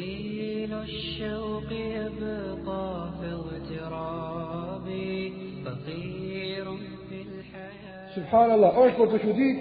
طويل 0.00 0.72
الشوق 0.74 1.64
يبقى 1.72 3.08
في 3.20 3.26
اغترابي 3.34 5.32
فقير 5.64 6.64
في 7.08 7.16
الحياة 7.28 8.14
سبحان 8.16 8.50
الله 8.50 8.68
أعطى 8.68 9.18
تشديد 9.18 9.56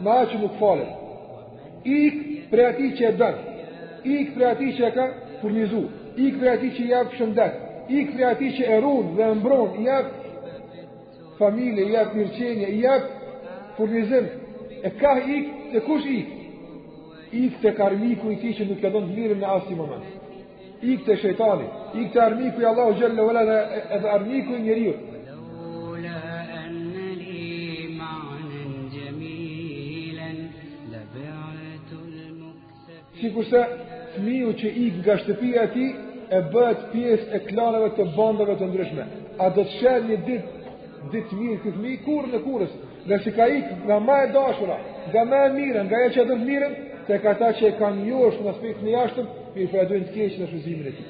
ما 0.00 0.10
أعطى 0.10 0.36
مكفالة 0.36 0.96
إيك 1.86 2.14
برأتي 2.52 2.96
شابان 2.96 3.34
إيك 4.06 4.28
برأتي 4.38 4.78
شكا 4.78 5.12
فرنزو 5.42 5.84
إيك 6.18 6.34
برأتي 6.34 6.70
شياب 6.76 7.06
شندات 7.18 7.54
i 7.88 8.02
këtë 8.04 8.24
ati 8.28 8.48
që 8.52 8.66
erun 8.76 9.06
dhe 9.16 9.26
mbron, 9.38 9.70
i 9.80 9.84
jatë 9.86 10.90
familje, 11.38 11.86
i 11.86 11.92
jatë 11.94 12.18
mirëqenje, 12.18 12.66
i 12.76 12.80
jatë 12.82 13.30
furnizim, 13.78 14.26
e 14.84 14.90
ka 15.00 15.12
ik, 15.36 15.46
e 15.72 15.80
kush 15.86 16.04
ik? 16.04 16.34
ikë 17.32 17.60
të 17.62 17.70
karmiku 17.76 18.30
i 18.32 18.36
ti 18.40 18.52
që 18.56 18.66
nuk 18.70 18.82
e 18.84 18.90
donë 18.92 19.10
të 19.10 19.18
mirëm 19.18 19.42
në 19.42 19.50
asë 19.56 19.72
i 19.72 19.76
moment. 19.76 20.16
Ikë 20.80 21.04
të 21.08 21.16
shëjtani, 21.20 21.66
ikë 22.00 22.12
të 22.14 22.20
armiku 22.24 22.62
i 22.62 22.66
Allahu 22.70 22.94
Gjellë, 23.00 23.24
vëllë 23.28 23.42
edhe 23.42 23.82
edhe 23.96 24.10
armiku 24.16 24.54
i 24.54 24.60
njeriur. 24.64 24.98
Si 33.18 33.30
kurse, 33.34 33.64
të 34.14 34.20
miu 34.22 34.52
që 34.60 34.68
ikë 34.86 35.00
nga 35.02 35.16
shtëpia 35.24 35.64
ti, 35.74 35.88
e 36.36 36.42
bëhet 36.52 36.84
pjesë 36.92 37.32
e 37.34 37.40
klanëve 37.48 37.90
të 37.96 38.04
bandave 38.16 38.54
të 38.60 38.68
ndryshme. 38.70 39.06
A 39.42 39.48
do 39.54 39.64
të 39.64 39.74
shërë 39.80 40.04
një 40.12 40.18
ditë, 40.26 40.68
ditë 41.12 41.38
mirë 41.40 41.60
këtë 41.64 41.82
mi, 41.82 41.96
kurë 42.04 42.30
në 42.36 42.40
kurës, 42.44 42.76
dhe 43.08 43.18
si 43.24 43.32
ka 43.34 43.46
ikë 43.56 43.80
nga 43.88 43.96
ma 44.04 44.20
e 44.26 44.30
dashura, 44.34 44.76
nga 45.10 45.24
ma 45.24 45.42
e 45.46 45.50
mirën, 45.56 45.88
nga 45.88 45.98
e 46.04 46.10
që 46.14 46.20
e 46.22 46.28
dhëmë 46.30 46.46
mirën, 46.50 46.74
të 47.08 47.16
ka 47.24 47.32
ta 47.40 47.50
që 47.56 47.64
e 47.70 47.76
ka 47.80 47.88
një 47.96 48.16
është 48.28 48.42
në 48.44 48.50
aspekt 48.52 48.80
në 48.84 48.90
jashtëm, 48.94 49.26
i 49.60 49.66
fa 49.72 49.78
e 49.82 49.86
të 49.90 49.98
keqë 50.12 50.40
në 50.42 50.48
shëzimin 50.52 50.88
e 50.88 50.96
ti. 50.96 51.06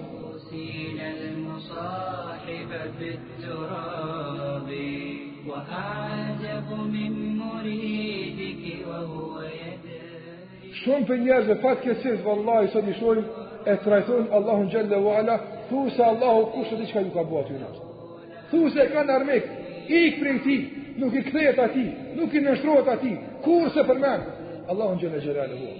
Shumë 10.81 11.05
për 11.07 11.17
njerë 11.21 11.45
dhe 11.45 11.55
fatë 11.61 11.83
kësiz, 11.85 12.21
vëllahi, 12.25 12.71
sot 12.73 12.85
një 12.87 12.93
shumë, 12.97 13.23
e 13.69 13.73
trajtojnë 13.85 14.31
Allahun 14.33 14.69
Gjelle 14.73 15.01
A'la, 15.13 15.35
thu 15.69 15.83
se 15.95 16.01
Allahu 16.03 16.47
kushtë 16.55 16.75
të 16.77 16.81
diqka 16.83 17.03
ju 17.05 17.11
ka 17.13 17.23
bua 17.29 17.43
të 17.45 17.53
ju 17.53 17.59
nështë. 17.61 17.89
Thusë 18.51 18.79
e 18.83 18.85
kanë 18.95 19.13
armekë, 19.19 19.51
i 19.87 19.99
këpër 20.15 20.31
e 20.31 20.37
ti, 20.47 20.55
nuk 21.01 21.13
i 21.15 21.21
kthehet 21.25 21.57
atij, 21.65 21.89
nuk 22.19 22.33
i 22.37 22.43
nënshtrohet 22.45 22.87
atij. 22.93 23.15
Kurse 23.45 23.83
për 23.89 23.99
mend, 24.03 24.25
Allahu 24.71 24.99
xhënë 25.01 25.21
xhëral 25.25 25.53
hu. 25.57 25.73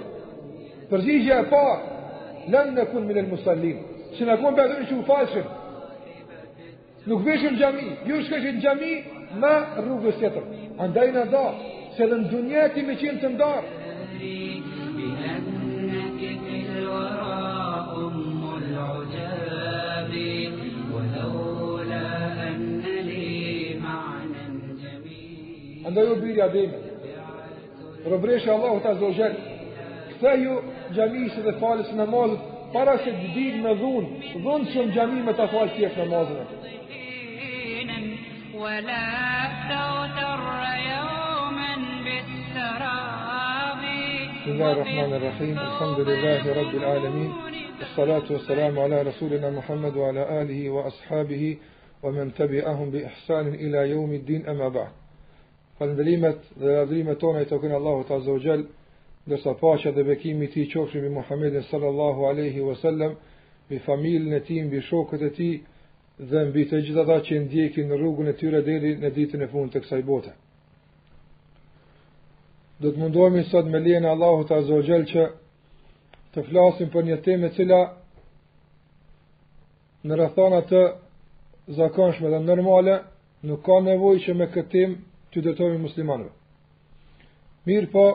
Përgjigje 0.89 1.33
e 1.35 1.43
parë, 1.51 1.95
lënë 2.53 2.73
në 2.77 2.83
kun 2.93 3.07
minë 3.09 3.25
musallim, 3.27 3.79
që 4.15 4.25
në 4.27 4.35
kun 4.39 4.53
për 4.55 4.69
të 4.71 4.75
që 4.87 4.95
u 4.95 5.01
falëshim, 5.07 5.49
nuk 7.11 7.25
veshëm 7.25 7.57
gjami, 7.59 7.87
ju 8.07 8.21
shkëshin 8.23 8.61
gjami, 8.63 8.91
ma 9.41 9.51
rrugës 9.81 10.21
jetër. 10.23 10.45
Andaj 10.85 11.07
në 11.17 11.25
da, 11.33 11.41
se 11.97 12.07
dhe 12.07 12.19
në 12.21 12.29
dunjeti 12.31 12.85
me 12.87 12.95
qenë 13.01 13.19
të 13.19 13.33
ndarë. 13.33 13.73
Andaj 25.91 26.09
u 26.15 26.17
birja 26.23 26.47
dhejme, 26.55 26.81
robreshe 28.13 28.49
Allahu 28.55 28.79
të 28.87 28.95
zogjerë, 29.03 29.53
këta 30.15 30.33
ju 30.45 30.57
gjamisë 30.95 31.41
dhe 31.45 31.51
falës 31.61 31.89
namazët, 31.97 32.43
para 32.73 32.97
se 33.03 33.11
të 33.19 33.29
bidhë 33.35 33.61
me 33.65 33.73
dhun 33.81 34.07
dhunë 34.45 34.71
që 34.73 34.85
në 34.85 34.95
gjami 34.95 35.23
me 35.27 35.33
të 35.37 35.45
falë 35.53 35.75
tjetë 35.77 36.05
namazëve. 36.05 36.75
Bismillah 44.47 44.85
ar-Rahman 44.85 45.13
ar-Rahim, 45.17 45.57
alhamdulillahi 45.63 46.53
rabbil 46.59 46.85
alamin, 46.95 47.31
as-salatu 47.83 48.33
wa 48.33 48.39
salamu 48.45 48.81
ala 48.83 49.01
rasulina 49.03 49.51
Muhammad 49.51 49.95
wa 49.95 50.07
ala 50.09 50.23
alihi 50.41 50.69
wa 50.69 50.85
ashabihi 50.91 51.49
wa 52.03 52.11
men 52.11 52.31
tebi 52.31 52.61
bi 52.91 52.99
ihsanin 53.09 53.55
ila 53.65 53.87
jomi 53.87 54.19
din 54.25 54.43
ema 54.49 54.69
ba. 54.69 54.85
Falëndërimet 55.79 56.39
dhe 56.61 56.67
ladërimet 56.77 57.19
tona 57.19 57.41
i 57.41 57.45
të 57.45 57.57
kënë 57.61 58.67
ndërsa 59.27 59.51
paqja 59.59 59.91
dhe 59.91 60.03
bekimi 60.07 60.45
i 60.47 60.51
tij 60.53 60.67
qofshin 60.71 61.01
mbi 61.03 61.09
Muhamedit 61.19 61.63
sallallahu 61.71 62.21
alaihi 62.29 62.61
wasallam, 62.67 63.11
mbi 63.67 63.77
familjen 63.87 64.33
e 64.33 64.39
tij, 64.47 64.61
mbi 64.67 64.79
shokët 64.89 65.21
e 65.29 65.31
tij 65.35 65.61
dhe 66.29 66.39
mbi 66.49 66.61
të 66.69 66.77
gjithë 66.85 67.01
ata 67.03 67.17
që 67.25 67.41
ndjekin 67.43 67.89
në 67.91 67.95
rrugën 68.01 68.29
e 68.31 68.35
tyre 68.39 68.61
deri 68.67 68.91
në 69.01 69.09
ditën 69.17 69.43
e 69.43 69.49
fundit 69.51 69.73
të 69.75 69.81
kësaj 69.83 70.03
bote. 70.09 70.31
Do 72.79 72.93
të 72.93 72.99
mundohemi 73.01 73.43
sot 73.51 73.67
me 73.73 73.79
lehen 73.85 74.05
e 74.07 74.13
Allahut 74.15 74.51
azza 74.57 74.73
wa 74.79 74.85
jall 74.89 75.03
që 75.11 75.23
të 76.33 76.45
flasim 76.47 76.89
për 76.93 77.03
një 77.09 77.17
temë 77.25 77.47
e 77.49 77.53
cila 77.57 77.81
në 80.07 80.13
rrethana 80.15 80.61
të 80.71 80.81
zakonshme 81.81 82.31
dhe 82.31 82.39
normale 82.47 82.95
nuk 83.49 83.59
ka 83.67 83.81
nevojë 83.89 84.23
që 84.25 84.37
me 84.39 84.47
këtë 84.53 84.71
temë 84.77 85.01
të 85.31 85.43
dëtojmë 85.49 85.81
muslimanëve. 85.83 86.31
Mirë 87.67 87.91
po, 87.91 88.05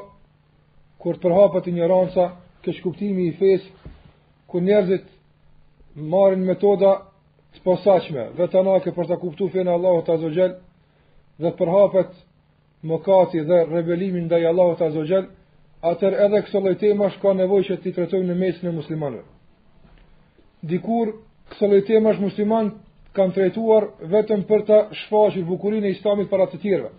kur 1.02 1.18
të 1.18 1.26
përhapët 1.26 1.66
një 1.74 1.86
ranësa, 1.90 2.26
kështë 2.62 2.82
kuptimi 2.84 3.24
i 3.26 3.34
fesë, 3.38 3.88
ku 4.46 4.60
njerëzit 4.62 5.08
marrin 6.12 6.44
metoda 6.46 6.92
të 7.56 7.62
posaqme, 7.66 8.26
dhe 8.38 8.46
të 8.48 8.62
nake 8.68 8.92
për 8.94 9.08
të 9.10 9.18
kuptu 9.22 9.48
fjene 9.52 9.72
Allahot 9.74 10.12
azogjel, 10.14 10.54
dhe 11.42 11.50
të 11.50 11.58
përhapët 11.58 12.12
mëkati 12.90 13.42
dhe 13.48 13.58
rebelimin 13.72 14.28
dhe 14.30 14.38
i 14.44 14.46
Allahu 14.48 14.78
azogjel, 14.86 15.26
atër 15.92 16.14
edhe 16.26 16.40
kësë 16.46 17.10
shka 17.16 17.32
nevoj 17.40 17.62
që 17.68 17.76
të 17.80 17.88
i 17.90 17.94
tretojnë 17.96 18.28
në 18.30 18.38
mesin 18.38 18.68
e 18.70 18.74
muslimanëve. 18.76 19.24
Dikur, 20.70 21.16
kësë 21.50 21.68
lejtema 21.72 22.12
shë 22.14 22.22
muslimanë 22.22 22.76
kanë 23.16 23.34
tretuar 23.36 23.88
vetëm 24.12 24.44
për 24.48 24.60
të 24.68 24.78
shfaqër 25.00 25.44
bukurin 25.50 25.84
e 25.84 25.90
istamit 25.96 26.30
për 26.30 26.44
atë 26.46 26.54
të 26.54 26.62
tjereve, 26.62 26.92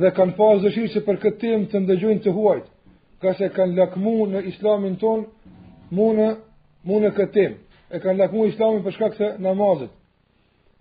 dhe 0.00 0.10
kanë 0.18 0.34
pasë 0.40 0.64
dëshirë 0.66 0.92
që 0.96 1.04
për 1.06 1.20
këtë 1.22 1.38
temë 1.46 1.70
të 1.70 1.80
ndëgjojnë 1.86 2.24
të 2.26 2.34
huajtë, 2.34 2.70
ka 3.22 3.32
se 3.34 3.48
kanë 3.54 3.76
lakmu 3.78 4.16
në 4.30 4.42
islamin 4.52 4.96
ton, 5.00 5.24
mu 5.90 6.10
në, 6.14 6.28
mu 6.86 6.98
në 7.02 7.10
e 7.90 7.98
kanë 8.00 8.18
lakmu 8.20 8.44
islamin 8.46 8.82
përshka 8.84 9.08
këse 9.14 9.28
namazit. 9.42 9.90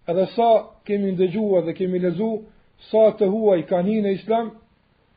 Edhe 0.08 0.26
sa 0.36 0.48
kemi 0.88 1.12
ndëgjua 1.16 1.62
dhe 1.66 1.74
kemi 1.76 2.00
lezu, 2.00 2.30
sa 2.92 3.10
të 3.18 3.30
huaj 3.34 3.62
kanë 3.70 3.90
hi 3.90 4.02
në 4.06 4.12
islam, 4.20 4.52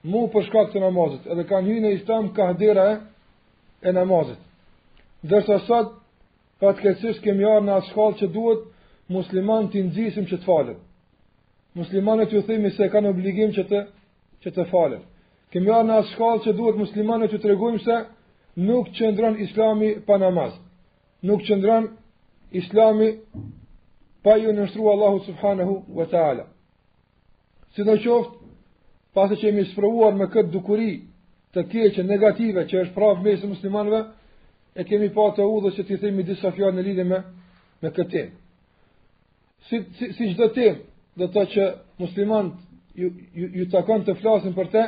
mu 0.09 0.27
përshka 0.33 0.65
këse 0.69 0.83
namazit, 0.83 1.27
edhe 1.27 1.45
kanë 1.51 1.69
hi 1.75 1.79
në 1.85 1.95
islam 1.99 2.33
ka 2.35 2.51
e, 2.51 3.01
e 3.85 3.93
namazit. 3.93 4.39
Dërsa 5.23 5.59
sot, 5.67 5.93
fatkecësht 6.63 7.21
kemi 7.25 7.45
arë 7.45 7.67
në 7.67 7.79
shkallë 7.91 8.19
që 8.23 8.27
duhet 8.33 8.65
musliman 9.11 9.69
të 9.73 9.83
nëzisim 9.91 10.27
që 10.31 10.39
të 10.41 10.45
falet. 10.49 10.77
Muslimanët 11.77 12.33
ju 12.35 12.41
thimi 12.43 12.71
se 12.75 12.89
kanë 12.91 13.11
obligim 13.13 13.53
që 13.55 13.63
të, 13.71 13.85
që 14.43 14.51
të 14.57 14.65
falet 14.73 15.05
kemi 15.53 15.71
arë 15.75 15.87
në 15.89 15.95
shkallë 16.13 16.43
që 16.45 16.53
duhet 16.59 16.77
muslimane 16.79 17.27
që 17.33 17.39
të 17.43 17.49
regujmë 17.51 17.83
se 17.85 17.97
nuk 18.67 18.91
qëndron 18.97 19.39
islami 19.47 19.93
pa 20.07 20.19
namaz, 20.23 20.55
nuk 21.27 21.43
qëndron 21.47 21.89
islami 22.61 23.09
pa 24.25 24.35
ju 24.43 24.53
nështru 24.55 24.89
Allahu 24.93 25.23
Subhanahu 25.27 25.75
wa 25.99 26.07
ta'ala. 26.13 26.45
Si 27.75 27.83
do 27.87 27.95
qoftë, 28.05 28.35
pasë 29.15 29.39
që 29.41 29.49
jemi 29.49 29.65
sëpërvuar 29.71 30.17
me 30.19 30.27
këtë 30.33 30.53
dukuri 30.55 30.93
të 31.55 31.65
keqe, 31.71 32.03
negative, 32.07 32.67
që 32.71 32.81
është 32.85 32.95
pravë 32.95 33.25
mesë 33.25 33.51
muslimanëve, 33.51 34.01
e 34.79 34.85
kemi 34.87 35.09
pa 35.15 35.27
të 35.35 35.47
u 35.51 35.59
dhe 35.65 35.71
që 35.77 35.83
t'i 35.87 35.97
thimi 36.03 36.23
disa 36.27 36.53
fjarë 36.55 36.77
në 36.77 36.85
lidhe 36.87 37.05
me, 37.05 37.19
me 37.83 37.91
këtë 37.91 38.11
temë. 38.15 38.37
Si, 39.69 39.81
si, 39.99 40.13
si 40.17 40.29
që 40.31 40.37
do 40.45 40.49
temë, 40.57 40.79
dhe 41.19 41.27
ta 41.35 41.43
që 41.55 41.65
muslimanë 42.01 42.53
ju, 43.01 43.11
ju, 43.39 43.49
ju 43.61 43.67
të 43.73 43.83
kanë 43.89 44.07
të 44.07 44.17
flasin 44.21 44.55
për 44.57 44.71
te, 44.75 44.85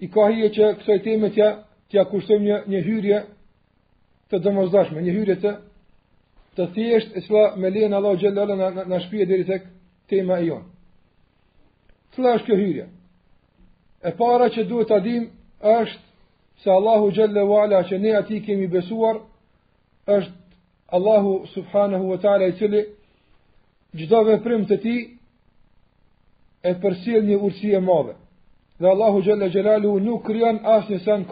i 0.00 0.08
ka 0.10 0.28
hije 0.32 0.48
që 0.56 0.68
kësaj 0.80 1.00
teme 1.04 1.28
tja, 1.34 1.48
tja 1.92 2.04
një, 2.40 2.58
një 2.66 2.80
hyrje 2.86 3.18
të 4.32 4.38
domosdoshme, 4.42 5.00
një 5.02 5.12
hyrje 5.16 5.36
të 5.42 5.52
të 6.56 6.66
thjesht 6.74 7.16
e 7.16 7.20
sëla 7.24 7.54
me 7.56 7.70
lejnë 7.70 7.96
Allah 7.96 8.16
Gjellala 8.20 8.54
në, 8.58 8.68
në, 8.84 8.84
në 8.90 9.24
deri 9.28 9.44
tek 9.50 9.62
tema 10.08 10.40
e 10.40 10.46
jonë. 10.48 10.64
Tëla 12.16 12.32
është 12.36 12.46
kjo 12.46 12.56
hyrje. 12.58 12.86
E 14.02 14.10
para 14.18 14.48
që 14.50 14.64
duhet 14.68 14.88
të 14.88 14.96
adim 14.96 15.26
është 15.62 16.64
se 16.64 16.70
Allahu 16.70 17.12
Gjellala 17.16 17.82
që 17.88 17.98
ne 18.00 18.14
ati 18.18 18.40
kemi 18.46 18.66
besuar 18.68 19.20
është 20.06 20.38
Allahu 20.96 21.34
Subhanahu 21.54 22.10
Wa 22.10 22.18
Ta'ala 22.22 22.48
i 22.50 22.56
cili 22.58 22.82
gjithave 23.94 24.40
primë 24.42 24.66
të 24.72 24.80
ti 24.82 24.96
e 26.66 26.72
përsil 26.82 27.24
një 27.30 27.36
ursi 27.46 27.72
e 27.76 27.80
madhe 27.80 28.16
dhe 28.80 28.88
Allahu 28.88 29.22
Gjelle 29.22 29.48
Gjelalu 29.50 30.00
nuk 30.06 30.24
kryan 30.26 30.60
as 30.64 30.88
një 30.88 30.98
sen 31.04 31.24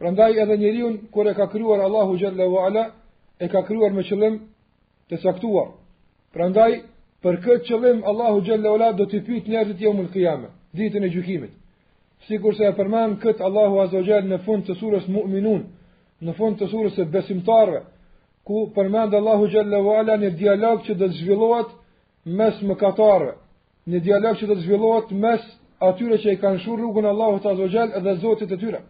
Prandaj 0.00 0.32
edhe 0.42 0.54
njeriun, 0.56 0.94
kër 1.12 1.28
e 1.30 1.34
ka 1.34 1.46
kryuar 1.52 1.80
Allahu 1.86 2.14
Gjelle 2.16 2.44
Vala, 2.54 2.84
e 3.38 3.48
ka 3.52 3.60
kryuar 3.68 3.92
me 3.92 4.02
qëllim 4.02 4.38
të 5.10 5.16
saktuar. 5.20 5.68
Prandaj, 6.32 6.72
për 7.22 7.34
këtë 7.44 7.66
qëllim, 7.68 7.98
Allahu 8.10 8.38
Gjelle 8.46 8.68
Vala 8.72 8.92
do 8.96 9.04
të 9.10 9.20
pyt 9.26 9.44
njerët 9.50 9.80
jo 9.84 9.92
në 9.92 10.06
kijame, 10.12 10.48
ditën 10.72 11.04
e 11.04 11.10
gjukimit. 11.14 11.52
Sikur 12.28 12.54
se 12.56 12.64
e 12.64 12.72
përmanë 12.78 13.18
këtë 13.22 13.44
Allahu 13.46 13.80
Azogjel 13.84 14.24
në 14.32 14.38
fund 14.46 14.64
të 14.66 14.74
surës 14.80 15.06
mu'minun, 15.16 15.62
në 16.24 16.32
fund 16.38 16.56
të 16.60 16.66
surës 16.72 16.96
e 17.02 17.06
besimtarve, 17.14 17.78
ku 18.46 18.66
përmend 18.76 19.12
Allahu 19.16 19.46
xhalla 19.52 19.78
wa 19.86 19.94
ala 20.02 20.16
në 20.20 20.30
dialog 20.40 20.80
që 20.86 20.96
do 21.00 21.08
të 21.10 21.16
zhvillohet 21.18 21.70
mes 22.38 22.56
mëkatarëve, 22.68 23.32
në 23.90 23.98
dialog 24.06 24.34
që 24.40 24.46
do 24.50 24.56
të 24.58 24.64
zhvillohet 24.66 25.12
mes 25.24 25.40
atyre 25.80 26.18
që 26.22 26.32
i 26.34 26.38
kanë 26.42 26.60
shur 26.64 26.78
rrugën 26.78 27.06
Allahut 27.08 27.46
Azza 27.46 27.64
wa 27.64 28.00
dhe 28.04 28.16
Zotit 28.20 28.50
të 28.50 28.56
tyre. 28.60 28.80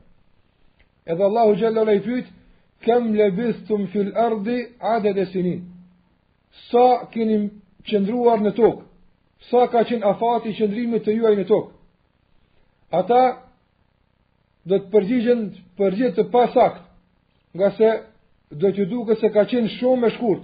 Edhe 1.06 1.25
Allahu 1.25 1.56
Jalla 1.62 1.82
ole 1.84 1.94
i 1.96 2.00
pyet, 2.04 2.26
kem 2.82 3.14
lebistum 3.14 3.87
fil 3.92 4.10
ardi 4.16 4.58
adad 4.94 5.19
sinin. 5.32 5.60
Sa 6.70 6.87
keni 7.12 7.38
qëndruar 7.87 8.42
në 8.42 8.50
tokë? 8.58 8.82
Sa 9.50 9.66
ka 9.72 9.84
qenë 9.88 10.04
afati 10.14 10.50
i 10.50 10.56
qëndrimit 10.58 11.04
të 11.06 11.14
juaj 11.19 11.34
në 11.38 11.44
tokë? 11.48 11.70
Ata 12.98 13.22
do 14.66 14.76
të 14.78 14.90
përgjigjen 14.92 15.42
përgjigje 15.78 16.12
të 16.16 16.25
pasakt, 16.34 16.82
nga 17.54 17.70
se 17.78 17.88
do 18.60 18.69
të 18.76 18.84
duke 18.90 19.14
se 19.20 19.31
ka 19.34 19.44
qenë 19.52 19.70
shumë 19.78 20.06
e 20.08 20.16
shkurt. 20.19 20.42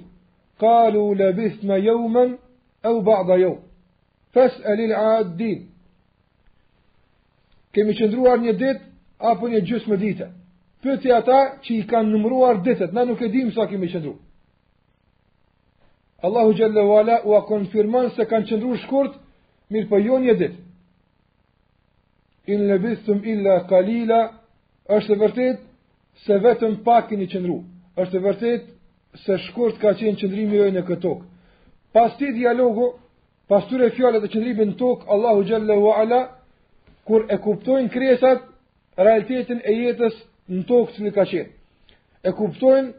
Kalu 0.63 1.03
lebist 1.21 1.63
me 1.69 1.77
jomen, 1.85 2.39
e 2.87 2.89
u 2.97 3.01
ba'da 3.03 3.35
jo. 3.41 3.57
Fes 4.33 4.53
e 4.63 4.73
lil 4.79 4.95
adin 4.95 5.67
kemi 7.77 7.93
qëndruar 7.99 8.39
një 8.41 8.53
dit 8.57 8.79
apo 9.31 9.49
një 9.53 9.61
gjysë 9.69 9.91
më 9.91 9.97
dite. 10.01 10.27
Pyti 10.83 11.13
ata 11.13 11.41
që 11.65 11.71
i 11.77 11.83
kanë 11.91 12.13
nëmruar 12.15 12.63
ditet, 12.65 12.93
na 12.97 13.05
nuk 13.05 13.21
e 13.21 13.29
dim 13.33 13.53
sa 13.55 13.67
kemi 13.71 13.89
qëndru. 13.93 14.15
Allahu 16.25 16.55
Gjellewala 16.59 17.19
u 17.29 17.35
a 17.37 17.41
konfirman 17.49 18.09
se 18.17 18.25
kanë 18.31 18.49
qëndru 18.49 18.77
shkurt, 18.87 19.15
mirë 19.71 19.89
për 19.91 19.91
po 19.93 20.01
jo 20.09 20.19
një 20.25 20.35
dit. 20.41 20.55
In 22.53 22.65
lebithum 22.71 23.21
illa 23.33 23.59
kalila, 23.71 24.21
është 24.97 25.13
e 25.13 25.21
vërtet 25.23 25.57
se 26.25 26.37
vetëm 26.47 26.81
pak 26.87 27.09
keni 27.11 27.29
qëndru. 27.33 27.59
është 28.01 28.17
e 28.17 28.25
vërtet 28.27 28.61
se 29.25 29.35
shkurt 29.47 29.77
ka 29.83 29.93
qenë 29.99 30.19
qëndrimi 30.21 30.57
jojnë 30.61 30.79
e 30.81 30.85
këtok. 30.89 31.19
Pas 31.93 32.13
dialogu, 32.19 32.87
pas 33.49 33.63
të 33.69 33.91
fjallet 33.97 34.25
e 34.25 34.29
qëndrimi 34.33 34.65
në 34.67 34.77
tokë, 34.81 35.07
Allahu 35.15 35.45
Gjellewala 35.49 35.97
Ala 36.01 36.21
kur 37.07 37.25
e 37.31 37.37
kuptojnë 37.43 37.91
kresat 37.95 38.41
realitetin 38.99 39.61
e 39.71 39.75
jetës 39.81 40.15
në 40.51 40.63
tokë 40.67 40.95
që 40.97 41.03
në 41.05 41.13
ka 41.15 41.25
qenë. 41.31 41.51
E 42.27 42.31
kuptojnë 42.35 42.93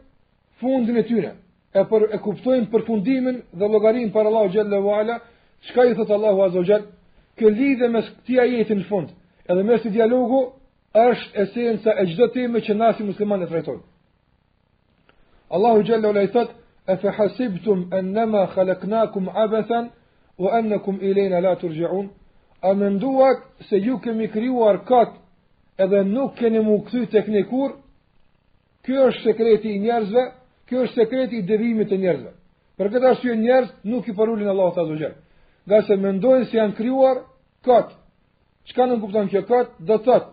fundin 0.62 0.96
e 0.96 1.04
tyre, 1.08 1.34
e, 1.76 1.80
për, 1.90 2.06
e 2.16 2.20
kuptojnë 2.24 2.70
përfundimin 2.72 3.42
dhe 3.58 3.66
logarin 3.72 4.10
për 4.14 4.30
Allahu 4.30 4.52
Gjelle 4.54 4.80
Vala, 4.84 5.18
qka 5.68 5.84
i 5.90 5.94
thëtë 5.98 6.14
Allahu 6.16 6.42
Azo 6.46 6.62
Gjelle, 6.64 6.88
kë 7.38 7.52
lidhe 7.58 7.88
mes 7.94 8.06
këtia 8.16 8.46
jetin 8.54 8.80
në 8.82 8.88
fund, 8.88 9.10
edhe 9.50 9.62
mes 9.68 9.84
të 9.84 9.92
dialogu, 9.98 10.40
është 10.96 11.36
esenca 11.42 11.92
e 12.00 12.06
gjdo 12.08 12.26
teme 12.34 12.58
që 12.64 12.72
nasi 12.80 13.04
muslimane 13.04 13.44
të 13.46 13.52
trajtojnë. 13.52 13.84
Allahu 15.54 15.84
Gjelle 15.86 16.08
Vala 16.08 16.24
i 16.24 16.32
thëtë, 16.32 16.54
e 16.88 16.94
fe 16.96 17.12
hasibtum 17.18 17.84
enema 17.92 18.46
khalaknakum 18.54 19.28
abethan, 19.44 19.90
o 20.40 20.44
enekum 20.56 20.96
ilena 21.02 21.40
la 21.44 21.54
të 21.60 21.66
rgjaun, 21.74 22.06
a 22.60 22.72
mënduat 22.74 23.42
se 23.60 23.76
ju 23.76 23.98
kemi 24.04 24.28
kryuar 24.28 24.82
kat 24.86 25.08
edhe 25.78 26.02
nuk 26.04 26.34
keni 26.36 26.60
mu 26.60 26.78
këthy 26.86 27.04
të 27.06 27.22
këni 27.26 27.42
kjo 28.88 28.98
është 29.06 29.22
sekreti 29.22 29.68
i 29.76 29.78
njerëzve, 29.78 30.22
kjo 30.68 30.78
është 30.84 30.94
sekreti 30.94 31.36
i 31.36 31.42
devimit 31.42 31.90
të 31.90 31.96
njerëzve. 32.00 32.30
Për 32.80 32.86
këtë 32.94 33.08
ashtu 33.10 33.26
e 33.32 33.36
njerëz 33.36 33.68
nuk 33.84 34.08
i 34.08 34.14
parullin 34.16 34.48
Allah 34.48 34.70
të 34.72 34.80
azogjer. 34.82 35.12
Nga 35.66 35.80
se 35.86 35.94
mëndojnë 36.02 36.46
se 36.48 36.56
janë 36.56 36.76
kryuar 36.78 37.16
kat, 37.66 37.88
qka 38.70 38.86
nuk 38.88 39.00
kuptan 39.02 39.28
kjo 39.28 39.42
kat, 39.44 39.68
dhe 39.88 39.96
tët, 40.06 40.24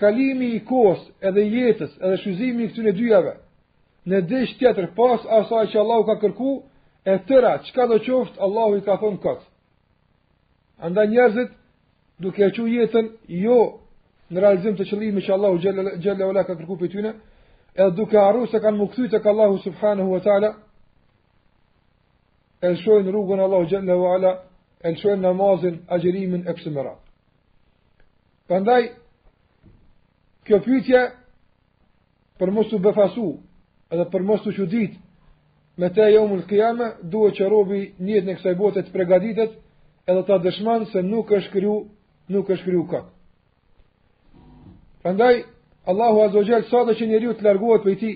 kalimi 0.00 0.48
i 0.58 0.60
kos 0.68 1.00
edhe 1.22 1.46
jetës 1.54 1.92
edhe 2.02 2.16
shuzimi 2.24 2.66
i 2.66 2.70
këtyne 2.72 2.92
dyjave, 2.98 3.34
në 4.10 4.18
desh 4.30 4.58
tjetër 4.58 4.90
pas 4.98 5.20
asaj 5.38 5.64
që 5.70 5.78
Allah 5.80 6.00
ka 6.10 6.18
kërku, 6.24 6.52
e 7.12 7.18
tëra, 7.28 7.54
qka 7.68 7.86
do 7.86 7.96
qoftë, 8.06 8.36
Allah 8.42 8.68
i 8.78 8.82
ka 8.82 8.98
thonë 8.98 9.22
këtë. 9.22 9.44
Anda 10.78 11.04
njerëzit 11.06 11.50
duke 12.18 12.42
e 12.44 12.50
jetën 12.78 13.10
jo 13.28 13.58
në 14.32 14.40
realizim 14.40 14.76
të 14.76 14.86
qëllimi 14.90 15.20
që 15.26 15.32
Allahu 15.34 15.58
Gjelle 16.02 16.24
Ola 16.24 16.42
ka 16.44 16.54
kërku 16.56 16.76
për 16.78 16.88
tyne, 16.92 17.12
edhe 17.78 17.94
duke 17.96 18.18
arru 18.18 18.46
se 18.50 18.60
kanë 18.60 18.78
më 18.78 18.86
këthyte 18.90 19.20
ka 19.22 19.30
Allahu 19.30 19.58
Subhanahu 19.66 20.10
wa 20.14 20.20
Ta'ala, 20.26 20.50
e 22.64 22.68
lëshojnë 22.74 23.10
rrugën 23.12 23.40
Allahu 23.46 23.68
Gjelle 23.70 23.92
Ola, 23.94 24.32
e 24.84 24.90
lëshojnë 24.94 25.22
namazin, 25.22 25.78
agjerimin 25.96 26.46
e 26.48 26.52
kësë 26.54 26.72
mëra. 26.74 26.94
kjo 30.44 30.58
pyetje 30.60 31.00
për 32.38 32.50
mos 32.52 32.66
të 32.68 32.78
befasu, 32.84 33.28
edhe 33.92 34.04
për 34.12 34.22
mos 34.28 34.40
të 34.44 34.50
që 34.56 34.64
ditë, 34.74 34.98
me 35.80 35.88
te 35.96 36.04
jomën 36.16 36.40
të 36.42 36.48
kjame, 36.50 36.88
duhet 37.12 37.34
që 37.38 37.44
robi 37.52 37.80
njët 38.06 38.24
në 38.28 38.32
kësaj 38.36 38.54
botet 38.60 38.84
të 38.86 38.92
pregaditet, 38.92 39.50
edhe 40.10 40.22
ta 40.28 40.38
dëshman 40.46 40.84
se 40.92 41.02
nuk 41.02 41.30
është 41.38 41.50
kriju, 41.54 41.74
nuk 42.34 42.50
është 42.54 42.64
kriju 42.68 42.84
kak. 42.92 43.06
Prandaj, 45.02 45.42
Allahu 45.90 46.22
Azogjel, 46.26 46.64
sa 46.70 46.84
dhe 46.84 46.94
që 46.98 47.06
njeriu 47.10 47.32
të 47.36 47.44
largohet 47.46 47.84
për 47.84 47.98
ti, 48.02 48.10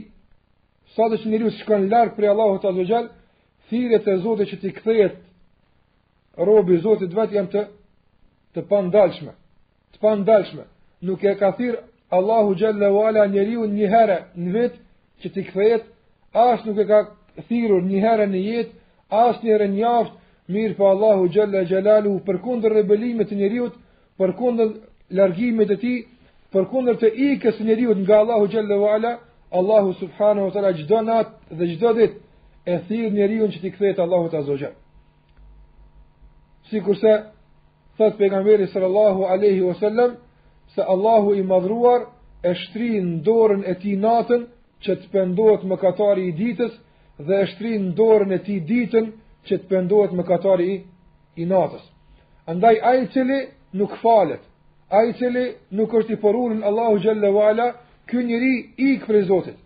sa 0.95 1.09
dhe 1.09 1.18
që 1.21 1.28
njeriu 1.33 1.50
të 1.52 1.59
shkon 1.62 1.88
largë 1.92 2.16
për 2.16 2.28
Allahu 2.35 2.61
Azogjel, 2.68 3.09
thirët 3.68 4.07
e 4.12 4.16
zote 4.25 4.47
që 4.50 4.57
ti 4.62 4.71
këthejet, 4.76 5.18
robi 6.49 6.78
zotit 6.85 7.12
vetë 7.18 7.35
jam 7.38 7.49
të, 7.54 7.62
të 8.57 8.62
pandalshme, 8.71 9.33
të 9.92 9.99
pandalshme, 10.04 10.64
nuk 11.07 11.25
e 11.25 11.35
ka 11.40 11.50
thirë 11.59 11.83
Allahu 12.18 12.54
Gjelle 12.57 12.88
Vala 12.95 13.26
njeriu 13.28 13.66
një 13.68 13.88
herë 13.92 14.18
në 14.42 14.50
vetë 14.54 14.78
që 15.25 15.28
ti 15.35 15.42
këthejet, 15.50 15.83
asë 16.49 16.64
nuk 16.68 16.78
e 16.85 16.88
ka 16.88 17.02
thirur 17.50 17.85
një 17.90 18.00
herë 18.07 18.26
në 18.33 18.40
jetë, 18.50 18.73
asë 19.26 19.42
një 19.45 19.52
herë 19.52 19.68
një 19.76 19.85
aftë, 19.99 20.16
Mirë 20.55 20.75
pa 20.76 20.78
po 20.78 20.85
Allahu 20.90 21.26
gjëllë 21.33 21.59
e 21.61 21.67
gjëllalu 21.71 22.12
për 22.26 22.37
kondër 22.45 22.73
rebelimet 22.78 23.31
njëriut, 23.37 23.75
për 24.21 24.31
kundër 24.38 24.69
largimet 25.19 25.75
e 25.76 25.76
ti, 25.83 25.90
për 26.55 26.64
kundër 26.71 26.97
të 27.02 27.11
i 27.12 27.28
kësë 27.43 27.67
njëriut 27.69 28.00
nga 28.05 28.21
Allahu 28.23 28.47
gjëllë 28.55 28.75
e 28.75 28.78
vala, 28.85 29.11
Allahu 29.59 29.93
Subhanahu 30.02 30.47
wa 30.49 30.55
tëra 30.55 30.71
gjdo 30.78 31.02
natë 31.09 31.59
dhe 31.59 31.69
gjdo 31.73 31.93
dit 32.00 32.17
e 32.75 32.78
thirë 32.88 33.11
njëriun 33.19 33.52
që 33.55 33.61
ti 33.62 33.75
këthetë 33.75 34.02
Allahu 34.07 34.31
të 34.33 34.38
azogja. 34.40 34.71
Si 36.69 36.81
kurse, 36.87 37.12
thëtë 38.00 38.17
pegamberi 38.23 38.71
sër 38.73 38.88
Allahu 38.88 39.28
aleyhi 39.35 39.62
wa 39.69 39.76
sallam, 39.83 40.17
se 40.75 40.83
Allahu 40.95 41.37
i 41.37 41.45
madhruar 41.52 42.09
e 42.50 42.55
shtri 42.62 42.88
në 43.05 43.21
dorën 43.28 43.62
e 43.69 43.76
ti 43.83 43.95
natën 44.07 44.49
që 44.85 44.93
të 45.02 45.12
pëndohet 45.14 45.69
më 45.71 45.76
katari 45.85 46.25
i 46.31 46.35
ditës 46.40 46.73
dhe 47.26 47.43
e 47.43 47.47
shtri 47.52 47.76
në 47.85 47.93
dorën 48.00 48.33
e 48.38 48.45
ti 48.47 48.61
ditën 48.73 49.12
që 49.49 49.57
të 49.61 49.69
pëndohet 49.71 50.12
më 50.19 50.23
katari 50.28 50.73
i 51.40 51.47
natës. 51.49 51.83
Andaj 52.49 52.75
ajnë 52.90 53.09
cili 53.14 53.38
nuk 53.81 53.95
falet, 54.02 54.43
ajnë 54.99 55.17
cili 55.21 55.45
nuk 55.78 55.95
është 56.00 56.14
i 56.17 56.21
porunën 56.23 56.62
Allahu 56.71 57.00
Gjelle 57.02 57.31
Vala, 57.35 57.69
njëri 58.09 58.52
ikë 58.90 59.05
për 59.07 59.17
Zotit, 59.28 59.57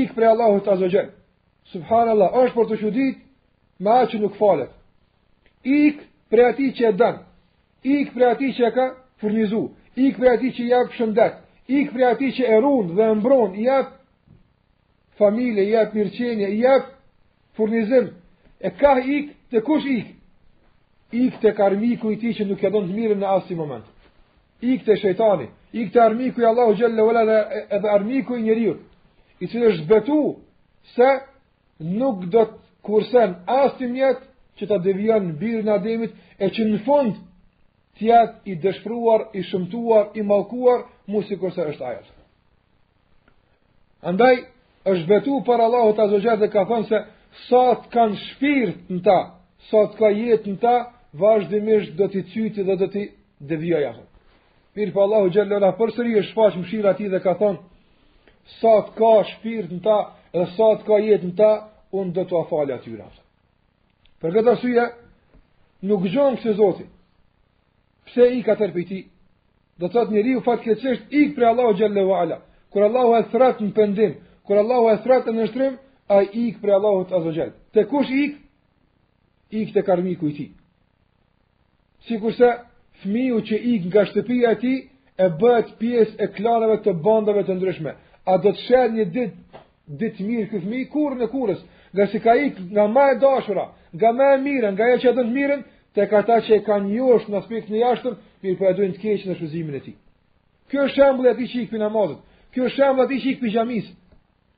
ikë 0.00 0.14
për 0.14 0.24
Allahu 0.32 0.60
të 0.62 0.70
Azogen. 0.72 1.08
Subhanallah, 1.72 2.28
është 2.42 2.54
për 2.54 2.66
të 2.70 2.76
shudit, 2.82 3.16
ma 3.84 3.96
që 4.10 4.20
nuk 4.22 4.36
falet. 4.38 4.70
Ikë 5.64 6.04
për 6.30 6.40
ati 6.50 6.68
që 6.76 6.84
e 6.88 6.92
dan, 7.00 7.16
ikë 7.96 8.12
për 8.14 8.24
ati 8.30 8.52
që 8.56 8.62
e 8.68 8.70
ka 8.76 8.84
furnizu, 9.20 9.62
ikë 10.04 10.18
për 10.20 10.30
ati 10.34 10.50
që 10.56 10.62
i 10.68 10.72
apë 10.78 10.96
shëndet, 10.98 11.34
ikë 11.78 11.92
për 11.94 12.04
ati 12.12 12.30
që 12.36 12.44
e 12.54 12.60
runë 12.66 12.94
dhe 12.98 13.10
mbronë, 13.18 13.58
i 13.64 13.68
apë 13.78 15.18
familje, 15.18 15.66
i 15.70 15.74
apë 15.82 15.98
mirqenje, 15.98 16.50
i 16.54 16.62
apë 16.76 16.94
fërnizëm, 17.58 18.06
E 18.60 18.70
ka 18.70 18.98
ik 19.00 19.30
të 19.52 19.60
kush 19.66 19.86
ik? 19.98 20.12
Ik 21.14 21.36
të 21.42 21.54
karmiku 21.54 22.10
i 22.12 22.18
ti 22.18 22.32
që 22.34 22.46
nuk 22.48 22.62
e 22.64 22.70
donë 22.70 22.88
të 22.90 22.94
mirën 22.98 23.20
në 23.22 23.28
asë 23.38 23.56
moment. 23.58 23.84
Ik 24.62 24.84
të 24.86 24.96
shejtani. 25.00 25.48
Ik 25.74 25.90
të 25.94 26.00
armiku 26.04 26.40
i 26.42 26.46
Allahu 26.48 26.76
Gjelle 26.78 27.02
Vela 27.02 27.22
edhe 27.74 27.90
armiku 27.90 28.36
i 28.36 28.42
njeriu. 28.46 28.76
I 29.42 29.46
që 29.50 29.64
është 29.70 29.86
betu 29.90 30.18
se 30.94 31.08
nuk 31.98 32.22
do 32.30 32.44
të 32.48 32.62
kursen 32.84 33.36
asë 33.46 33.76
të 33.80 34.12
që 34.58 34.66
ta 34.70 34.76
devijan 34.84 35.32
në 35.34 35.62
në 35.66 35.72
ademit 35.72 36.12
e 36.44 36.50
që 36.54 36.64
në 36.68 36.78
fund 36.86 37.14
tjetë 37.98 38.34
i 38.44 38.54
dëshpruar, 38.62 39.28
i 39.34 39.40
shëmtuar, 39.42 40.04
i 40.18 40.22
malkuar, 40.22 40.84
mu 41.10 41.22
si 41.22 41.36
kurse 41.36 41.60
është 41.72 41.84
ajat. 41.86 42.06
Andaj, 44.02 44.34
është 44.84 45.06
betu 45.10 45.40
për 45.46 45.60
Allahu 45.64 45.94
të 45.96 46.02
azogjer 46.04 46.36
dhe 46.38 46.48
ka 46.54 46.64
thënë 46.70 46.88
se 46.90 47.00
sa 47.48 47.62
të 47.82 47.88
kanë 47.92 48.18
shpirt 48.28 48.90
në 48.92 49.00
ta, 49.06 49.16
sa 49.70 49.84
të 49.92 49.96
ka 49.98 50.10
jetë 50.12 50.50
në 50.54 50.58
ta, 50.62 50.74
vazhdimisht 51.18 51.94
do 51.98 52.08
t'i 52.10 52.22
cyti 52.32 52.62
dhe 52.66 52.76
do 52.78 52.86
t'i 52.90 53.04
devja 53.40 53.80
jahët. 53.84 54.08
Mirë 54.74 54.90
pa 54.92 54.94
po 54.94 55.02
Allahu 55.06 55.30
Gjellona, 55.30 55.70
përsëri 55.78 56.16
e 56.18 56.24
shfaqë 56.30 56.60
mshirë 56.62 56.92
ti 56.98 57.08
dhe 57.10 57.20
ka 57.22 57.34
thonë, 57.38 57.60
sa 58.58 58.74
të 58.86 58.90
ka 58.98 59.12
shpirt 59.34 59.70
në 59.74 59.80
ta, 59.84 59.96
dhe 60.34 60.44
sa 60.56 60.68
të 60.78 60.84
ka 60.88 60.96
jetë 61.06 61.28
në 61.30 61.36
ta, 61.38 61.50
unë 61.98 62.12
do 62.16 62.24
t'u 62.24 62.40
afali 62.40 62.72
atyra. 62.74 63.06
Për 64.20 64.30
këtë 64.34 64.52
asyja, 64.56 64.84
nuk 65.86 66.06
gjonë 66.10 66.38
këse 66.40 66.54
zotit, 66.58 66.90
pse 68.10 68.24
i 68.38 68.42
ka 68.46 68.54
tërpiti, 68.58 69.04
do 69.78 69.88
të 69.90 70.04
të 70.06 70.14
njëri 70.14 70.36
u 70.38 70.42
fatë 70.42 70.62
qështë 70.66 70.92
ikë 71.20 71.34
pre 71.38 71.48
Allahu 71.52 71.76
Gjellona, 71.78 72.40
kër 72.74 72.88
Allahu 72.88 73.14
e 73.20 73.24
thratë 73.32 73.64
në 73.68 73.74
pëndim, 73.78 74.18
kër 74.50 74.60
Allahu 74.64 74.86
e 74.92 74.98
thratë 75.06 75.30
në 75.30 75.42
nështrim, 75.44 75.78
a 76.14 76.22
i 76.22 76.46
ikë 76.48 76.60
pre 76.62 76.74
Allahut 76.76 77.12
Azogjel. 77.18 77.52
Te 77.74 77.84
kush 77.90 78.10
i 78.14 78.20
ikë? 78.28 78.38
I 79.54 79.62
ikë 79.64 79.74
të 79.76 79.82
karmiku 79.86 80.28
i 80.30 80.34
ti. 80.36 80.46
Si 82.06 82.18
kurse, 82.20 82.50
fmiu 83.02 83.40
që 83.46 83.58
i 83.66 83.74
ikë 83.76 83.90
nga 83.92 84.02
shtëpia 84.10 84.54
ti, 84.60 84.72
e 85.14 85.26
bëhet 85.40 85.72
pjesë 85.78 86.16
e 86.18 86.26
klanëve 86.36 86.76
të 86.84 86.94
bandave 87.04 87.44
të 87.46 87.56
ndryshme. 87.58 87.92
A 88.26 88.32
do 88.42 88.50
të 88.52 88.62
shenë 88.66 88.96
një 88.98 89.06
ditë 89.16 89.62
dit 90.00 90.20
mirë 90.26 90.48
këtë 90.50 90.64
fmi, 90.64 90.84
kur 90.92 91.16
në 91.20 91.28
kurës, 91.32 91.60
nga 91.94 92.06
si 92.10 92.18
ka 92.24 92.32
ikë 92.46 92.68
nga 92.74 92.84
ma 92.94 93.04
e 93.12 93.18
dashura, 93.22 93.66
nga 93.94 94.08
ma 94.16 94.26
e 94.34 94.38
mirën, 94.46 94.74
nga 94.74 94.86
e 94.94 94.98
që 95.02 95.12
dëndë 95.16 95.34
mirën, 95.38 95.60
të 95.94 96.02
ka 96.10 96.22
ta 96.26 96.36
që 96.42 96.52
e 96.56 96.62
ka 96.66 96.78
një 96.82 97.10
është 97.16 97.30
në 97.30 97.36
aspekt 97.40 97.68
në 97.70 97.82
jashtër, 97.84 98.16
mirë 98.42 98.56
për 98.58 98.64
po 98.64 98.70
e 98.70 98.76
dojnë 98.78 98.94
të 98.96 99.02
keqë 99.04 99.28
në 99.28 99.36
shëzimin 99.38 99.76
e 99.78 99.82
ti. 99.84 99.92
Kjo 100.70 100.86
është 100.88 100.98
shemblë 100.98 101.30
e 101.30 101.36
ti 101.38 101.46
që 101.52 101.56
ikë 101.62 101.70
për 101.70 101.82
namazët, 101.84 102.24
kjo 102.54 102.66
është 102.70 102.78
shemblë 102.80 103.04
e 103.04 103.10
ti 103.12 103.20
që 103.22 103.28
ikë 103.30 103.42
për 103.44 103.54
gjamisë, 103.54 103.92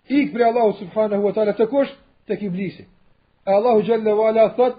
Ik 0.08 0.32
për 0.34 0.42
Allahu 0.46 0.72
subhanahu 0.78 1.22
wa 1.26 1.32
ta'ala 1.34 1.52
të 1.58 1.66
kush 1.70 1.90
të 2.28 2.36
kiblisi. 2.38 2.84
E 3.46 3.50
Allahu 3.52 3.80
gjallë 3.82 4.32
dhe 4.38 4.44
thot, 4.56 4.76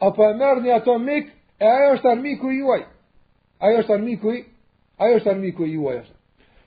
apo 0.00 0.24
e 0.28 0.34
mërë 0.38 0.60
një 0.62 0.74
ato 0.76 0.96
mik, 0.98 1.26
e 1.60 1.64
ajo 1.66 1.88
është 1.96 2.10
armiku 2.10 2.50
i 2.50 2.58
juaj. 2.58 2.80
Ajo 3.66 3.78
është 3.82 3.92
armiku 3.94 4.32
i, 4.32 4.40
ajo 5.02 5.16
është 5.18 5.30
armiku 5.30 5.64
i 5.66 5.72
juaj. 5.72 5.98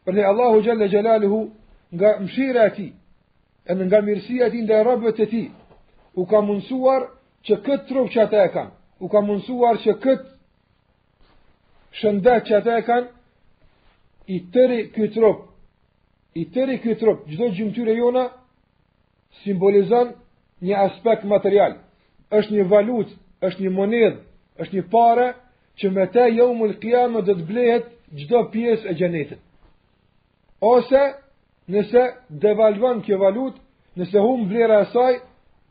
Për 0.06 0.14
dhe 0.16 0.24
Allahu 0.32 0.62
gjallë 0.66 0.88
dhe 0.90 1.48
nga 1.96 2.12
mshira 2.26 2.70
ti, 2.76 2.88
e 3.70 3.76
nga 3.76 4.02
mirësia 4.02 4.50
ti 4.52 4.62
nda 4.62 4.74
e 4.80 4.84
rabët 4.84 5.20
e 5.20 5.26
ti, 5.32 5.44
u 6.20 6.26
ka 6.30 6.42
mundësuar 6.42 7.04
që 7.46 7.56
këtë 7.66 7.86
trup 7.88 8.08
që 8.12 8.20
ata 8.24 8.42
e 8.44 8.50
kanë, 8.56 8.72
u 9.00 9.06
ka 9.12 9.20
mundësuar 9.26 9.76
që 9.84 9.92
këtë 10.04 10.30
shëndet 12.00 12.44
që 12.48 12.54
ata 12.58 12.72
e 12.80 12.84
kanë, 12.90 13.08
i 14.28 14.38
tëri 14.54 14.80
këtë 14.96 15.12
trup, 15.16 15.38
i 16.36 16.44
tëri 16.52 16.78
këtë 16.84 16.98
trup, 17.00 17.22
gjdo 17.32 17.48
gjimëtyre 17.56 17.94
jona, 17.96 18.26
simbolizan 19.44 20.14
një 20.62 20.76
aspekt 20.90 21.26
material. 21.28 21.74
është 22.30 22.52
një 22.54 22.64
valut, 22.70 23.08
është 23.48 23.62
një 23.64 23.70
monedh, 23.72 24.16
është 24.60 24.76
një 24.76 24.84
pare, 24.92 25.28
që 25.80 25.90
me 25.94 26.06
te 26.14 26.24
jo 26.38 26.46
më 26.58 26.66
lëkjama 26.72 27.20
dhe 27.22 27.34
të 27.36 27.46
blehet 27.52 27.86
gjdo 28.18 28.40
pjesë 28.52 28.88
e 28.90 28.94
gjenetit. 28.98 29.40
Ose, 30.62 31.04
nëse 31.68 32.02
devalvan 32.30 33.02
kjo 33.06 33.18
valut, 33.22 33.54
nëse 33.96 34.18
hum 34.20 34.48
blera 34.50 34.78
asaj, 34.84 35.14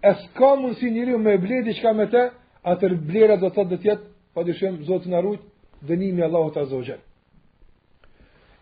e 0.08 0.12
s'ka 0.22 0.54
mund 0.56 0.76
si 0.78 0.90
njëri 0.94 1.16
me 1.18 1.34
bledi 1.42 1.74
që 1.74 1.82
ka 1.82 1.92
me 1.92 2.06
te, 2.06 2.22
atër 2.70 2.92
blera 3.06 3.36
do 3.36 3.50
të 3.50 3.62
të 3.70 3.76
tjetë, 3.82 4.04
pa 4.34 4.40
dyshem, 4.46 4.74
zotë 4.86 5.08
në 5.10 5.20
rujtë, 5.24 5.44
dënimi 5.88 6.22
Allahot 6.22 6.56
Azogjel. 6.56 7.00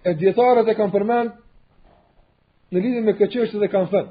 E 0.05 0.15
djetarët 0.17 0.69
e 0.73 0.79
kam 0.79 0.91
përmenë, 0.97 1.31
në 2.73 2.81
lidhje 2.81 3.01
me 3.05 3.13
këtë 3.17 3.29
çështje 3.35 3.61
dhe 3.63 3.69
kanë 3.73 3.91
thënë 3.93 4.11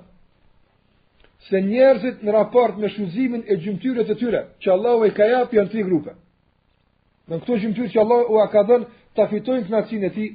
se 1.47 1.61
njerëzit 1.65 2.19
në 2.23 2.33
raport 2.35 2.75
me 2.77 2.89
shuzimin 2.93 3.41
e 3.49 3.55
gjymtyrës 3.57 4.05
të 4.11 4.15
tyre, 4.19 4.41
që 4.61 4.69
Allahu 4.75 5.07
i 5.09 5.13
ka 5.17 5.25
japë 5.25 5.55
janë 5.57 5.71
tri 5.71 5.81
grupe. 5.87 6.11
Në 7.29 7.39
këto 7.41 7.55
gjymtyrë 7.63 7.89
që 7.95 7.99
Allahu 8.03 8.35
u 8.35 8.45
ka 8.53 8.61
dhënë, 8.69 8.85
ta 9.17 9.25
fitojnë 9.31 9.65
kënaqësinë 9.65 10.05
e 10.09 10.13
tij, 10.15 10.29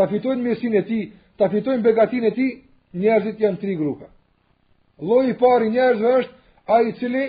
ta 0.00 0.06
fitojnë 0.08 0.44
mirësinë 0.46 0.78
e 0.80 0.84
tij, 0.88 1.02
ta 1.38 1.50
fitojnë 1.52 1.84
begatinë 1.84 2.26
e 2.30 2.34
tij, 2.38 2.50
njerëzit 2.96 3.38
janë 3.44 3.58
tri 3.60 3.76
grupe. 3.76 4.06
Lloji 5.06 5.34
i 5.34 5.36
parë 5.42 5.66
i 5.68 5.74
njerëzve 5.76 6.14
është 6.22 6.40
ai 6.72 6.88
i 6.88 6.96
cili 7.02 7.26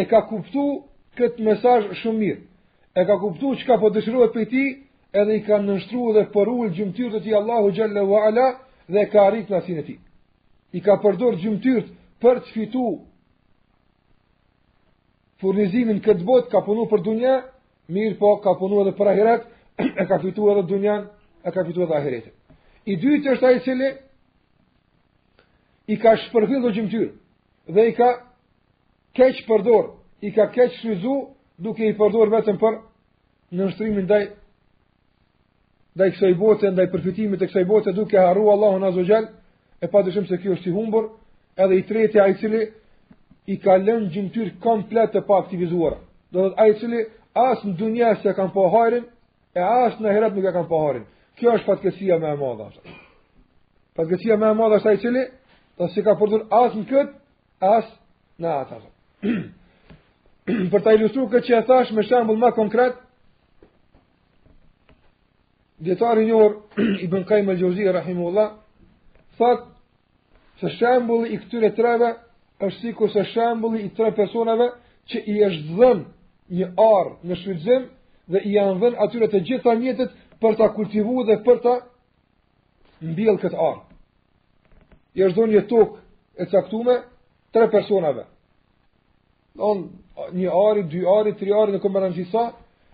e 0.00 0.06
ka 0.10 0.20
kuptuar 0.30 0.84
këtë 1.18 1.42
mesazh 1.42 1.90
shumë 2.02 2.18
mirë. 2.22 2.40
E 2.94 3.00
ka 3.10 3.16
kuptuar 3.20 3.58
çka 3.58 3.74
po 3.82 3.90
dëshirohet 3.90 4.32
prej 4.32 4.48
tij, 4.52 4.68
edhe 5.18 5.34
i 5.34 5.42
kanë 5.48 5.66
nënshtruar 5.66 6.14
dhe 6.14 6.26
porul 6.32 6.70
gjymtyrët 6.70 7.26
e 7.26 7.34
Allahu 7.42 7.74
xhallahu 7.74 8.14
ala, 8.26 8.46
dhe 8.88 9.08
ka 9.08 9.22
arritur 9.26 9.56
asin 9.56 9.76
e 9.82 9.82
tij. 9.84 9.98
I 10.72 10.80
ka 10.84 10.96
përdorë 11.02 11.38
gjymëtyrët 11.42 11.86
për 12.22 12.40
të 12.44 12.50
fituar 12.56 12.96
furnizimin 15.42 16.00
këtë 16.04 16.24
botë, 16.28 16.50
ka 16.52 16.60
punuar 16.66 16.88
për 16.90 17.02
dunja, 17.06 17.34
mirë 17.94 18.18
po 18.20 18.34
ka 18.44 18.52
punuar 18.60 18.84
edhe 18.86 18.92
për 18.98 19.10
ahiret, 19.14 19.46
e 20.02 20.04
ka 20.08 20.18
fituar 20.24 20.58
edhe 20.60 20.68
dunjan, 20.72 21.06
e 21.46 21.50
ka 21.54 21.64
fituar 21.68 21.86
edhe 21.88 21.96
ahiretin. 22.00 22.34
I 22.90 22.94
dytë 23.00 23.32
është 23.34 23.46
ai 23.48 23.56
i 23.56 23.62
cili 23.66 23.90
i 25.92 25.96
ka 26.02 26.12
shpërfill 26.26 26.64
dhe 26.66 26.74
gjymtyrë 26.76 27.10
dhe 27.76 27.86
i 27.90 27.94
ka 27.96 28.10
keq 29.16 29.40
përdor, 29.48 29.92
i 30.26 30.32
ka 30.36 30.48
keq 30.52 30.76
shvizu, 30.82 31.16
duke 31.64 31.86
i 31.88 31.94
përdor 31.96 32.28
vetëm 32.36 32.58
për 32.60 32.78
në 33.52 33.64
nështërimin 33.64 34.06
nda 35.98 36.06
i 36.06 36.14
kësaj 36.14 36.34
bote, 36.38 36.70
nda 36.70 36.84
përfitimit 36.92 37.42
e 37.42 37.48
kësaj 37.50 37.64
bote, 37.66 37.92
duke 37.96 38.18
harru 38.22 38.46
Allahun 38.52 38.84
Azo 38.86 39.02
Gjell, 39.02 39.26
e 39.82 39.86
pa 39.90 40.02
se 40.06 40.38
kjo 40.38 40.54
është 40.54 40.68
i 40.68 40.72
humbur, 40.74 41.08
edhe 41.56 41.74
i 41.78 41.82
treti 41.82 42.18
i 42.22 42.34
cili 42.38 42.60
i 43.50 43.56
ka 43.58 43.76
lënë 43.78 44.10
gjymtyr 44.14 44.52
komplet 44.60 45.10
të 45.12 45.20
pa 45.26 45.38
aktivizuara. 45.42 45.96
thotë 46.32 46.54
dhe 46.54 46.70
i 46.70 46.74
cili 46.78 47.00
asë 47.34 47.66
në 47.66 47.76
dunja 47.78 48.14
se 48.14 48.22
po 48.24 48.30
e 48.30 48.34
kam 48.34 48.50
poharin, 48.52 49.04
e 49.54 49.60
asë 49.60 50.00
në 50.00 50.08
heret 50.14 50.34
nuk 50.34 50.44
e 50.44 50.52
kam 50.52 50.68
poharin. 50.68 51.04
Kjo 51.36 51.50
është 51.50 51.66
fatkesia 51.66 52.18
me 52.18 52.28
e 52.30 52.36
madha. 52.36 52.70
Fatkesia 53.96 54.36
me 54.36 54.46
e 54.50 54.54
madha 54.54 54.76
është 54.78 54.94
i 54.94 54.98
cili, 54.98 55.22
dhe 55.78 55.88
si 55.94 56.02
ka 56.02 56.14
përdur 56.14 56.46
asë 56.62 56.78
në 56.78 56.86
këtë, 56.92 57.12
asë 57.60 57.92
në 58.40 58.48
atë. 58.60 58.78
Për 60.72 60.80
të 60.80 60.94
ilustru 60.94 61.26
këtë 61.28 61.46
që 61.46 61.54
e 61.58 61.66
thash 61.66 61.92
me 61.92 62.02
shambull 62.02 62.38
ma 62.38 62.50
konkret, 62.54 62.94
Djetari 65.78 66.22
i 66.22 66.26
njërë, 66.26 66.54
i 67.04 67.08
bënkaj 67.08 67.42
më 67.46 67.54
lëgjozi, 67.54 67.84
rahimullah, 67.94 68.48
thot, 69.38 69.68
se 70.58 70.72
shambulli 70.74 71.28
i 71.34 71.38
këtyre 71.38 71.70
treve, 71.76 72.08
është 72.58 72.80
si 72.80 73.10
se 73.14 73.24
shambulli 73.32 73.84
i 73.86 73.90
tre 73.94 74.10
personave, 74.14 74.66
që 75.06 75.22
i 75.30 75.36
është 75.46 75.68
dhën 75.76 76.02
një 76.58 76.70
arë 76.84 77.12
në 77.30 77.36
shvizim, 77.42 77.84
dhe 78.26 78.42
i 78.44 78.56
janë 78.56 78.74
dhën 78.82 78.98
atyre 79.06 79.28
të 79.32 79.44
gjitha 79.50 79.74
mjetet, 79.80 80.10
për 80.42 80.56
të 80.58 80.68
kultivu 80.74 81.22
dhe 81.28 81.36
për 81.46 81.60
të 81.66 81.76
mbil 83.12 83.38
këtë 83.44 83.58
arë. 83.70 83.80
I 85.14 85.22
është 85.28 85.38
dhën 85.40 85.54
një 85.54 85.62
tokë 85.70 86.42
e 86.42 86.48
caktume, 86.52 86.98
tre 87.54 87.68
personave. 87.70 88.26
Në 89.58 89.70
një 90.42 90.50
arë, 90.66 90.82
dy 90.90 91.06
arë, 91.18 91.36
tri 91.38 91.54
arë, 91.54 91.76
në 91.78 91.82
këmë 91.86 92.02
në 92.02 92.10
në 92.10 92.18
gjitha, 92.18 92.50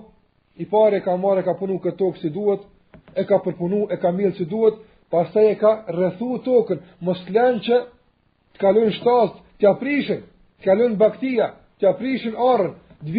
I 0.56 0.64
pari 0.70 1.00
ka 1.02 1.16
marrë 1.16 1.44
ka 1.48 1.54
punu 1.58 1.80
këtë 1.82 1.98
tokë 1.98 2.20
si 2.20 2.30
duhet, 2.30 2.62
e 3.18 3.24
ka 3.26 3.38
përpunu, 3.42 3.88
e 3.90 3.96
ka 3.98 4.10
mirë 4.14 4.36
si 4.36 4.46
duhet, 4.46 4.78
pastaj 5.10 5.48
e 5.50 5.56
ka 5.58 5.72
rrethu 5.90 6.36
tokën, 6.44 6.78
mos 7.00 7.20
lënë 7.26 7.64
që 7.66 7.76
të 8.54 8.58
kalojnë 8.62 8.94
shtazt, 9.00 9.42
të 9.58 9.66
aprishin, 9.74 10.22
të 10.60 10.64
kalojnë 10.68 11.00
baktia, 11.00 11.50
të 11.80 11.84
aprishin 11.90 12.38
orrën, 12.38 12.74
të 13.02 13.10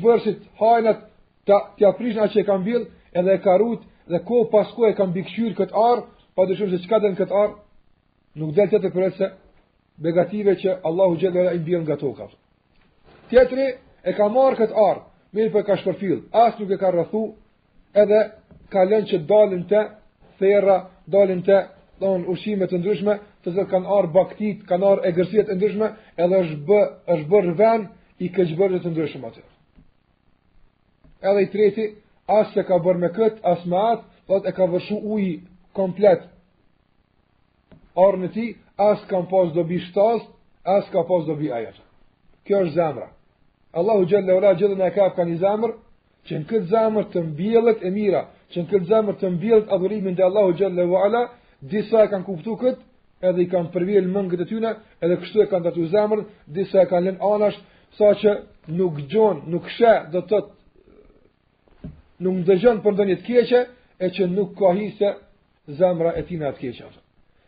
vinë 0.00 0.34
hajnat, 0.60 1.06
ta 1.44 1.60
ti 1.76 1.84
prishin 1.98 2.20
atë 2.24 2.34
që 2.34 2.40
e 2.42 2.48
kanë 2.48 2.64
mbjell 2.64 2.84
edhe 3.20 3.34
e 3.34 3.40
ka 3.44 3.54
rujt 3.60 3.84
dhe 4.12 4.18
ko 4.26 4.42
pas 4.52 4.70
ko 4.76 4.86
e 4.88 4.92
kanë 4.98 5.12
mbikëqyr 5.14 5.54
kët 5.58 5.72
ar, 5.74 6.04
padyshim 6.36 6.70
se 6.70 6.78
çka 6.84 7.00
den 7.04 7.14
këtë 7.18 7.34
ar 7.42 7.50
nuk 8.40 8.52
del 8.56 8.68
tetë 8.70 8.90
për 8.94 9.08
se 9.18 9.30
negative 10.06 10.54
që 10.62 10.78
Allahu 10.88 11.16
xhelal 11.20 11.54
i 11.56 11.62
mbjell 11.62 11.82
nga 11.86 11.96
toka. 12.00 12.26
Teatri 13.30 13.66
e 14.04 14.12
ka 14.16 14.28
marr 14.28 14.54
këtë 14.60 14.74
ar, 14.88 14.98
mirë 15.34 15.52
po 15.54 15.60
ka 15.66 15.76
shpërfil, 15.80 16.18
as 16.32 16.58
nuk 16.58 16.70
e 16.72 16.76
ka 16.80 16.90
rrethu, 16.90 17.22
edhe 18.02 18.20
ka 18.72 18.84
lënë 18.90 19.08
që 19.10 19.18
dalin 19.32 19.64
të 19.70 19.80
therra, 20.40 20.76
dalin 21.08 21.40
të 21.48 21.56
don 22.00 22.22
ushqime 22.32 22.66
të 22.70 22.78
ndryshme, 22.80 23.14
të 23.44 23.48
zërë 23.56 23.70
kanë 23.72 23.88
ar 23.98 24.08
baktit, 24.14 24.62
kanë 24.68 24.86
ar 24.92 25.00
egërsie 25.10 25.42
të 25.46 25.56
ndryshme, 25.58 25.88
edhe 26.16 26.36
është 26.44 26.58
bë 26.68 26.80
është 27.14 27.28
bërë 27.32 27.52
vend 27.60 27.84
i 28.26 28.32
këqbërë 28.36 28.78
të 28.82 28.88
ndryshëm 28.94 29.26
atë 29.28 29.42
edhe 31.22 31.42
i 31.44 31.50
treti, 31.52 31.84
asë 32.28 32.52
se 32.54 32.62
ka 32.68 32.78
bërë 32.82 33.02
me 33.02 33.10
këtë, 33.14 33.40
asë 33.52 33.68
me 33.68 33.78
atë, 33.92 34.04
dhe 34.26 34.28
po 34.28 34.40
e 34.48 34.52
ka 34.56 34.66
vëshu 34.72 34.98
ujë 35.14 35.36
komplet. 35.76 36.22
Arë 38.06 38.20
në 38.22 38.32
ti, 38.36 38.46
asë 38.80 39.08
kam 39.10 39.26
posë 39.32 39.54
dobi 39.56 39.80
shtazë, 39.88 40.28
asë 40.76 40.90
ka 40.92 41.02
posë 41.08 41.28
dobi 41.32 41.50
ajetë. 41.56 41.82
Kjo 42.46 42.62
është 42.66 42.76
zamra. 42.78 43.08
Allahu 43.78 44.06
gjellë 44.10 44.26
le 44.26 44.36
ula 44.38 44.54
gjellë 44.58 44.78
në 44.78 44.86
e 44.86 44.94
kapë 44.96 45.16
ka 45.16 45.24
një 45.28 45.40
zamrë, 45.42 45.74
që 46.26 46.38
në 46.38 46.46
këtë 46.50 46.70
zamrë 46.74 47.06
të 47.14 47.22
mbjellët 47.30 47.80
e 47.86 47.90
mira, 47.94 48.22
që 48.52 48.58
në 48.62 48.68
këtë 48.70 48.88
zamrë 48.92 49.16
të 49.20 49.28
mbjellët 49.34 49.70
adhurimin 49.76 50.16
dhe 50.18 50.24
Allahu 50.26 50.54
gjellë 50.58 50.78
le 50.78 50.86
ula, 50.90 51.22
disa 51.72 52.02
e 52.04 52.08
kanë 52.12 52.26
kuptu 52.26 52.56
këtë, 52.62 52.82
edhe 53.28 53.42
i 53.42 53.48
kanë 53.52 53.70
përvjellë 53.74 54.14
mëngët 54.14 54.42
e 54.44 54.48
tyna, 54.50 54.72
edhe 55.04 55.16
kështu 55.22 55.42
e 55.42 55.48
kanë 55.50 55.64
datu 55.68 55.84
të 55.86 56.26
disa 56.56 56.82
e 56.82 56.86
kanë 56.90 57.06
lënë 57.10 57.24
anashtë, 57.34 57.64
sa 57.98 58.08
që 58.20 58.30
nuk 58.78 58.98
gjonë, 59.12 59.40
nuk 59.52 59.66
shë, 59.76 59.94
do 60.12 60.20
të 60.22 60.38
të 60.46 60.59
nuk 62.24 62.36
ndëgjon 62.42 62.80
për 62.84 62.96
ndonjë 62.96 63.16
të 63.20 63.26
keqe 63.28 63.60
e 64.00 64.06
që 64.16 64.26
nuk 64.32 64.50
ka 64.58 64.70
hise 64.76 65.08
zemra 65.78 66.10
e 66.18 66.22
tina 66.28 66.50
të 66.52 66.60
keqe. 66.62 66.98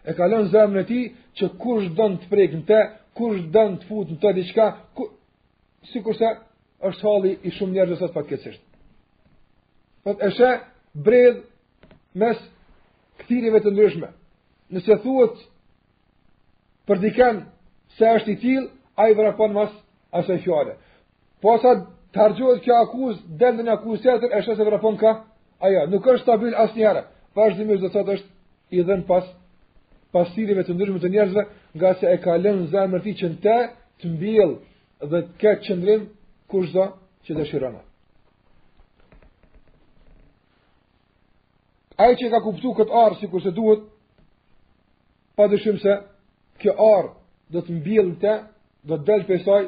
E 0.09 0.12
kalon 0.19 0.49
zemrën 0.52 0.83
e 0.85 0.88
ti 0.91 1.02
që 1.41 1.47
kush 1.62 1.87
dënë 1.99 2.19
të 2.23 2.31
prejkë 2.33 2.59
në 2.61 2.67
te, 2.71 2.81
kush 3.17 3.43
dënë 3.55 3.76
të 3.83 3.87
futë 3.91 4.12
në 4.17 4.21
te 4.23 4.33
diqka, 4.41 4.67
ku... 4.99 5.02
si 5.91 6.02
kurse 6.02 6.29
është 6.87 7.05
hali 7.09 7.33
i 7.47 7.50
shumë 7.57 7.75
njerë 7.76 7.97
atë 8.00 8.14
pak 8.17 8.26
kecështë. 8.31 8.67
Thot 10.02 10.19
e 10.19 10.29
shë 10.37 10.50
bredh 11.05 11.41
mes 12.19 12.38
këtirive 13.23 13.61
të 13.62 13.71
ndryshme. 13.73 14.09
Nëse 14.73 14.95
thuët 15.05 15.35
për 16.88 17.03
diken 17.05 17.37
se 17.99 18.07
është 18.16 18.31
i 18.33 18.37
tilë, 18.42 18.68
a 18.99 19.03
i 19.11 19.16
vërapon 19.18 19.53
mas 19.57 19.73
asë 20.18 20.37
e 20.40 20.42
fjore. 20.44 20.75
Po 21.42 21.55
sa 21.62 21.73
të 22.12 22.20
argjohet 22.22 22.62
kjo 22.64 22.75
akuz, 22.85 23.16
dendën 23.40 23.68
e 23.68 23.72
akuz 23.72 24.03
tjetër, 24.05 24.33
e 24.37 24.40
shëse 24.44 24.64
vrapon 24.68 24.98
ka, 25.01 25.12
aja, 25.64 25.87
nuk 25.90 26.05
është 26.12 26.25
stabil 26.27 26.53
asë 26.53 26.77
njëherë, 26.79 27.03
vazhdimisht 27.37 27.83
dhe 27.87 27.92
të 27.94 28.03
është 28.16 28.33
i 28.77 28.83
dhen 28.88 29.03
pas, 29.09 29.25
pas 30.12 30.29
sirive 30.35 30.64
të 30.66 30.72
ndryshme 30.77 31.01
të 31.01 31.11
njerëzve, 31.14 31.44
nga 31.79 31.94
se 32.01 32.07
e 32.12 32.18
kalen 32.25 32.57
në 32.64 32.68
zemër 32.75 33.01
ti 33.07 33.12
që 33.20 33.27
në 33.33 33.38
te, 33.46 33.57
të 34.03 34.12
mbil 34.12 34.51
dhe 35.09 35.18
të 35.22 35.40
ketë 35.40 35.62
qëndrim, 35.68 36.01
kush 36.53 36.72
që 37.25 37.33
dëshirona. 37.38 37.79
Aje 42.03 42.14
që 42.20 42.31
ka 42.33 42.40
kuptu 42.42 42.72
këtë 42.77 42.92
arë, 43.05 43.16
si 43.20 43.27
kurse 43.31 43.51
duhet, 43.57 43.83
pa 45.38 45.46
dëshim 45.48 45.79
se, 45.81 45.94
kjo 46.61 46.75
arë 46.77 47.12
do 47.55 47.61
të 47.62 47.72
mbil 47.79 48.09
në 48.12 48.18
te, 48.20 48.35
do 48.90 48.94
të 48.98 49.05
delë 49.09 49.29
pesaj, 49.29 49.62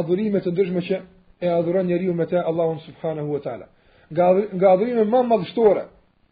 adhurime 0.00 0.40
të 0.44 0.50
ndryshme 0.52 0.82
që 0.88 0.96
e 1.40 1.48
adhuron 1.48 1.86
njeriu 1.88 2.14
me 2.14 2.24
të 2.26 2.38
Allahun 2.50 2.78
subhanahu 2.86 3.28
wa 3.34 3.40
taala. 3.44 3.66
Nga 4.12 4.24
nga 4.56 4.66
adhurimi 4.74 5.04
më 5.12 5.20
madhështore, 5.32 5.84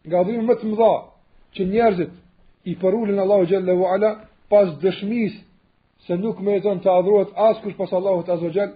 nga 0.07 0.15
adhurimi 0.21 0.45
më 0.49 0.55
të 0.55 0.65
mëdha 0.71 0.91
që 1.55 1.61
njerëzit 1.73 2.11
i 2.71 2.73
përulin 2.81 3.19
Allahu 3.23 3.43
xhalla 3.51 3.73
wa 3.81 3.87
ala 3.93 4.11
pas 4.51 4.67
dëshmisë 4.83 5.39
se 6.05 6.13
nuk 6.23 6.35
meriton 6.47 6.77
të 6.83 6.89
adhurohet 6.97 7.31
askush 7.49 7.75
pas 7.81 7.91
Allahut 7.97 8.27
azza 8.33 8.49
xhall 8.55 8.71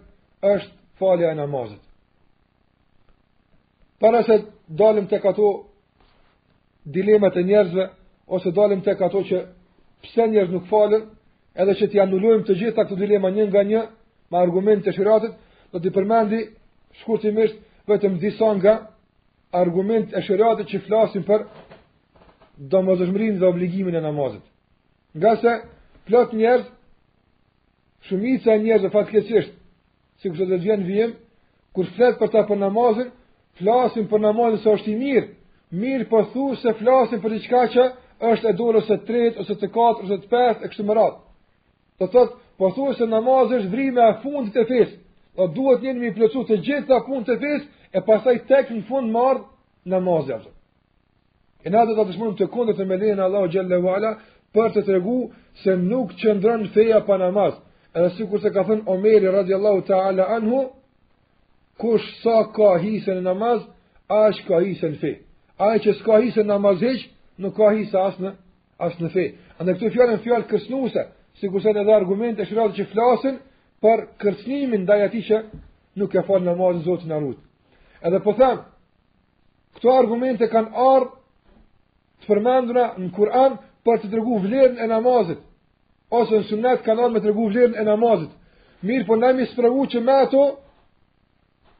është 0.54 0.74
falja 1.00 1.28
e 1.32 1.36
namazit. 1.42 1.82
Para 4.02 4.24
se 4.28 4.36
dalim 4.68 5.06
tek 5.14 5.24
ato 5.32 5.50
dilema 6.96 7.28
të 7.36 7.42
njerëzve 7.50 7.84
ose 8.36 8.50
dalim 8.60 8.82
tek 8.88 9.00
ato 9.08 9.20
që 9.30 9.38
pse 10.04 10.24
njerëz 10.32 10.50
nuk 10.56 10.66
falën, 10.74 11.02
edhe 11.62 11.74
që 11.80 11.86
t'i 11.92 11.98
anulojmë 12.06 12.44
të 12.46 12.54
gjitha 12.60 12.82
këto 12.86 12.96
dilema 13.04 13.28
një 13.36 13.44
nga 13.50 13.64
një 13.72 13.82
me 14.32 14.38
argument 14.46 14.82
të 14.86 14.92
shëratit, 14.96 15.32
do 15.74 15.82
t'i 15.82 15.90
përmendi 15.94 16.44
shkurtimisht 17.02 17.58
vetëm 17.90 18.20
disa 18.22 18.52
nga 18.60 18.74
argument 19.62 20.14
e 20.14 20.22
shëriatit 20.26 20.68
që 20.72 20.82
flasim 20.88 21.24
për 21.30 21.48
do 22.72 22.82
mëzëshmërin 22.88 23.40
dhe 23.42 23.50
obligimin 23.50 23.96
e 23.98 24.02
namazit. 24.06 24.44
Nga 25.18 25.32
se 25.42 25.52
plot 26.08 26.36
njerëz, 26.38 26.64
shumica 28.08 28.54
e 28.54 28.62
njerëz 28.64 28.86
e 28.86 28.94
fatkesisht, 28.96 29.56
si 30.22 30.28
kështë 30.30 30.50
dhe 30.62 30.80
vijem, 30.86 31.16
kur 31.74 31.90
flet 31.98 32.20
për 32.22 32.32
ta 32.34 32.46
për 32.50 32.62
namazin, 32.66 33.10
flasim 33.58 34.06
për 34.12 34.22
namazin 34.28 34.62
se 34.62 34.70
është 34.78 34.92
i 34.94 34.98
mirë, 35.02 35.28
mirë 35.82 36.06
për 36.08 36.10
po 36.14 36.22
thu 36.34 36.46
se 36.62 36.76
flasim 36.82 37.22
për 37.24 37.36
diçka 37.40 37.64
që 37.76 37.88
është 38.32 38.50
e 38.52 38.56
dorë 38.62 38.84
ose 38.84 38.96
të 39.00 39.06
tretë, 39.10 39.40
ose 39.42 39.58
të 39.60 39.70
katë, 39.76 40.06
ose 40.06 40.18
të 40.22 40.30
petë, 40.34 40.62
e 40.66 40.70
kështë 40.70 40.86
më 40.90 40.94
ratë. 41.00 41.20
Të 42.00 42.10
thotë, 42.14 42.42
për 42.58 42.72
po 42.78 42.92
se 42.98 43.10
namazin 43.10 43.58
është 43.64 43.74
vrime 43.74 44.04
e 44.12 44.18
fundit 44.24 44.62
e 44.62 44.66
fesë, 44.70 44.94
O 45.36 45.48
duhet 45.50 45.82
jeni 45.86 46.00
me 46.04 46.12
plotësu 46.16 46.44
të 46.50 46.58
gjitha 46.66 47.00
punët 47.08 47.30
e 47.34 47.38
fesë 47.42 47.90
e 47.98 48.02
pastaj 48.10 48.34
tek 48.52 48.68
në 48.76 48.82
fund 48.90 49.10
marr 49.16 49.40
namazin. 49.94 50.44
E 51.66 51.70
na 51.74 51.82
do 51.90 51.96
të 52.02 52.06
dëshmojmë 52.10 52.38
të 52.42 52.76
të 52.82 52.86
me 52.90 52.98
lehen 53.04 53.20
Allahu 53.28 53.50
xhallahu 53.56 53.88
ala 53.96 54.12
për 54.56 54.70
të 54.76 54.82
tregu 54.90 55.16
se 55.64 55.72
nuk 55.88 56.14
qëndrën 56.22 56.68
feja 56.76 57.00
pa 57.08 57.18
namaz. 57.18 57.54
Edhe 57.98 58.10
sikur 58.18 58.42
se 58.42 58.50
ka 58.54 58.62
thënë 58.68 58.86
Omeri 58.94 59.28
radhiyallahu 59.40 59.82
ta'ala 59.92 60.24
anhu, 60.38 60.60
kush 61.82 62.08
sa 62.24 62.38
ka 62.58 62.70
hisën 62.84 63.18
e 63.22 63.26
namaz, 63.30 63.60
aq 64.24 64.36
ka 64.48 64.58
hisën 64.66 64.96
fe. 65.02 65.12
Ai 65.60 65.78
që 65.84 65.92
s'ka 66.00 66.16
hisën 66.24 66.46
namaz 66.54 66.78
hiç, 66.82 67.08
nuk 67.42 67.58
ka 67.58 67.68
hisë 67.78 67.98
as 68.08 68.16
në 68.24 68.30
as 68.86 68.94
në 69.02 69.10
fe. 69.16 69.26
Andaj 69.60 69.76
këto 69.78 69.90
fjalën 69.96 70.20
fjalë 70.26 70.48
kësnuese, 70.52 71.04
sikur 71.42 71.62
se 71.62 71.70
edhe 71.74 71.94
argumente 72.02 72.46
shkruan 72.46 72.74
që 72.78 72.90
flasin, 72.94 73.36
për 73.84 74.06
kërcënimin 74.24 74.86
ndaj 74.86 75.02
atij 75.08 75.24
që 75.30 75.40
nuk 76.00 76.16
e 76.16 76.22
fal 76.28 76.44
namazin 76.46 76.82
e 76.82 76.86
Zotit 76.88 77.08
na 77.10 77.18
Edhe 78.08 78.20
po 78.24 78.34
them, 78.40 78.60
këto 79.76 79.90
argumente 80.02 80.48
kanë 80.52 80.72
ardhur 80.92 81.10
të 82.24 82.28
përmendur 82.30 82.78
në 83.04 83.10
Kur'an 83.18 83.58
për 83.86 83.98
të 84.02 84.10
treguar 84.14 84.42
vlerën 84.46 84.80
e 84.84 84.88
namazit, 84.92 85.40
ose 86.20 86.34
në 86.40 86.48
Sunnet 86.52 86.80
kanë 86.86 87.02
ardhur 87.04 87.14
me 87.16 87.20
të 87.20 87.26
treguar 87.28 87.52
vlerën 87.52 87.78
e 87.82 87.86
namazit. 87.92 88.32
Mirë, 88.88 89.06
po 89.08 89.16
ndajmë 89.20 89.48
sprovu 89.54 89.86
që 89.92 90.00
me 90.08 90.14
ato 90.26 90.44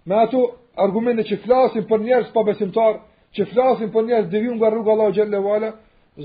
me 0.08 0.16
ato 0.26 0.42
argumente 0.86 1.24
që 1.30 1.40
flasin 1.46 1.84
për 1.92 2.00
njerëz 2.08 2.30
pa 2.36 2.44
besimtar, 2.48 2.94
që 3.36 3.48
flasin 3.52 3.92
për 3.96 4.04
njerëz 4.08 4.28
devijuar 4.34 4.58
nga 4.60 4.70
rruga 4.72 4.90
e 4.90 4.94
Allahut 4.96 5.16
xhallahu 5.18 5.50
ala, 5.56 5.70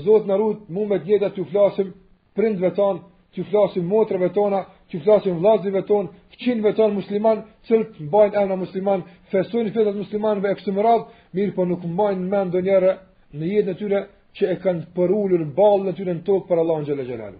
Zoti 0.05 0.27
na 0.29 0.35
mu 0.73 0.85
me 0.87 0.97
gjeta 1.05 1.29
të 1.33 1.47
flasim 1.51 1.91
prindve 2.35 2.71
tan, 2.77 2.99
që 3.35 3.43
flasin 3.49 3.85
motrave 3.85 4.29
tona, 4.33 4.61
që 4.89 5.01
flasin 5.05 5.35
vllazëve 5.39 5.83
ton, 5.87 6.07
fqinëve 6.33 6.71
ton 6.77 6.95
musliman, 6.95 7.43
cilë 7.67 8.05
mbajnë 8.07 8.39
emra 8.41 8.55
musliman, 8.57 9.03
festojnë 9.29 9.73
fetat 9.75 9.97
muslimanëve 9.99 10.49
e 10.53 10.57
kështu 10.59 10.73
me 10.73 10.85
radhë, 10.85 11.19
mirë 11.37 11.53
po 11.57 11.65
nuk 11.69 11.83
mbajnë 11.85 12.25
men 12.31 12.51
do 12.53 12.61
njerë 12.65 12.93
në 13.37 13.51
jetë 13.51 13.69
në 13.69 13.77
tyre 13.81 14.01
që 14.37 14.49
e 14.53 14.55
kanë 14.63 14.87
përullur 14.95 15.43
balë 15.57 15.85
në 15.89 15.93
tyre 15.99 16.15
në 16.17 16.23
tokë 16.29 16.47
për 16.49 16.63
Allah 16.63 16.79
në 16.81 16.89
gjele 16.89 17.05
gjelalu. 17.11 17.39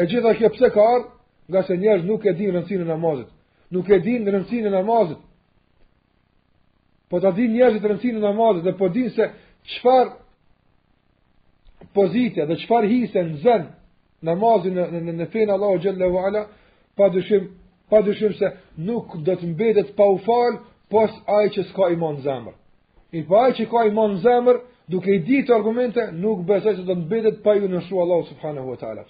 E 0.00 0.06
gjitha 0.08 0.36
kje 0.38 0.52
pse 0.54 0.70
ka 0.74 0.86
ardhë, 0.94 1.10
nga 1.50 1.64
se 1.66 1.78
njerëz 1.82 2.06
nuk 2.06 2.24
e 2.30 2.36
dinë 2.38 2.54
rëndësinë 2.54 2.86
e 2.86 2.90
namazit. 2.92 3.30
Nuk 3.74 3.90
e 3.94 3.98
dinë 4.06 4.34
rëndësinë 4.36 4.70
e 4.70 4.74
namazit. 4.76 5.22
Po 7.10 7.18
ta 7.20 7.34
dinë 7.34 7.56
njerëzit 7.58 7.88
rëndësinë 7.90 8.20
e 8.22 8.22
namazit 8.28 8.64
dhe 8.68 8.76
po 8.78 8.88
din 8.94 9.10
se 9.16 9.26
qëfar 9.72 10.12
pozitë 11.94 12.44
dhe 12.48 12.56
çfarë 12.64 12.88
hise 12.90 13.20
në 13.28 13.38
zën 13.42 13.64
namazin 14.26 14.74
në 14.76 14.86
në, 14.92 15.12
në, 15.18 15.28
në 15.32 15.52
Allahu 15.52 15.78
xhalla 15.78 16.26
ala 16.26 16.42
pa 16.96 17.08
dyshim 17.08 17.48
pa 17.90 18.02
dyshim 18.06 18.32
se 18.38 18.48
nuk 18.76 19.14
do 19.26 19.32
të 19.36 19.46
mbetet 19.52 19.96
pa 19.96 20.04
u 20.04 20.18
fal 20.18 20.60
pas 20.90 21.10
ai 21.26 21.48
që 21.54 21.62
s'ka 21.68 21.88
iman 21.92 22.14
në 22.16 22.22
zemër. 22.22 22.54
I 23.12 23.22
pa 23.22 23.36
ai 23.44 23.52
që 23.52 23.64
ka 23.70 23.84
iman 23.86 24.10
në 24.14 24.20
zemër, 24.22 24.56
duke 24.88 25.10
i 25.14 25.18
ditë 25.18 25.52
argumente, 25.54 26.10
nuk 26.12 26.42
besoj 26.46 26.74
se 26.76 26.82
do 26.82 26.94
të 26.94 27.00
mbetet 27.04 27.42
pa 27.44 27.54
ju 27.54 27.68
në 27.68 27.80
Allahu 28.02 28.26
subhanahu 28.30 28.66
wa 28.72 28.76
taala. 28.78 29.04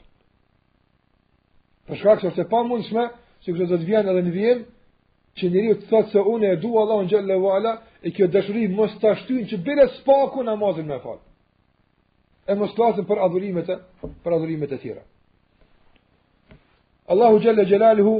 Për 1.88 1.96
shkak 2.00 2.20
se 2.20 2.26
është 2.30 2.42
e 2.44 2.48
pamundshme, 2.50 3.04
se 3.44 3.52
kjo 3.52 3.66
do 3.66 3.76
të 3.78 3.86
vjen 3.86 4.08
edhe 4.08 4.22
në 4.26 4.32
vjen, 4.36 4.58
që 5.36 5.50
njeriu 5.50 5.74
të 5.80 5.88
thotë 5.90 6.10
se 6.12 6.20
unë 6.34 6.48
e 6.52 6.56
dua 6.64 6.80
Allahun 6.84 7.08
xhalla 7.08 7.54
ala, 7.56 7.72
e 8.02 8.10
kjo 8.14 8.26
dashuri 8.28 8.68
mos 8.68 8.94
ta 9.00 9.14
shtyjnë 9.22 9.48
që 9.50 9.60
bëre 9.66 9.88
spaku 10.00 10.42
namazin 10.44 10.88
më 10.88 10.98
fal 11.00 11.18
e 12.50 12.54
mos 12.58 12.74
klasën 12.74 13.04
për 13.06 13.20
adhurimet 13.26 13.68
e, 13.70 13.76
për 14.24 14.34
adhurimet 14.36 14.72
e 14.74 14.78
tjera. 14.82 15.02
Allahu 17.12 17.38
Gjelle 17.44 17.64
Gjelaluhu 17.68 18.14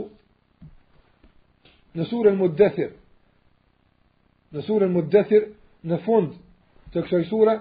në 1.99 2.07
surën 2.11 2.37
më 2.39 2.51
dëthir, 2.61 2.93
në 4.55 4.63
surën 4.69 4.93
më 4.95 5.03
dëthir, 5.15 5.49
në 5.91 5.99
fund 6.05 6.37
të 6.95 7.03
kësaj 7.09 7.25
sure 7.33 7.57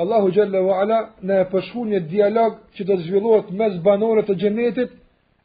Allahu 0.00 0.30
Gjelle 0.32 0.60
wa 0.64 0.78
Ala 0.80 0.98
në 1.28 1.40
e 1.42 1.46
përshku 1.52 1.84
një 1.90 2.00
dialog 2.08 2.56
që 2.76 2.86
do 2.88 2.96
të 3.00 3.08
zhvillohet 3.10 3.50
mes 3.60 3.76
banorët 3.86 4.28
të 4.30 4.36
gjenetit 4.42 4.94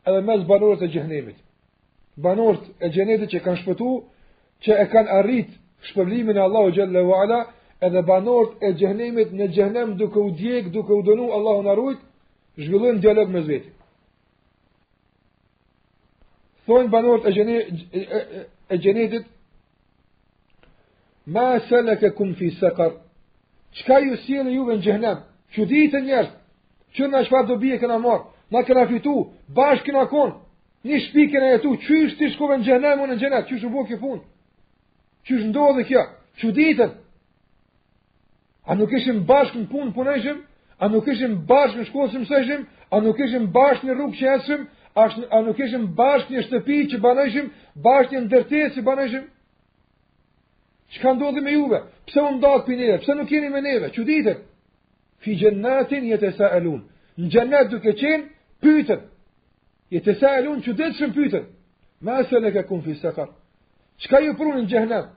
edhe 0.08 0.21
mes 0.28 0.45
banorët 0.52 0.80
të 0.84 0.91
gjenemit. 0.95 1.38
Banorët 2.26 2.69
e 2.80 2.91
gjenetit 2.93 3.34
që 3.34 3.43
kanë 3.47 3.60
shpëtu, 3.63 3.93
që 4.63 4.71
e 4.84 4.86
kanë 4.93 5.12
arrit 5.19 5.52
shpëvlimin 5.89 6.38
e 6.39 6.45
Allahu 6.47 6.71
Gjelle 6.78 7.02
wa 7.10 7.23
Ala, 7.26 7.39
edhe 7.86 8.02
banorët 8.10 8.52
e 8.65 8.69
xhehenimit 8.80 9.30
në 9.38 9.48
xhehenem 9.56 9.96
duke 10.02 10.19
u 10.19 10.32
djeg, 10.39 10.69
duke 10.76 10.93
u 10.93 11.02
dënu 11.08 11.26
Allahu 11.38 11.63
na 11.67 11.74
rujt, 11.80 12.00
zhvillojnë 12.63 13.02
dialog 13.06 13.32
me 13.36 13.41
vetë. 13.50 13.72
Thonë 16.67 16.91
banorët 16.96 17.28
e 17.30 17.34
xhehenit 17.38 18.04
e 18.74 18.78
xhehenit 18.84 19.30
Ma 21.36 21.54
selëke 21.69 22.10
fi 22.38 22.50
sekar 22.60 22.91
qka 23.78 23.96
ju 24.06 24.17
si 24.26 24.36
në 24.43 24.52
juve 24.58 24.74
në 24.78 24.84
gjëhnem 24.86 25.19
Që 25.54 25.62
ditë 25.72 25.98
e 25.98 26.02
njerë 26.10 26.32
Që 26.96 27.04
në 27.08 27.22
shfar 27.26 27.46
do 27.48 27.56
bje 27.63 27.78
këna 27.80 27.96
marë 28.06 28.26
Në 28.52 28.60
këna 28.67 28.84
fitu 28.89 29.13
Bash 29.56 29.84
këna 29.88 30.04
kon 30.12 30.34
Një 30.84 30.98
shpi 31.06 31.24
këna 31.32 31.54
jetu 31.54 31.72
Që 31.86 31.93
ishtë 32.06 32.19
të 32.26 32.32
shkove 32.34 32.58
në 32.58 32.65
gjëhnem 32.67 33.06
Që 33.19 33.56
ishtë 33.56 33.69
në 33.69 33.74
bëhë 33.76 33.89
këpun 33.93 34.19
Që 35.24 35.32
ishtë 35.38 35.48
ndodhe 35.54 35.86
kja 35.88 36.04
Që 36.39 36.52
ditën 36.60 36.91
A 38.69 38.76
nuk 38.80 38.91
ishim 38.95 39.23
bashkë 39.30 39.60
në 39.63 39.67
punë 39.71 39.91
punëshim? 39.97 40.38
A 40.84 40.88
nuk 40.93 41.08
ishim 41.13 41.34
bashkë 41.49 41.80
në 41.82 41.86
shkollë 41.89 42.21
mësojshim? 42.23 42.62
A 42.95 42.99
nuk 43.04 43.19
ishim 43.26 43.47
bashkë 43.56 43.89
në 43.89 43.95
rrugë 43.97 44.17
që 44.19 44.30
ecëm? 44.38 44.62
A, 45.02 45.39
nuk 45.47 45.60
ishim 45.65 45.88
bashkë 45.99 46.34
në 46.38 46.43
shtëpi 46.47 46.78
që 46.91 46.99
banëshim? 47.06 47.49
Bashkë 47.86 48.17
në 48.17 48.26
ndërtesë 48.30 48.71
që 48.78 48.84
banëshim? 48.88 49.26
Që 50.93 51.02
ka 51.04 51.13
ndodhë 51.17 51.43
me 51.43 51.54
juve? 51.58 51.80
Pse 52.08 52.21
unë 52.23 52.39
dalë 52.43 52.63
për 52.67 52.80
neve? 52.84 52.97
Pse 53.04 53.15
nuk 53.19 53.34
jeni 53.36 53.49
me 53.52 53.62
neve? 53.65 53.89
Që 53.95 54.06
ditë? 54.10 54.36
Fi 55.23 55.36
gjennatin 55.41 56.08
jetë 56.13 56.30
e 56.32 56.36
sa 56.38 56.52
elun. 56.60 56.86
Në 57.19 57.32
gjennat 57.34 57.71
duke 57.73 57.93
qenë, 57.99 58.30
pyten. 58.63 59.04
Jetë 59.95 60.13
e 60.13 60.17
sa 60.21 60.36
elun, 60.39 60.62
që 60.63 60.76
ditë 60.80 60.97
shëm 61.02 61.15
pyten. 61.17 61.49
Me 62.06 62.52
ka 62.56 62.63
kumë 62.69 62.86
fi 62.88 62.95
sekar. 63.04 63.30
Që 63.99 64.08
ka 64.12 64.17
ju 64.28 64.34
prunë 64.38 64.62
në 64.63 64.69
gjennat? 64.73 65.10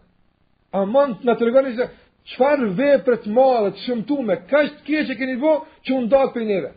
A 0.73 0.83
mund 0.87 1.21
se, 1.21 1.89
qëfar 2.31 2.63
ve 2.79 2.89
për 3.07 3.21
të 3.23 3.31
malë, 3.35 3.71
të 3.77 3.83
shëmtu 3.87 4.17
me, 4.27 4.35
ka 4.51 4.65
është 4.67 4.85
kje 4.87 5.03
që 5.11 5.15
keni 5.21 5.37
vo, 5.43 5.53
që 5.87 5.95
unë 5.97 6.11
dalë 6.11 6.33
për 6.35 6.45
neve. 6.49 6.73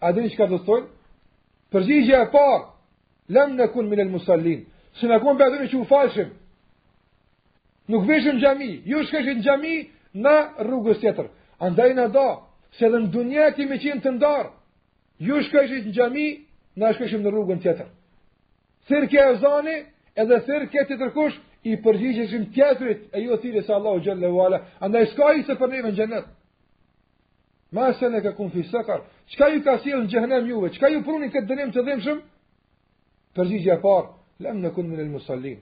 A 0.00 0.10
dhe 0.16 0.24
një 0.24 0.32
që 0.32 0.38
ka 0.40 0.46
të 0.50 0.58
stojnë? 0.64 0.88
Përgjigje 1.70 2.18
e 2.24 2.30
parë, 2.32 2.64
lëmë 3.36 3.58
në 3.60 3.66
kun 3.74 3.90
minë 3.92 4.08
musallin, 4.10 4.64
se 4.98 5.06
në 5.06 5.20
kun 5.22 5.38
për 5.38 5.54
dhe 5.54 5.68
që 5.70 5.80
u 5.80 5.86
falshim. 5.94 6.36
nuk 7.90 8.04
veshëm 8.06 8.36
gjami, 8.38 8.68
ju 8.86 9.00
shka 9.04 9.18
në 9.18 9.40
gjami, 9.42 9.76
në 10.22 10.34
rrugës 10.66 10.98
tjetër. 11.02 11.26
Andaj 11.66 11.90
në 11.94 12.04
da, 12.14 12.28
se 12.78 12.86
dhe 12.90 12.98
në 13.00 13.08
dunja 13.10 13.50
ti 13.56 13.66
me 13.66 13.76
qenë 13.82 14.00
të 14.02 14.10
ndarë, 14.14 14.50
ju 15.26 15.42
shka 15.42 15.60
në 15.66 15.92
gjami, 15.96 16.28
në 16.78 16.92
shkëshim 16.94 17.20
në 17.24 17.30
rrugën 17.34 17.58
tjetër. 17.62 17.88
Thirë 18.86 19.22
e 19.26 19.34
zani, 19.42 19.76
edhe 20.20 20.36
thirë 20.46 20.66
të 20.70 20.98
tërkush, 21.02 21.36
i 21.64 21.76
përgjigjesh 21.84 22.34
në 22.38 22.46
tjetrit 22.54 23.00
e 23.12 23.20
jo 23.22 23.36
thirrjes 23.42 23.66
së 23.68 23.74
Allahu 23.76 24.00
xhallahu 24.04 24.38
ala, 24.44 24.62
andaj 24.80 25.04
s'ka 25.12 25.32
i 25.38 25.42
se 25.44 25.54
për 25.60 25.68
ne 25.70 25.80
në 25.84 25.90
xhenet. 25.98 26.28
Ma 27.72 27.92
se 27.98 28.08
ne 28.10 28.22
ka 28.22 28.32
konfisuar, 28.34 29.02
çka 29.30 29.48
ju 29.52 29.60
ka 29.64 29.76
sjell 29.84 30.04
në 30.06 30.10
xhenem 30.10 30.46
juve, 30.48 30.70
çka 30.74 30.88
ju 30.88 31.02
pruni 31.04 31.28
këtë 31.30 31.48
dënim 31.52 31.70
të 31.74 31.82
dhimbshëm? 31.88 32.18
Përgjigjja 33.36 33.76
e 33.76 33.82
parë, 33.84 34.08
lem 34.46 34.56
në 34.62 34.70
kun 34.74 34.88
min 34.88 35.00
el 35.00 35.12
musallin. 35.12 35.60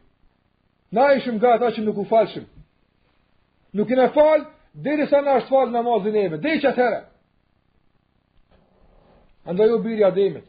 Na 0.94 1.10
ishëm 1.18 1.36
nga 1.40 1.58
që 1.68 1.82
nuk 1.84 1.98
u 2.00 2.04
falshim. 2.08 2.46
Nuk 3.74 3.88
kena 3.88 4.08
fal, 4.14 4.46
dhe 4.74 5.06
sa 5.10 5.20
na 5.20 5.34
është 5.42 5.50
fal 5.50 5.68
namazin 5.70 6.16
e 6.16 6.28
dhe 6.28 6.38
deri 6.42 6.62
çfarë? 6.62 7.02
Andaj 9.50 9.70
u 9.74 9.82
bëri 9.82 10.06
ademit. 10.06 10.46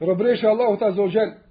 Robresh 0.00 0.44
Allahu 0.46 0.76
ta 0.80 0.90
zogjel. 0.92 1.41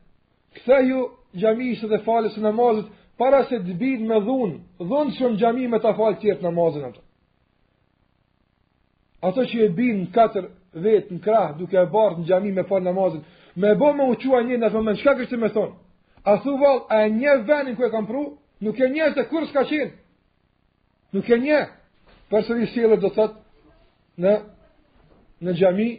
Ktheju 0.55 1.05
gjamisë 1.39 1.87
dhe 1.87 1.99
falës 2.05 2.35
në 2.37 2.43
namazët, 2.49 2.89
para 3.19 3.43
se 3.47 3.59
të 3.65 3.75
bidë 3.79 4.07
me 4.09 4.17
dhunë, 4.25 4.57
dhunë 4.89 5.13
që 5.17 5.29
në 5.31 5.39
gjami 5.43 5.67
me 5.71 5.79
ta 5.79 5.93
falë 5.99 6.17
tjertë 6.23 6.43
namazën 6.47 6.85
atë. 6.87 7.01
Ato 9.29 9.43
që 9.51 9.61
e 9.65 9.69
binë 9.77 9.99
në 10.01 10.09
katër 10.15 10.47
vetë 10.83 11.13
në 11.15 11.21
krahë, 11.25 11.55
duke 11.59 11.77
e 11.81 11.85
bardë 11.93 12.19
në 12.21 12.27
gjami 12.31 12.51
me 12.57 12.63
falë 12.71 12.87
namazën, 12.89 13.21
me 13.61 13.73
bo 13.77 13.91
u 14.01 14.09
uqua 14.15 14.41
një 14.47 14.57
në 14.57 14.69
të 14.73 14.79
moment, 14.79 14.99
shka 14.99 15.13
kështë 15.19 15.37
me 15.43 15.49
thonë? 15.55 15.75
A 16.31 16.37
thu 16.43 16.55
a 16.65 17.01
e 17.05 17.09
një 17.13 17.35
venin 17.47 17.75
kërë 17.79 17.91
kam 17.95 18.07
pru, 18.09 18.23
nuk 18.63 18.79
e 18.85 18.89
një 18.95 19.09
se 19.15 19.23
kur 19.31 19.45
s'ka 19.49 19.63
qenë? 19.69 19.91
Nuk 21.13 21.29
e 21.29 21.37
një, 21.45 21.61
përse 22.31 22.57
një 22.59 22.67
sjele 22.73 22.97
do 23.03 23.09
thot 23.13 23.37
në, 24.21 24.33
në 25.45 25.55
gjami, 25.59 25.89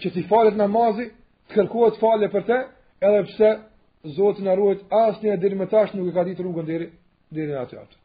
që 0.00 0.08
ti 0.14 0.26
falet 0.28 0.56
namazi, 0.58 1.08
të 1.48 1.54
kërkuat 1.60 1.98
falë 2.02 2.32
për 2.34 2.44
të, 2.50 2.60
edhe 3.06 3.24
pse 3.30 3.50
Zoti 4.14 4.42
na 4.42 4.54
ruaj 4.54 4.76
asnjë 4.90 5.36
deri 5.40 5.56
më 5.58 5.66
tash 5.70 5.94
nuk 5.94 6.08
e 6.10 6.14
ka 6.14 6.22
ditë 6.26 6.42
rrugën 6.42 6.66
deri 6.68 6.86
deri 7.34 7.52
në 7.52 7.58
atë 7.62 7.78
atë. 7.80 7.96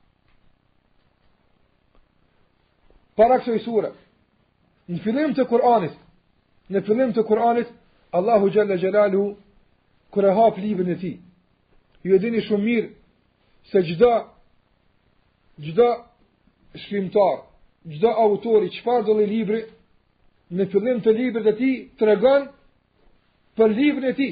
Para 3.15 3.37
i 3.53 3.59
sure, 3.59 3.91
në 4.89 5.01
fillim 5.03 5.33
të 5.37 5.45
Kur'anit, 5.51 5.93
në 6.73 6.81
fillim 6.87 7.13
të 7.13 7.21
Kur'anit, 7.29 7.67
Allahu 8.17 8.49
Gjalla 8.51 8.75
Gjelalu, 8.81 9.25
kër 10.13 10.25
e 10.25 10.31
hapë 10.39 10.61
libën 10.65 10.89
e 10.89 10.95
ti, 11.01 11.11
ju 12.03 12.15
e 12.15 12.19
dini 12.23 12.41
shumë 12.47 12.63
mirë, 12.63 12.89
se 13.69 13.81
gjda, 13.89 14.13
gjda 15.65 15.89
shkrimtar, 16.85 17.43
gjda 17.93 18.15
autori, 18.25 18.71
qëpar 18.77 19.05
dole 19.07 19.27
libri, 19.29 19.61
në 20.57 20.65
fillim 20.73 21.03
të 21.05 21.13
libri 21.19 21.45
dhe 21.45 21.53
ti, 21.59 21.71
të 21.97 22.07
regon 22.09 22.47
për 23.57 23.77
libën 23.77 24.09
e 24.11 24.13
ti, 24.17 24.31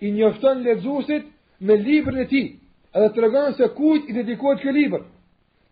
i 0.00 0.10
njofton 0.12 0.62
lexuesit 0.64 1.22
me 1.60 1.76
librin 1.76 2.18
e 2.20 2.26
tij, 2.28 2.52
edhe 2.94 3.12
tregon 3.14 3.52
se 3.54 3.68
kujt 3.76 4.08
i 4.08 4.12
dedikohet 4.12 4.60
ky 4.60 4.72
libër. 4.72 5.02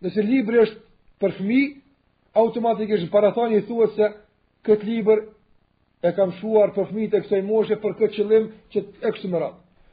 Nëse 0.01 0.23
libri 0.25 0.59
është 0.63 0.79
për 1.21 1.33
fëmijë, 1.37 1.69
automatikisht 2.37 3.11
para 3.13 3.29
thoni 3.35 3.61
i 3.61 3.65
thuhet 3.67 3.93
se 3.95 4.07
këtë 4.65 4.89
libër 4.89 5.19
e 6.05 6.11
kam 6.17 6.31
shuar 6.41 6.73
për 6.75 6.89
fëmijët 6.89 7.13
e 7.17 7.21
kësaj 7.25 7.43
moshe 7.47 7.77
për 7.81 7.93
këtë 7.99 8.11
qëllim 8.17 8.49
që 8.73 8.83
e 9.07 9.11
kështu 9.11 9.29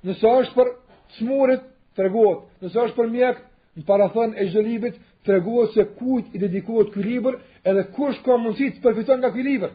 Nëse 0.02 0.28
është 0.40 0.56
për 0.58 0.70
smurit, 1.18 1.60
treguohet. 1.96 2.40
Nëse 2.64 2.78
është 2.86 2.96
për 2.98 3.08
mjek, 3.14 3.36
në 3.76 3.84
para 3.86 4.08
e 4.42 4.48
çdo 4.50 4.60
librit 4.66 4.94
treguohet 5.26 5.74
se 5.76 5.84
kujt 6.00 6.34
i 6.34 6.38
dedikohet 6.42 6.90
ky 6.94 7.00
libër, 7.06 7.36
edhe 7.64 7.84
kush 7.96 8.18
ka 8.24 8.34
mundësi 8.36 8.72
të 8.80 8.82
përfiton 8.84 9.20
nga 9.22 9.30
ky 9.30 9.42
libër. 9.46 9.70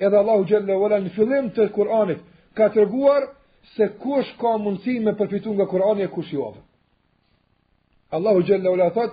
Edhe 0.00 0.16
Allahu 0.16 0.44
Gjelle 0.48 0.76
wala 0.80 0.98
në 1.04 1.10
fillim 1.12 1.50
të 1.52 1.68
Kur'anit, 1.76 2.20
ka 2.56 2.70
të 2.72 2.86
se 3.76 3.86
kush 3.98 4.30
ka 4.40 4.56
mundësi 4.56 4.98
me 5.02 5.12
përfitun 5.18 5.54
nga 5.56 5.66
Kurani 5.66 6.02
e 6.02 6.08
kush 6.08 6.32
i 6.32 6.34
jo 6.36 6.42
ove. 6.52 6.60
Allahu 8.10 8.42
Gjellë 8.46 8.70
Ula 8.70 8.90
thot, 8.94 9.12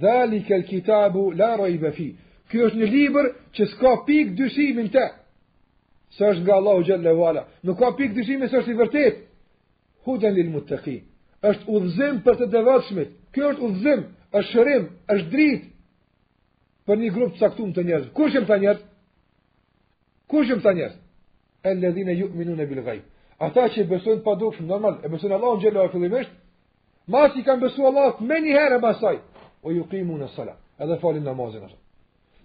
dhali 0.00 0.42
ke 0.46 0.56
l'kitabu 0.58 1.32
la 1.36 1.68
i 1.68 1.76
fi. 1.92 2.06
Kjo 2.48 2.64
është 2.66 2.78
një 2.80 2.88
liber 2.92 3.26
që 3.54 3.64
s'ka 3.70 3.90
pik 4.06 4.32
dyshimin 4.36 4.88
te, 4.90 5.04
Së 6.16 6.24
është 6.30 6.42
nga 6.42 6.54
Allahu 6.54 6.82
Gjellë 6.82 7.12
Ula. 7.12 7.44
Nuk 7.62 7.78
ka 7.78 7.90
pik 7.96 8.14
dyshimin 8.16 8.48
së 8.48 8.58
është 8.60 8.70
i 8.72 8.78
vërtet. 8.80 9.16
Huden 10.04 10.34
li 10.34 10.42
l'muttëki. 10.48 10.96
është 11.50 11.64
udhëzim 11.72 12.22
për 12.24 12.34
të 12.36 12.46
devatshme. 12.52 13.04
Kjo 13.34 13.50
është 13.52 13.62
udhëzim, 13.66 14.00
është 14.38 14.50
shërim, 14.52 14.84
është 15.14 15.30
drit 15.32 15.62
për 16.86 16.96
një 16.98 17.10
grupë 17.14 17.34
të 17.34 17.38
saktum 17.38 17.72
të 17.72 17.84
njerë. 17.86 18.08
Kush 18.12 18.34
e 18.36 18.40
të 18.40 18.78
Kush 20.30 20.48
të 20.62 20.72
njerë? 20.74 20.99
e 21.64 21.68
yu'minuna 21.70 22.32
bil 22.34 22.48
në 22.48 22.66
bilgaj. 22.70 23.00
Ata 23.40 23.66
që 23.74 23.86
besojnë 23.90 24.22
pa 24.24 24.34
dukshëm, 24.40 24.66
normal, 24.68 24.94
e 25.04 25.08
besojnë 25.08 25.36
Allah 25.36 25.50
unë 25.58 25.88
fillimisht, 25.92 26.30
e 26.30 27.10
ma 27.12 27.24
që 27.32 27.40
i 27.40 27.44
kanë 27.44 27.60
besu 27.66 27.86
Allah 27.90 28.20
me 28.20 28.36
një 28.44 28.52
herë 28.56 28.76
e 28.76 28.80
masaj, 28.84 29.16
o 29.64 29.72
juqimu 29.72 30.16
në 30.20 30.28
salat, 30.36 30.56
edhe 30.78 30.96
falin 31.02 31.24
namazin. 31.24 31.64
ashtu. 31.64 31.78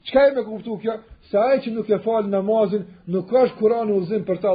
Çka 0.08 0.20
e 0.28 0.32
me 0.36 0.44
kuptu 0.44 0.78
kjo, 0.82 0.94
se 1.30 1.38
aje 1.38 1.62
që 1.64 1.72
nuk 1.78 1.90
e 1.90 1.98
falin 2.00 2.30
namazin, 2.30 2.84
nuk 3.08 3.30
është 3.34 3.58
Kurani 3.60 3.92
uzim 3.94 4.24
për 4.30 4.36
ta, 4.44 4.50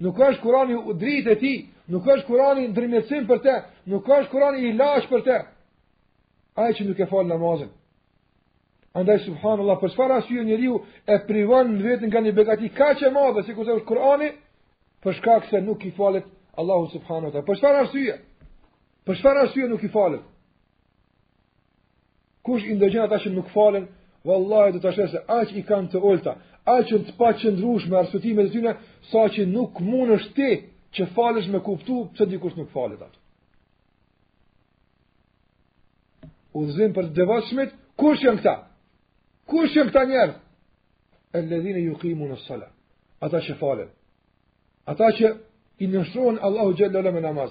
nuk 0.00 0.16
është 0.28 0.40
Kurani 0.44 0.74
udrit 0.90 1.26
e 1.34 1.34
ti, 1.42 1.54
nuk 1.92 2.04
është 2.12 2.26
Kurani 2.28 2.68
ndrimetsim 2.68 3.24
për 3.30 3.38
te, 3.44 3.54
nuk 3.90 4.06
është 4.18 4.30
Kurani 4.32 4.58
ilash 4.68 5.06
për 5.12 5.20
te. 5.26 5.36
Aje 6.60 6.72
që 6.76 6.82
nuk 6.88 6.98
e 7.04 7.06
falin 7.12 7.28
namazin, 7.36 7.68
Andaj 8.94 9.18
subhanallahu 9.24 9.80
për 9.82 9.90
çfarë 9.94 10.14
arsye 10.20 10.42
njeriu 10.46 10.76
e 11.10 11.16
privon 11.26 11.72
vetën 11.82 12.06
nga 12.12 12.20
një 12.22 12.32
begati 12.36 12.68
kaq 12.78 13.00
e 13.06 13.08
madhe 13.16 13.42
si 13.42 13.52
se 13.56 13.72
është 13.76 13.88
Kur'ani, 13.88 14.28
për 15.02 15.14
shkak 15.18 15.48
se 15.50 15.58
nuk 15.66 15.80
i 15.84 15.90
falet 15.96 16.24
Allahu 16.60 16.86
subhanahu 16.92 17.32
te. 17.34 17.40
Për 17.48 17.56
çfarë 17.58 17.80
arsye? 17.84 18.12
Për 19.06 19.14
çfarë 19.18 19.40
arsye 19.46 19.66
nuk 19.72 19.82
i 19.82 19.88
falet? 19.90 20.20
Kush 22.46 22.62
i 22.70 22.76
ndëgjon 22.78 23.04
ata 23.08 23.18
që 23.24 23.32
nuk 23.34 23.48
falen, 23.56 23.84
vallahi 24.24 24.70
do 24.72 24.78
të 24.78 24.84
tashë 24.86 25.06
se 25.12 25.20
aq 25.40 25.48
i 25.58 25.62
kanë 25.70 25.90
të 25.92 26.02
ulta, 26.10 26.32
aq 26.76 26.92
të 27.04 27.16
paqëndrueshëm 27.18 27.90
me 27.90 27.96
arsyetimet 28.04 28.46
e 28.48 28.52
tyre, 28.54 28.72
saqë 29.10 29.44
nuk 29.56 29.72
mundesh 29.88 30.28
ti 30.36 30.50
që 30.94 31.08
falësh 31.16 31.48
me 31.50 31.58
kuptu, 31.66 31.94
pëse 32.12 32.28
dikush 32.30 32.54
nuk 32.60 32.70
falet 32.76 33.00
atë. 33.08 33.18
Udhëzim 36.62 36.94
për 36.94 37.10
të 37.10 37.12
devat 37.18 37.50
shmit, 37.50 37.74
kush 37.98 38.22
janë 38.28 38.42
këta? 38.44 38.54
Kush 39.48 39.74
janë 39.76 39.90
këta 39.92 40.02
njerëz? 40.08 40.36
Ellezina 41.36 41.80
yuqimun 41.88 42.30
as 42.32 42.44
sala. 42.48 42.68
Ata 43.20 43.40
që 43.44 43.56
falen. 43.60 43.90
Ata 44.88 45.10
që 45.18 45.32
i 45.84 45.88
nënshtrohen 45.92 46.38
Allahu 46.46 46.72
xhalla 46.78 46.98
ole 47.02 47.12
me 47.12 47.20
namaz. 47.20 47.50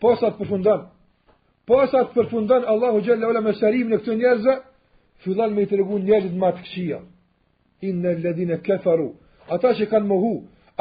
Posa 0.00 0.32
të 0.32 0.38
përfundon. 0.42 0.80
Posa 1.66 2.02
të 2.04 2.12
përfundon 2.16 2.66
Allahu 2.72 3.00
xhalla 3.06 3.26
ole 3.32 3.40
me 3.46 3.52
sharim 3.60 3.88
në 3.92 3.98
këto 4.02 4.16
njerëz, 4.20 4.46
fillon 5.24 5.54
me 5.54 5.62
i 5.64 5.68
tregu 5.70 5.98
njerëzit 5.98 6.34
më 6.42 6.52
të 6.56 6.62
In 6.82 7.88
Inna 7.88 8.08
alladhina 8.14 8.56
kafaru. 8.66 9.08
Ata 9.54 9.70
që 9.76 9.84
kanë 9.92 10.06
mohu, 10.06 10.34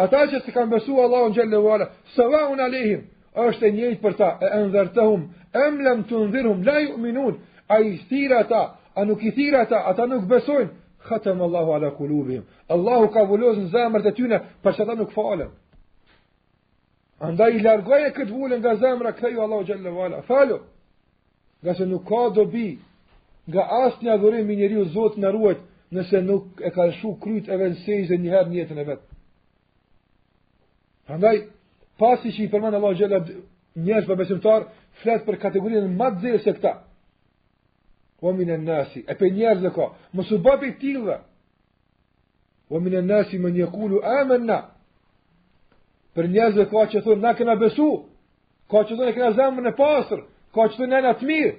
ata 0.03 0.19
që 0.29 0.37
s'i 0.43 0.51
kanë 0.55 0.69
besu 0.75 0.93
Allahu 1.05 1.33
xhalla 1.37 1.57
ole, 1.75 1.85
salamun 2.15 2.59
alehim. 2.59 3.01
Është 3.45 3.63
e 3.67 3.71
njëjtë 3.71 4.01
për 4.03 4.13
ta, 4.19 4.29
e 4.41 4.59
ndërtohum, 4.67 5.21
em 5.65 5.73
lam 5.85 6.03
tunzirhum 6.09 6.61
la 6.67 6.77
yu'minun. 6.85 7.39
Ai 7.71 7.85
thira 8.09 8.43
A 8.95 9.03
nuk 9.07 9.23
i 9.23 9.31
thirë 9.31 9.61
ata, 9.65 9.77
ata 9.91 10.05
nuk 10.07 10.25
besojnë. 10.27 10.69
Khatëm 11.07 11.41
Allahu 11.41 11.71
ala 11.75 11.89
kulubim. 11.97 12.43
Allahu 12.69 13.07
ka 13.13 13.21
në 13.25 13.53
zemrët 13.73 14.05
e 14.05 14.13
tyne, 14.17 14.37
për 14.63 14.75
që 14.75 14.83
ata 14.83 14.95
nuk 14.99 15.11
falen. 15.11 15.49
Andaj 17.19 17.51
i 17.57 17.59
largoje 17.61 18.11
këtë 18.17 18.31
vullën 18.31 18.59
nga 18.61 18.75
zemrë, 18.81 19.11
këtheju 19.17 19.41
Allahu 19.41 19.65
gjallë 19.65 19.91
vala. 19.95 20.21
Falu. 20.27 20.59
Nga 21.63 21.73
se 21.77 21.85
nuk 21.85 22.03
ka 22.09 22.29
dobi, 22.35 22.79
nga 23.47 23.63
asë 23.85 24.03
një 24.03 24.11
adhurim 24.13 24.49
i 24.49 24.55
njeri 24.59 24.77
u 24.81 24.85
zotë 24.93 25.21
në 25.21 25.29
ruajt, 25.35 25.61
nëse 25.95 26.21
nuk 26.27 26.61
e 26.65 26.69
ka 26.75 26.89
shu 26.99 27.15
kryt 27.23 27.49
e 27.53 27.57
vensejz 27.61 28.11
e 28.11 28.17
njëherë 28.19 28.49
njëtën 28.55 28.81
e 28.83 28.85
vetë. 28.91 29.07
Andaj, 31.15 31.37
pasi 32.01 32.33
që 32.35 32.45
i 32.47 32.51
përmanë 32.53 32.77
Allahu 32.79 32.99
gjallë 32.99 33.41
njërës 33.85 34.09
për 34.09 34.21
besimtar, 34.21 34.67
fletë 35.01 35.25
për 35.29 35.41
kategorinë 35.45 35.93
më 36.01 36.13
të 36.15 36.25
zirë 36.25 36.43
se 36.45 36.57
këta 36.59 36.75
o 38.21 38.31
minë 38.37 38.55
në 38.57 38.67
nësi, 38.67 39.01
e 39.09 39.13
për 39.17 39.31
njerëzë 39.33 39.71
ka, 39.75 39.87
më 40.13 40.21
së 40.29 40.37
babi 40.45 40.69
tila, 40.81 41.17
o 42.71 42.79
minë 42.79 42.99
në 43.01 43.09
nësi 43.09 43.39
më 43.41 43.49
një 43.55 43.69
kulu, 43.73 44.01
e 44.03 44.59
për 46.11 46.27
njerëzë 46.29 46.65
ka 46.73 46.81
që 46.93 46.99
thunë, 47.07 47.21
na 47.23 47.31
këna 47.37 47.53
besu, 47.61 47.87
ka 48.71 48.81
që 48.83 48.97
thunë, 48.97 49.07
në 49.09 49.13
këna 49.17 49.29
zemë 49.39 49.61
në 49.65 49.73
pasër, 49.79 50.19
ka 50.53 50.67
që 50.67 50.77
thunë, 50.77 50.91
në 50.91 50.99
në 51.05 51.13
të 51.19 51.29
mirë, 51.31 51.53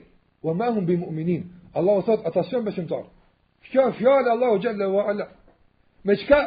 o 0.46 0.54
ma 0.54 0.68
hum 0.74 0.84
bimë 0.86 1.06
uminin, 1.08 1.42
Allah 1.74 1.94
o 1.98 2.02
thotë, 2.06 2.26
atë 2.28 2.40
asëmë 2.44 2.66
besimtarë, 2.68 3.08
kjo 3.72 3.86
në 3.88 3.94
fjallë, 3.96 4.30
Allah 4.36 4.50
o 4.52 4.58
gjellë, 4.62 4.88
o 4.92 5.00
Allah, 5.08 5.30
me 6.04 6.14
qka, 6.20 6.40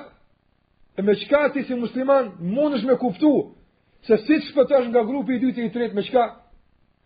me 1.01 1.15
qka 1.23 1.41
ti 1.57 1.63
si 1.67 1.75
musliman, 1.75 2.31
mund 2.53 2.77
është 2.79 2.89
me 2.93 2.97
kuptu, 3.01 3.31
se 4.05 4.17
si 4.25 4.37
të 4.37 4.47
shpëtash 4.51 4.87
nga 4.93 5.01
grupi 5.03 5.33
i 5.35 5.39
dy 5.41 5.65
i 5.65 5.71
tretë, 5.73 5.95
me 5.97 6.03
qka, 6.05 6.25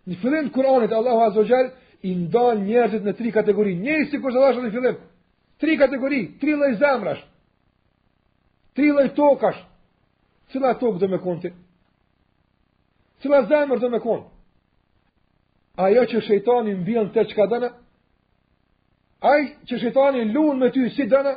në 0.10 0.20
fëllim 0.20 0.50
të 0.50 0.58
Kur'anit, 0.58 0.92
Allah 1.00 1.30
o 1.32 1.44
i 2.02 2.14
ndon 2.16 2.62
njerëzit 2.68 3.04
në 3.04 3.14
tri 3.18 3.32
kategori. 3.36 3.74
Njëri 3.78 4.06
si 4.12 4.20
kur 4.22 4.32
zëdhashat 4.34 4.66
në 4.68 4.72
fillim. 4.76 5.00
Tri 5.60 5.76
kategori, 5.78 6.20
tri 6.40 6.54
lej 6.56 6.74
zemrash. 6.80 7.26
Tri 8.76 8.92
lej 8.96 9.10
tokash. 9.18 9.60
Cila 10.52 10.72
tok 10.80 11.00
dhe 11.02 11.08
me 11.12 11.20
konti? 11.22 11.52
Cila 13.22 13.42
zemrë 13.50 13.80
dhe 13.84 13.90
me 13.92 14.00
konti? 14.02 14.30
Ajo 15.80 16.06
që 16.12 16.22
shëjtoni 16.26 16.74
në 16.78 16.86
bilën 16.88 17.12
të 17.14 17.26
qka 17.30 17.46
dëna? 17.52 17.70
Ajo 19.30 19.52
që 19.70 19.80
shëjtoni 19.84 20.24
në 20.26 20.34
lunë 20.34 20.58
me 20.64 20.70
ty 20.74 20.88
si 20.96 21.06
dëna? 21.12 21.36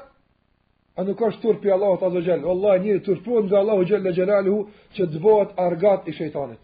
A 0.96 1.00
nuk 1.06 1.20
është 1.28 1.42
turpi 1.42 1.72
Allahu 1.74 1.98
të 2.00 2.06
azogjel. 2.08 2.46
Allah 2.54 2.78
një 2.84 2.96
turpun 3.04 3.48
dhe 3.50 3.56
Allahu 3.58 3.84
gjellë 3.90 4.38
e 4.38 4.48
hu, 4.50 4.60
që 4.94 5.02
të 5.10 5.18
bëhet 5.24 5.52
argat 5.66 6.08
i 6.08 6.12
shëjtonit. 6.16 6.58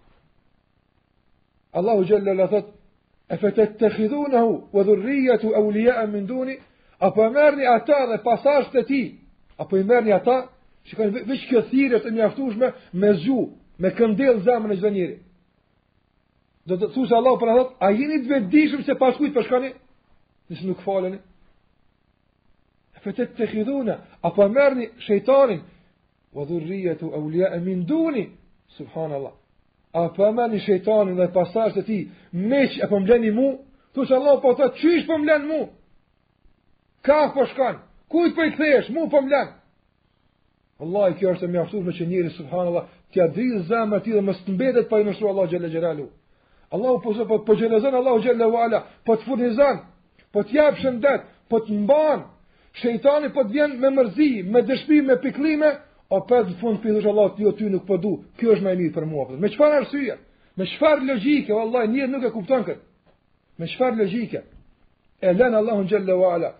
Allahu 1.72 2.04
gjellë 2.06 2.42
e 2.44 2.48
thëtë, 2.48 2.77
e 3.28 3.36
fe 3.36 3.50
të 3.54 3.64
të 3.80 3.90
khidhunahu 3.94 4.52
vë 4.72 4.84
dhurrija 4.88 5.34
të 5.42 5.50
eulia 5.60 5.98
e 6.02 6.06
minduni, 6.12 6.54
apo 7.04 7.24
e 7.26 7.30
mërni 7.34 7.66
ata 7.68 7.98
dhe 8.12 8.16
pasasht 8.24 8.72
të 8.72 8.82
ti, 8.88 9.00
apo 9.60 9.76
e 9.76 9.84
mërni 9.84 10.14
ata, 10.16 10.38
që 10.88 10.92
kanë 10.98 11.24
vëqë 11.28 11.48
këthirët 11.52 12.06
e 12.08 12.12
mjaftushme 12.16 12.70
me 12.96 13.10
zhu, 13.22 13.40
me 13.82 13.90
këndel 13.98 14.40
zemë 14.46 14.68
në 14.70 14.76
gjithë 14.78 14.92
njëri. 14.94 15.16
Do 16.68 16.76
të 16.80 16.88
thusë 16.94 17.14
Allah 17.16 17.36
për 17.40 17.52
atë, 17.52 17.66
a 17.84 17.90
jeni 17.92 18.16
të 18.24 18.30
vendishëm 18.32 18.82
se 18.88 18.96
paskujt 19.00 19.34
për 19.36 19.46
shkani, 19.48 19.70
nësë 20.48 20.64
nuk 20.70 20.82
faleni. 20.86 21.20
E 22.96 23.04
fe 23.04 23.12
të 23.14 23.28
të 23.36 23.50
khidhuna, 23.52 23.98
apo 24.24 24.40
e 24.46 24.54
mërni 24.56 24.88
shëjtarin, 25.04 25.60
vë 26.34 26.48
dhurrija 26.48 26.96
të 27.00 27.14
eulia 27.20 27.52
e 27.56 27.60
minduni, 27.64 28.28
Subhanallah. 28.76 29.32
A 29.96 30.08
po 30.12 30.26
më 30.36 30.44
në 30.52 30.58
shejtanin 30.66 31.16
në 31.16 31.26
pasazh 31.32 31.74
të 31.78 31.82
ti, 31.86 31.96
meç 32.50 32.74
e 32.84 32.88
po 32.90 32.98
mbleni 33.00 33.30
mu, 33.32 33.46
thosh 33.96 34.12
Allah 34.12 34.36
po 34.42 34.52
thot 34.58 34.74
çish 34.82 35.06
po 35.08 35.16
mblen 35.22 35.46
mu. 35.48 35.60
Ka 37.02 37.28
po 37.34 37.46
shkon. 37.48 37.78
Ku 38.12 38.28
po 38.36 38.44
i 38.44 38.52
kthesh 38.52 38.90
mu 38.92 39.06
po 39.08 39.22
mblen. 39.24 39.54
Allah 40.84 41.06
kjo 41.16 41.32
është 41.32 41.48
e 41.48 41.52
mjaftuar 41.54 41.82
me 41.86 41.92
çnjëri 41.96 42.30
subhanallahu 42.36 42.86
t'ia 43.12 43.24
di 43.34 43.46
zëmë 43.68 43.96
aty 43.98 44.10
dhe 44.16 44.22
mos 44.26 44.38
të 44.44 44.50
mbetet 44.54 44.86
pa 44.90 45.00
i 45.00 45.06
mësu 45.08 45.24
Allah 45.30 45.48
xhalla 45.50 45.70
xhelalu. 45.72 46.06
Allah 46.74 46.94
po 47.02 47.12
zot 47.16 47.26
po, 47.30 47.38
po 47.48 47.54
xhelazon 47.56 47.94
Allah 47.98 48.16
xhalla 48.22 48.46
wala, 48.56 48.78
po 49.06 49.16
të 49.16 49.24
furnizon, 49.26 49.76
po 50.32 50.38
të 50.44 50.52
jap 50.58 50.74
shëndet, 50.82 51.20
po 51.50 51.56
të 51.64 51.72
mban. 51.82 52.20
Shejtani 52.78 53.32
po 53.34 53.40
të 53.44 53.52
vjen 53.56 53.72
me 53.82 53.90
mërzi, 53.96 54.30
me 54.52 54.60
dëshpi, 54.68 55.00
me 55.08 55.16
pikllime, 55.24 55.70
O 56.08 56.22
pesë 56.24 56.54
fund 56.60 56.78
për 56.80 57.02
të 57.04 57.10
Allahut, 57.10 57.34
ti 57.38 57.48
ty 57.58 57.66
nuk 57.72 57.82
po 57.88 57.98
du. 58.00 58.10
Kjo 58.40 58.54
është 58.54 58.64
më 58.64 58.70
e 58.70 58.76
mirë 58.80 58.92
për 58.94 59.06
mua. 59.10 59.24
Me 59.42 59.50
çfarë 59.52 59.80
arsye? 59.82 60.14
Me 60.56 60.64
çfarë 60.70 61.04
logjike? 61.10 61.52
Vallahi 61.52 61.90
nje 61.94 62.06
nuk 62.14 62.24
e 62.24 62.30
kupton 62.32 62.62
këtë. 62.64 62.80
Me 63.60 63.66
çfarë 63.68 63.98
logjike? 64.00 64.40
E 65.20 65.34
lën 65.36 65.56
Allahun 65.60 65.88
xhalla 65.90 66.16
wala. 66.22 66.50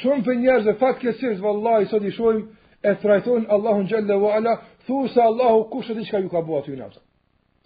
Shumë 0.00 0.24
për 0.26 0.38
njerëz 0.40 0.68
e 0.72 0.74
fat 0.80 0.96
ke 1.02 1.12
sirs 1.20 1.40
vallahi 1.44 1.90
sot 1.90 2.04
i 2.08 2.12
shohim 2.16 2.46
e 2.88 2.94
trajton 3.02 3.44
Allahun 3.54 3.86
xhalla 3.90 4.16
wala, 4.26 4.52
thosë 4.88 5.20
Allahu 5.28 5.60
kush 5.72 5.90
e 5.90 5.94
di 5.98 6.04
ju 6.08 6.28
ka 6.32 6.40
bëu 6.46 6.56
aty 6.60 6.72
në 6.78 6.84
atë. 6.88 7.00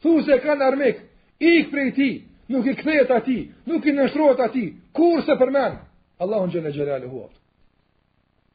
Thosë 0.02 0.34
e 0.36 0.38
kanë 0.44 0.62
armik, 0.72 0.96
ik 1.54 1.70
prej 1.70 1.90
ti, 2.00 2.10
nuk 2.50 2.66
i 2.70 2.74
kthehet 2.80 3.10
aty, 3.18 3.38
nuk 3.70 3.86
i 3.86 3.92
nënshtrohet 3.94 4.40
aty. 4.48 4.64
Kurse 4.98 5.38
për 5.42 5.50
mend, 5.56 5.78
Allahun 6.22 6.50
xhalla 6.50 6.70
xhelaluhu. 6.74 7.22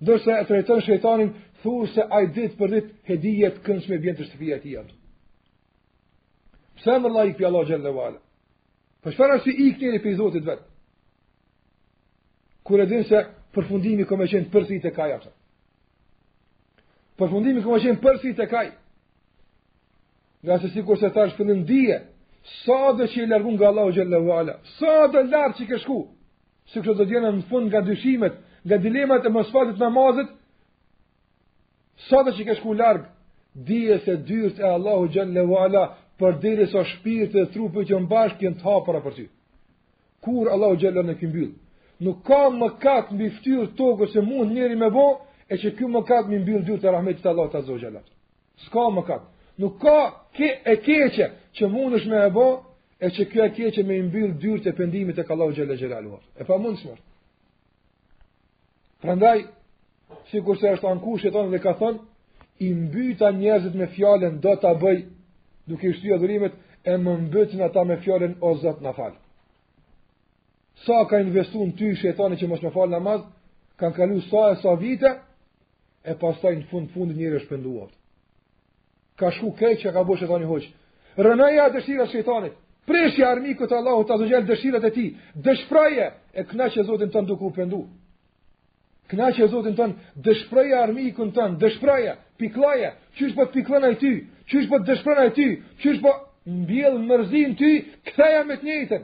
Dorsa 0.08 0.42
e 0.42 0.46
trajton 0.50 0.82
shejtanin 0.84 1.30
thuë 1.64 1.88
se 1.96 2.04
ajë 2.18 2.32
ditë 2.36 2.56
për 2.60 2.72
ditë 2.76 2.94
hedijet 3.08 3.62
kënës 3.66 3.86
me 3.90 4.00
të 4.04 4.26
shtëpia 4.28 4.58
ti 4.60 4.74
jatë. 4.76 4.98
Pse 6.80 6.96
më 7.00 7.12
lajkë 7.16 7.38
për 7.38 7.48
Allah 7.50 7.66
Gjellë 7.70 7.94
Vala? 7.96 8.20
Për 9.04 9.16
shfar 9.16 9.34
arsi 9.38 9.54
i 9.64 9.70
këtë 9.72 9.84
njëri 9.86 10.02
për 10.04 10.12
i 10.12 10.16
zotit 10.20 10.46
vetë? 10.48 10.64
Kure 12.68 12.84
e 12.98 13.04
se 13.08 13.22
përfundimi 13.56 14.06
këmë 14.08 14.26
e 14.28 14.32
qenë 14.34 14.50
përsi 14.54 14.78
i 14.80 14.84
të 14.84 14.92
kaj 14.96 15.10
atë. 15.20 15.32
Përfundimi 17.20 17.62
këmë 17.64 17.78
e 17.80 17.84
qenë 17.86 18.02
përsi 18.04 18.32
i 18.34 18.38
të 18.40 18.48
kaj. 18.54 18.70
Nga 20.44 20.58
se 20.60 20.72
si 20.74 20.84
kur 20.84 21.00
se 21.00 21.10
thash 21.16 21.38
për 21.38 21.48
nëndije, 21.52 22.00
sa 22.66 22.80
dhe 22.98 23.06
që 23.08 23.22
i 23.24 23.30
lërgun 23.32 23.56
nga 23.56 23.70
Allah 23.72 23.92
Gjellë 23.96 24.56
sa 24.78 24.96
dhe 25.14 25.24
lartë 25.32 25.60
që 25.60 25.64
i 25.64 25.68
këshku, 25.72 26.00
si 26.72 26.80
kështë 26.84 26.98
do 27.02 27.06
djenë 27.08 27.32
në 27.38 27.46
fund 27.48 27.72
nga 27.72 27.84
dyshimet, 27.88 28.34
nga 28.68 28.78
dilemat 28.84 29.26
e 29.26 29.30
mësfatit 29.32 29.80
namazit, 29.80 30.32
Sa 32.10 32.24
dhe 32.26 32.32
që 32.38 32.46
ke 32.48 32.56
shku 32.60 32.74
largë, 32.78 33.06
dhije 33.68 33.98
se 34.06 34.16
dyrët 34.28 34.60
e 34.62 34.68
Allahu 34.70 35.10
gjallë 35.14 35.34
levo 35.40 35.84
për 36.20 36.40
diri 36.46 36.66
sa 36.72 36.84
shpirët 36.90 37.36
e 37.36 37.44
trupë 37.54 37.84
që 37.90 38.00
në 38.02 38.08
bashkë 38.14 38.40
kënë 38.42 38.58
të 38.62 38.66
hapëra 38.68 39.00
për 39.06 39.14
ty. 39.20 39.26
Kur 40.24 40.50
Allahu 40.56 40.78
gjallë 40.82 41.04
në 41.08 41.14
këmë 41.22 41.34
bëllë? 41.36 41.56
Nuk 42.06 42.24
ka 42.28 42.42
më 42.58 42.70
katë 42.84 43.14
mbi 43.16 43.28
ftyrë 43.38 43.68
togë 43.78 44.08
se 44.14 44.22
mund 44.28 44.54
njeri 44.56 44.76
me 44.82 44.90
bo, 44.92 45.06
e 45.50 45.56
që 45.62 45.74
kjo 45.78 45.88
më 45.94 46.02
katë 46.10 46.28
mbi 46.32 46.40
mbi 46.42 46.56
dyrët 46.68 46.86
e 46.88 46.92
rahmeti 46.96 47.22
të 47.24 47.30
Allahu 47.34 47.52
të 47.54 47.62
azo 47.62 47.78
Ska 48.66 48.84
më 48.94 49.02
katë. 49.08 49.28
Nuk 49.62 49.74
ka 49.84 49.98
ke, 50.38 50.50
e 50.72 50.76
keqe 50.86 51.28
që 51.58 51.64
mund 51.74 51.96
është 51.98 52.10
me 52.12 52.20
e 52.26 52.30
bo, 52.38 52.48
e 53.00 53.08
që 53.16 53.24
kjo 53.32 53.42
e 53.44 53.50
keqe 53.58 53.84
me 53.88 53.96
mbi 54.08 54.22
dyrët 54.42 54.66
e 54.70 54.74
pendimit 54.78 55.18
e 55.20 55.24
ka 55.24 55.34
Allahu 55.34 55.54
gjallë 55.54 56.20
E 56.42 56.46
pa 56.48 56.56
mund 56.58 56.78
shmërë. 56.80 57.02
Prandaj, 59.02 59.38
si 60.32 60.42
kurse 60.42 60.70
është 60.76 60.90
anku 60.90 61.18
shetan 61.22 61.52
dhe 61.52 61.60
ka 61.64 61.74
thënë, 61.80 62.00
i 62.64 62.70
mbyta 62.74 63.32
njerëzit 63.34 63.74
me 63.80 63.88
fjallën 63.96 64.40
do 64.44 64.54
të 64.62 64.72
bëj, 64.84 64.98
duke 65.70 65.90
ishtu 65.90 66.14
e 66.16 66.20
dhurimet, 66.22 66.54
e 66.90 66.98
më 67.02 67.12
mbytën 67.28 67.62
ata 67.68 67.84
me 67.88 67.96
fjallën 68.04 68.34
o 68.42 68.54
zëtë 68.62 68.84
në 68.86 68.94
falë. 68.98 69.20
Sa 70.86 71.04
ka 71.10 71.20
investu 71.22 71.64
në 71.66 71.74
ty 71.80 71.92
shetani 72.00 72.36
që 72.42 72.48
më 72.50 72.56
shme 72.62 72.72
falë 72.76 72.96
në 72.96 73.02
mazë, 73.08 73.26
kalu 73.84 74.22
sa 74.30 74.44
e 74.54 74.58
sa 74.62 74.74
vite, 74.80 75.10
e 76.06 76.14
pas 76.20 76.40
taj 76.42 76.54
në 76.58 76.68
fund 76.70 76.90
fund 76.94 77.16
njëre 77.18 77.42
është 77.42 77.58
Ka 79.20 79.30
shku 79.32 79.52
kej 79.54 79.76
që 79.82 79.92
ka 79.94 80.02
bëj 80.04 80.18
shetani 80.20 80.46
hoqë. 80.46 80.68
rënëja 81.18 81.70
dëshira 81.74 82.06
shetani, 82.08 82.50
preshja 82.86 83.28
armikët 83.30 83.70
të 83.70 83.76
Allahu 83.80 84.04
të 84.04 84.14
azogjel 84.14 84.46
dëshirat 84.46 84.84
e 84.86 84.90
ti, 84.92 85.06
dëshfraje 85.46 86.06
e 86.34 86.44
knaqë 86.44 86.74
që 86.76 86.84
zotin 86.84 87.10
të 87.12 87.20
ndukë 87.22 87.44
u 87.50 87.52
pëndu 87.58 87.82
e 89.12 89.48
Zotin 89.48 89.76
tënë, 89.76 89.94
dëshpreja 90.24 90.78
armikën 90.86 91.32
tënë, 91.36 91.58
dëshpreja, 91.60 92.14
piklaja, 92.40 92.94
që 93.18 93.26
është 93.28 93.38
po 93.38 93.46
piklën 93.52 93.98
ty, 94.00 94.12
që 94.48 94.62
është 94.62 94.72
po 94.72 94.80
dëshpren 94.88 95.28
e 95.28 95.34
ty, 95.36 95.48
që 95.82 95.92
është 95.92 96.02
po 96.06 96.14
mbjellë 96.48 97.04
mërzin 97.10 97.56
ty, 97.60 97.72
këtheja 98.08 98.44
me 98.48 98.56
të 98.56 98.64
njëjten, 98.68 99.04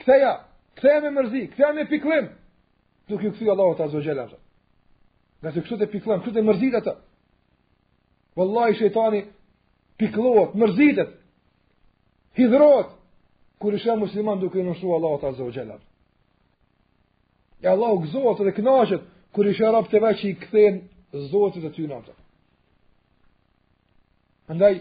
këtheja, 0.00 0.30
këtheja 0.76 1.00
me 1.04 1.10
mërzi, 1.18 1.42
këtheja 1.52 1.72
me 1.76 1.84
piklim, 1.88 2.28
duke 3.08 3.24
ju 3.26 3.32
këthuja 3.34 3.52
Allah 3.54 3.76
të 3.78 3.84
azogjela, 3.86 4.26
nga 5.42 5.52
se 5.52 5.60
kështë 5.60 5.80
të 5.84 5.90
piklën, 5.94 6.22
kështë 6.24 6.38
të 6.38 6.46
mërzit 6.48 6.74
e 6.74 6.82
të, 6.86 6.94
vëllaj 8.36 8.72
shëjtani 8.80 9.20
piklohet, 10.00 10.56
mërzitet, 10.60 11.12
hidrohet, 12.38 12.94
kur 13.60 13.74
ishe 13.78 13.94
musliman 13.96 14.40
duke 14.42 14.56
nështu 14.64 14.90
Allah 14.96 15.20
të 15.22 15.28
azogjela. 15.30 15.76
E 17.64 17.68
Allah 17.72 17.94
u 17.96 18.02
gëzohet 18.04 18.42
dhe 18.44 18.52
knaqet, 18.52 19.04
kur 19.34 19.46
i 19.48 19.54
sharap 19.56 19.88
të 19.90 20.00
veqë 20.04 20.26
i 20.30 20.34
këthen 20.44 20.78
zotit 21.30 21.64
e 21.64 21.70
ty 21.74 21.86
në 21.86 22.00
të. 22.06 22.14
Andaj, 24.54 24.74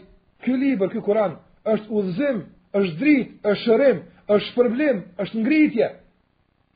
kjo 0.45 0.57
liber, 0.61 0.91
kjo 0.93 1.01
kuran, 1.05 1.37
është 1.65 1.89
udhëzim, 1.97 2.41
është 2.77 2.99
drit, 2.99 3.29
është 3.49 3.61
shërim, 3.63 4.01
është 4.35 4.55
përblim, 4.57 4.97
është 5.23 5.41
ngritje, 5.43 5.87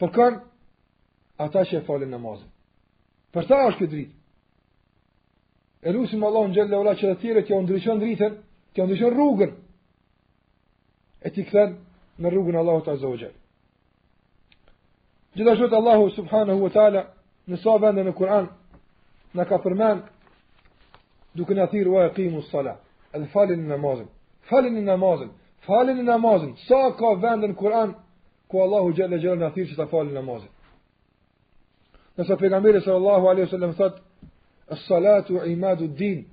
për 0.01 0.09
po 0.09 0.15
kanë 0.15 0.39
ata 1.45 1.61
që 1.69 1.77
e 1.81 1.85
falin 1.87 2.09
namazin. 2.13 2.47
Për 3.35 3.45
ta 3.49 3.57
është 3.69 3.83
ky 3.83 3.89
drit. 3.91 4.15
E 5.85 5.93
lusim 5.95 6.23
Allah 6.25 6.47
në 6.49 6.55
gjellë 6.57 6.77
ola 6.81 6.95
që 6.97 7.07
dhe 7.13 7.19
tjere 7.21 7.43
tja 7.45 7.59
ndryqon 7.61 8.01
dritën, 8.01 8.33
tja 8.75 8.83
ndryqon 8.85 9.13
rrugën, 9.13 9.53
e 11.25 11.29
ti 11.35 11.45
këthen 11.47 11.77
në 12.19 12.27
rrugën 12.33 12.57
Allahot 12.59 12.89
Azogjel. 12.91 13.31
Gjithashtu 15.37 15.69
të 15.71 15.77
Allahu 15.77 16.09
subhanahu 16.17 16.65
wa 16.65 16.69
ta'ala, 16.73 17.05
nësa 17.49 17.75
vende 17.81 18.03
në 18.05 18.11
Kur'an 18.17 18.47
në 19.35 19.45
ka 19.49 19.57
përmend 19.63 20.05
duke 21.37 21.57
në 21.57 21.65
thirë 21.71 21.93
wa 21.93 22.03
e 22.07 22.11
qimu 22.17 22.43
s-sala 22.45 22.75
edhe 23.15 23.29
falin 23.33 23.61
në 23.63 23.71
namazin 23.75 24.09
falin 24.49 24.77
në 24.77 24.85
namazin 24.91 25.31
falin 25.65 25.97
në 25.99 26.05
namazin 26.11 26.53
sa 26.67 26.81
ka 26.99 27.15
vende 27.23 27.49
në 27.49 27.57
Kur'an 27.57 27.93
ku 28.49 28.61
Allahu 28.63 28.93
gjelle 28.97 29.19
gjelle 29.21 29.41
në 29.43 29.51
thirë 29.55 29.71
që 29.71 29.79
ta 29.79 29.87
falin 29.91 30.13
në 30.13 30.21
namazin 30.21 30.49
nësa 32.19 32.37
pegamberi 32.41 32.81
sallallahu 32.85 33.29
a.s. 33.31 33.77
thot 33.79 33.95
s-salatu 34.81 35.41
e 35.45 35.51
imadu 35.53 35.87
din 35.99 36.25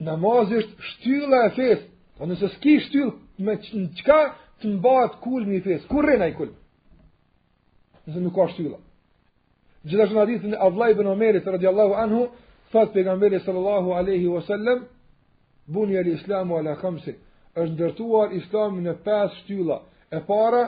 namazin 0.00 0.64
shtylla 0.90 1.40
e 1.46 1.54
fes 1.60 1.80
o 1.86 2.24
po 2.24 2.30
nëse 2.32 2.48
s'ki 2.56 2.74
shtyll 2.88 3.12
me 3.46 3.54
çka 3.98 4.20
të 4.62 4.74
mbahet 4.76 5.12
kulmi 5.24 5.56
i 5.58 5.62
fes 5.62 5.86
kur 5.86 6.02
rena 6.04 6.26
i 6.26 6.34
kul, 6.34 6.50
nëse 8.06 8.18
nuk 8.22 8.34
ka 8.34 8.48
shtylla 8.52 8.78
Gjithashtu 9.88 10.14
në 10.16 10.20
hadithin 10.20 10.54
e 10.54 10.58
Abdullah 10.60 10.90
ibn 10.92 11.06
Omerit 11.10 11.46
radhiyallahu 11.52 11.94
anhu, 12.02 12.24
thot 12.72 12.90
pejgamberi 12.92 13.38
sallallahu 13.40 13.94
alaihi 13.98 14.26
wasallam, 14.28 14.82
"Buni 15.72 15.96
al-Islamu 16.02 16.56
ala 16.60 16.74
khamsi." 16.82 17.14
Është 17.58 17.72
ndërtuar 17.76 18.34
Islami 18.38 18.82
në 18.84 18.92
pesë 19.06 19.34
shtylla. 19.40 19.76
E 20.16 20.20
para, 20.28 20.60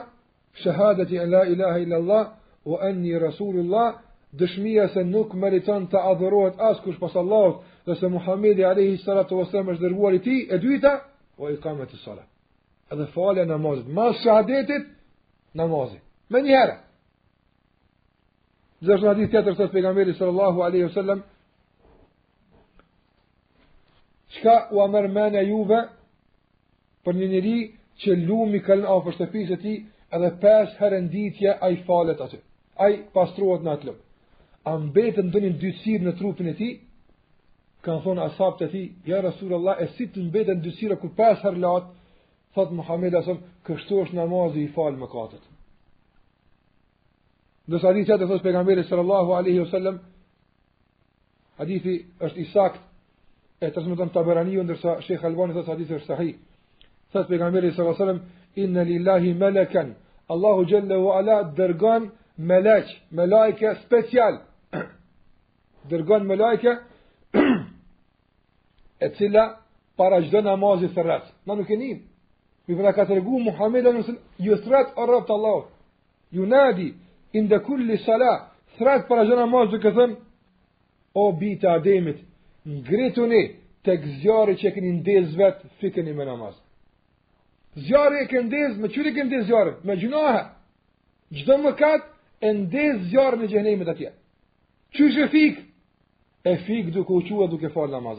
shahadati 0.63 1.19
an 1.23 1.29
la 1.31 1.43
ilaha 1.53 1.77
illa 1.83 1.95
Allah 2.01 2.23
wa 2.65 2.77
anni 2.89 3.13
rasulullah, 3.19 3.89
dëshmia 4.41 4.87
se 4.93 5.03
nuk 5.13 5.33
meriton 5.43 5.87
të 5.91 5.97
adhurohet 6.11 6.55
askush 6.71 6.97
pas 6.99 7.13
Allahut 7.15 7.57
dhe 7.85 7.95
se 7.99 8.07
Muhamedi 8.07 8.63
alaihi 8.65 8.97
salatu 9.05 9.31
wasallam 9.39 9.69
është 9.73 9.83
dërguar 9.85 10.13
i 10.17 10.21
ti. 10.27 10.37
E 10.53 10.57
dyta, 10.57 10.93
wa 11.39 11.47
iqamati 11.55 11.95
salat. 12.05 12.27
Edhe 12.91 13.05
falja 13.15 13.45
namazit, 13.45 13.87
mas 13.97 14.15
shahadetit 14.25 14.83
namazit. 15.55 16.01
Më 16.31 16.39
një 16.47 16.51
Gjithashtu 18.81 19.05
në 19.05 19.09
hadith 19.11 19.29
tjetër 19.31 19.55
të 19.57 19.65
pejgamberi 19.75 20.13
sallallahu 20.17 20.61
alaihi 20.67 20.83
wasallam 20.89 21.19
Qka 24.35 24.55
u 24.73 24.79
amër 24.85 25.05
mënë 25.17 25.43
juve 25.49 25.81
për 27.05 27.17
një 27.19 27.27
njëri 27.33 27.53
që 28.03 28.15
lumi 28.25 28.61
këllën 28.69 28.89
a 28.89 28.95
për 29.05 29.17
shtëpisë 29.17 29.49
të 29.51 29.59
ti 29.65 29.73
edhe 30.17 30.31
pesë 30.45 30.79
herën 30.79 31.11
ditje 31.13 31.51
a 31.51 31.69
i 31.69 31.77
falet 31.89 32.23
aty. 32.25 32.39
A 32.81 32.87
i 32.93 32.95
pastruat 33.13 33.61
në 33.65 33.73
atë 33.75 33.87
lëmë. 33.89 34.01
A 34.71 34.75
mbetën 34.87 35.29
dë 35.33 35.43
një 35.45 35.53
dysirë 35.65 36.07
në 36.07 36.15
trupin 36.21 36.49
e 36.53 36.55
ti, 36.61 36.71
kanë 37.85 38.03
thonë 38.07 38.25
asap 38.29 38.57
të 38.61 38.71
ti, 38.73 38.83
ja 39.11 39.21
Rasul 39.27 39.53
Allah, 39.59 39.77
e 39.85 39.91
si 39.97 40.07
të 40.09 40.25
mbetën 40.29 40.65
dysirë 40.65 40.97
kur 41.01 41.13
pesë 41.19 41.43
herë 41.45 41.61
latë, 41.67 41.93
thotë 42.57 42.77
Muhammed 42.81 43.21
Asam, 43.21 43.43
kështu 43.67 44.01
është 44.05 44.21
namazë 44.23 44.61
i 44.61 44.67
falë 44.77 45.01
më 45.05 45.11
katët. 45.13 45.50
Ndërsa 47.71 47.87
hadithi 47.87 48.11
atë 48.11 48.25
thosë 48.27 48.43
pejgamberi 48.43 48.81
sallallahu 48.83 49.31
alaihi 49.35 49.61
wasallam 49.63 49.97
hadithi 51.61 51.93
është 52.25 52.39
i 52.43 52.45
sakt 52.51 52.79
e 53.63 53.69
transmeton 53.71 54.09
Taberaniu 54.11 54.63
ndërsa 54.67 54.97
Sheikh 55.05 55.23
Albani 55.29 55.55
thotë 55.55 55.71
hadithi 55.71 55.95
është 55.97 56.09
sahih. 56.11 56.33
Thotë 57.15 57.29
pejgamberi 57.31 57.69
sallallahu 57.71 57.95
alaihi 57.95 58.03
wasallam 58.03 58.21
inna 58.63 58.83
lillahi 58.91 59.31
malakan 59.43 59.89
Allahu 60.33 60.65
jalla 60.71 60.97
wa 61.05 61.11
ala 61.19 61.37
dërgon 61.57 62.09
melaç, 62.49 62.87
melajke 63.19 63.69
special. 63.85 64.33
dërgon 65.91 66.27
melajke 66.31 66.73
e 69.05 69.09
cila 69.17 69.43
para 69.97 70.17
çdo 70.25 70.39
namazi 70.49 70.87
thërrat. 70.95 71.23
Na 71.47 71.53
nuk 71.55 71.69
e 71.71 71.77
nim. 71.79 71.97
Mi 72.67 72.75
vëra 72.77 72.91
ka 72.93 73.05
tregu 73.05 73.39
yusrat 74.39 74.91
rabb 74.97 75.31
Allah. 75.37 75.61
Yunadi 76.31 76.89
inda 77.33 77.59
kulli 77.63 77.97
sala, 78.05 78.47
thratë 78.79 79.07
për 79.09 79.19
a 79.21 79.25
gjëna 79.29 79.63
dhe 79.71 79.79
këthëm, 79.85 80.13
o 81.21 81.25
bita 81.39 81.73
ademit, 81.77 82.19
ngritu 82.65 83.25
tek 83.29 83.49
të 83.85 83.93
këzjarë 84.03 84.55
që 84.59 84.67
e 84.67 84.71
këni 84.75 84.91
ndezë 84.99 85.37
vetë, 85.39 85.69
fitën 85.81 86.11
me 86.17 86.25
namaz. 86.27 86.55
Zjarë 87.87 88.19
e 88.23 88.27
këni 88.29 88.45
ndezë, 88.49 88.79
me 88.81 88.87
qëri 88.93 89.13
këni 89.15 89.27
ndezë 89.29 89.47
zjarë, 89.49 89.73
me 89.87 89.93
gjënoha, 89.97 90.41
gjdo 91.37 91.57
më 91.63 91.71
katë, 91.81 92.07
e 92.45 92.51
ndezë 92.61 93.09
zjarë 93.11 93.39
në 93.41 93.49
gjëhnejmet 93.51 93.89
atje. 93.93 94.09
Qësh 94.95 95.21
e 95.25 95.27
fikë? 95.35 95.61
e 96.43 96.55
fik 96.65 96.87
duke 96.93 97.13
uqua 97.13 97.45
duke 97.51 97.69
falë 97.69 97.93
namaz. 98.01 98.17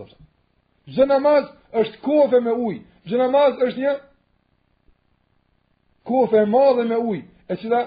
Gjë 0.86 1.06
namaz 1.10 1.44
është 1.80 1.98
kofe 2.06 2.38
me 2.40 2.52
uj, 2.68 2.76
gjë 3.06 3.18
namaz 3.18 3.56
është 3.66 3.80
një 3.82 3.94
kofe 6.06 6.36
e 6.38 6.46
madhe 6.52 6.84
me 6.86 6.98
uj, 7.02 7.18
e 7.50 7.56
qëta 7.58 7.80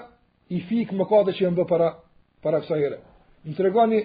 i 0.48 0.60
fik 0.68 0.92
më 0.92 1.04
kate 1.10 1.32
që 1.34 1.44
jenë 1.46 1.56
bë 1.58 1.64
para, 1.70 1.88
para 2.42 2.60
kësa 2.62 2.76
herë. 2.78 2.98
Më 3.46 3.54
të 3.56 3.64
regoni, 3.66 3.98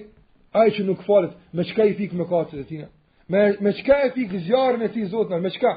aj 0.57 0.69
që 0.77 0.85
nuk 0.87 1.03
falet, 1.05 1.35
me 1.53 1.63
qka 1.69 1.85
i 1.85 1.93
fik 1.99 2.15
më 2.17 2.25
kate 2.29 2.55
të 2.61 2.65
tina? 2.69 2.87
Me, 3.31 3.41
me 3.61 3.71
qka 3.77 3.97
i 4.07 4.11
fik 4.15 4.33
zjarën 4.47 4.81
e 4.87 4.89
ti 4.93 5.05
zotën, 5.11 5.41
me 5.41 5.51
qka? 5.53 5.73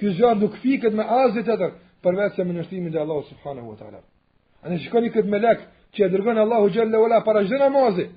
Ky 0.00 0.14
zjarë 0.16 0.40
nuk 0.40 0.54
fiket 0.62 0.94
me 0.96 1.04
azit 1.24 1.42
e 1.48 1.58
tërë, 1.60 1.68
përvecë 2.04 2.36
se 2.36 2.46
më 2.48 2.54
nështimin 2.56 2.92
dhe 2.94 3.02
Allahu 3.02 3.26
Subhanahu 3.28 3.68
wa 3.74 3.76
ta'ala. 3.76 4.00
A 4.64 4.72
në 4.72 4.78
shikoni 4.84 5.10
këtë 5.12 5.28
melek, 5.28 5.66
që 5.94 6.00
e 6.06 6.10
dërgën 6.14 6.38
Allahu 6.40 6.70
Gjelle 6.72 6.96
Ola 6.96 7.20
para 7.26 7.44
gjëna 7.44 7.68
mazit, 7.74 8.16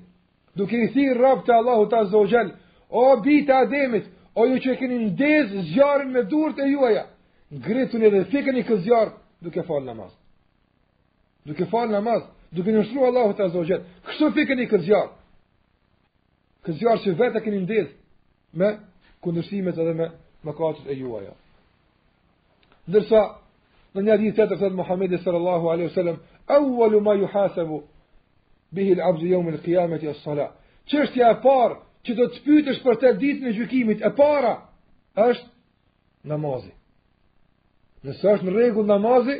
duke 0.56 0.78
i 0.84 0.88
thirë 0.96 1.20
rab 1.20 1.44
të 1.44 1.52
Allahu 1.58 1.88
ta 1.92 2.04
zogjel, 2.08 2.54
o 2.88 3.02
bitë 3.24 3.52
ademit, 3.60 4.08
o 4.34 4.46
ju 4.48 4.56
që 4.64 4.72
e 4.72 4.76
keni 4.80 5.04
ndezë 5.10 5.64
zjarën 5.74 6.10
me 6.16 6.24
durët 6.30 6.58
e 6.64 6.70
juaja, 6.72 7.04
ngritën 7.52 8.02
edhe 8.08 8.24
fikën 8.32 8.60
i 8.62 8.68
këzjarë 8.70 9.14
duke 9.44 9.62
falë 9.68 9.88
namazë 9.92 10.16
duke 11.46 11.66
falë 11.70 11.92
namaz, 11.98 12.22
duke 12.56 12.72
nështru 12.72 13.04
Allahu 13.08 13.36
të 13.36 13.48
zogjet, 13.52 13.82
kështu 14.08 14.30
fikën 14.36 14.48
këni 14.54 14.66
këzjarë, 14.72 15.12
këzjarë 16.68 17.02
që 17.04 17.14
vetë 17.20 17.40
e 17.40 17.44
këni 17.44 17.58
ndez 17.66 17.90
me 18.58 18.70
këndërsimet 19.24 19.80
edhe 19.84 19.94
me 19.98 20.06
mëkatët 20.48 20.88
e 20.92 20.96
juaja. 21.02 21.34
Ndërsa, 22.88 23.20
në 23.94 24.06
një 24.06 24.16
dhjithë 24.22 24.44
të 24.44 24.48
të 24.54 24.58
fëtë 24.62 24.78
Muhammedi 24.80 25.18
sallallahu 25.24 25.70
aleyhu 25.72 25.92
sallam, 25.94 26.18
awalu 26.52 26.98
ma 27.06 27.14
ju 27.20 27.28
hasabu, 27.34 27.78
bihi 28.74 28.96
l'abdu 28.98 29.28
jomë 29.34 29.54
në 29.56 29.60
kiamet 29.64 30.02
i 30.04 30.08
as-salat, 30.14 30.56
qështja 30.90 31.28
e 31.32 31.38
parë, 31.44 31.76
që 32.04 32.12
do 32.18 32.26
të 32.32 32.42
pytësh 32.44 32.80
për 32.84 32.98
të 33.00 33.10
ditë 33.20 33.44
në 33.48 33.52
gjykimit, 33.58 34.00
e 34.04 34.10
para, 34.16 34.54
është 35.26 35.46
namazi. 36.30 36.72
Nësë 38.04 38.28
është 38.34 38.44
në 38.48 38.52
regull 38.58 38.88
namazi, 38.92 39.38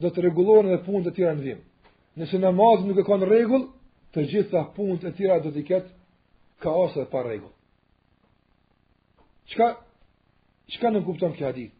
do 0.00 0.10
të 0.10 0.20
rregullohen 0.26 0.66
edhe 0.70 0.82
punët 0.86 1.08
e 1.10 1.14
tjera 1.16 1.34
në 1.36 1.44
vim. 1.46 1.60
Nëse 2.16 2.38
namazi 2.40 2.86
nuk 2.86 2.98
e 3.00 3.04
ka 3.04 3.16
në 3.20 3.28
rregull, 3.30 3.66
të 4.12 4.24
gjitha 4.30 4.62
punët 4.76 5.04
e 5.08 5.14
tjera 5.16 5.38
do 5.44 5.50
të 5.52 5.62
ketë 5.68 6.64
kaos 6.64 6.94
dhe 6.96 7.06
pa 7.12 7.22
rregull. 7.26 7.52
Çka 9.52 9.66
çka 10.76 10.90
nuk 10.92 11.04
kupton 11.06 11.32
kjo 11.36 11.46
hadith? 11.48 11.72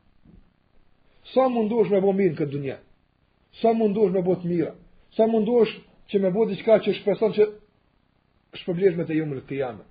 Sa 1.35 1.49
mundosh 1.51 1.91
me 1.91 2.01
bomin 2.01 2.37
këtë 2.39 2.53
dunje? 2.53 2.77
Sa 3.61 3.73
mundosh 3.75 4.13
me 4.15 4.23
bot 4.23 4.45
mira? 4.45 4.75
Sa 5.17 5.27
mundosh 5.27 5.73
që 6.13 6.21
me 6.23 6.31
bot 6.31 6.49
diçka 6.53 6.79
që 6.85 6.93
shpreson 7.01 7.33
që 7.35 7.47
shpërblesh 8.61 8.97
me 8.97 9.05
të 9.09 9.17
jumë 9.21 9.37
në 9.41 9.45
të 9.49 9.59
jamë? 9.61 9.85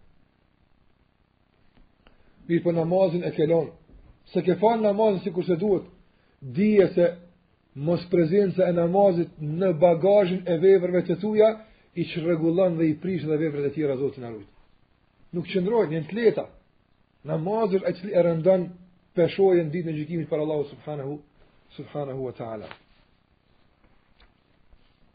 Mirë 2.48 2.62
për 2.64 2.64
po 2.64 2.72
namazin 2.78 3.26
e 3.26 3.32
kelon, 3.34 3.72
se 4.32 4.42
ke 4.46 4.56
fanë 4.62 4.86
namazin 4.86 5.24
si 5.26 5.32
kurse 5.34 5.56
duhet, 5.58 5.86
dije 6.42 6.88
se 6.94 7.06
mos 7.76 8.02
prezenca 8.10 8.64
e 8.70 8.74
namazit 8.74 9.34
në 9.44 9.74
bagajin 9.82 10.44
e 10.48 10.56
veverve 10.64 11.02
të 11.04 11.18
tuja, 11.20 11.50
i 11.96 12.04
që 12.10 12.24
regulan 12.26 12.76
dhe 12.80 12.88
i 12.92 12.96
prish 13.00 13.24
dhe 13.24 13.36
veverve 13.40 13.70
të 13.70 13.74
tjera 13.78 13.96
zotin 14.00 14.24
e 14.24 14.30
Nuk 15.36 15.46
qëndrojnë, 15.52 15.92
njën 15.92 16.06
të 16.08 16.16
leta. 16.16 16.44
Namazit 17.28 17.84
e 17.88 17.92
qëli 17.98 18.12
e 18.16 18.22
rëndon 18.24 18.62
pëshojnë 19.16 19.70
ditë 19.72 19.90
në 19.92 19.96
gjikimit 19.98 20.30
për 20.32 20.40
Allahu 20.44 20.64
subhanahu, 20.72 21.16
subhanahu 21.76 22.24
wa 22.24 22.32
ta'ala. 22.38 22.68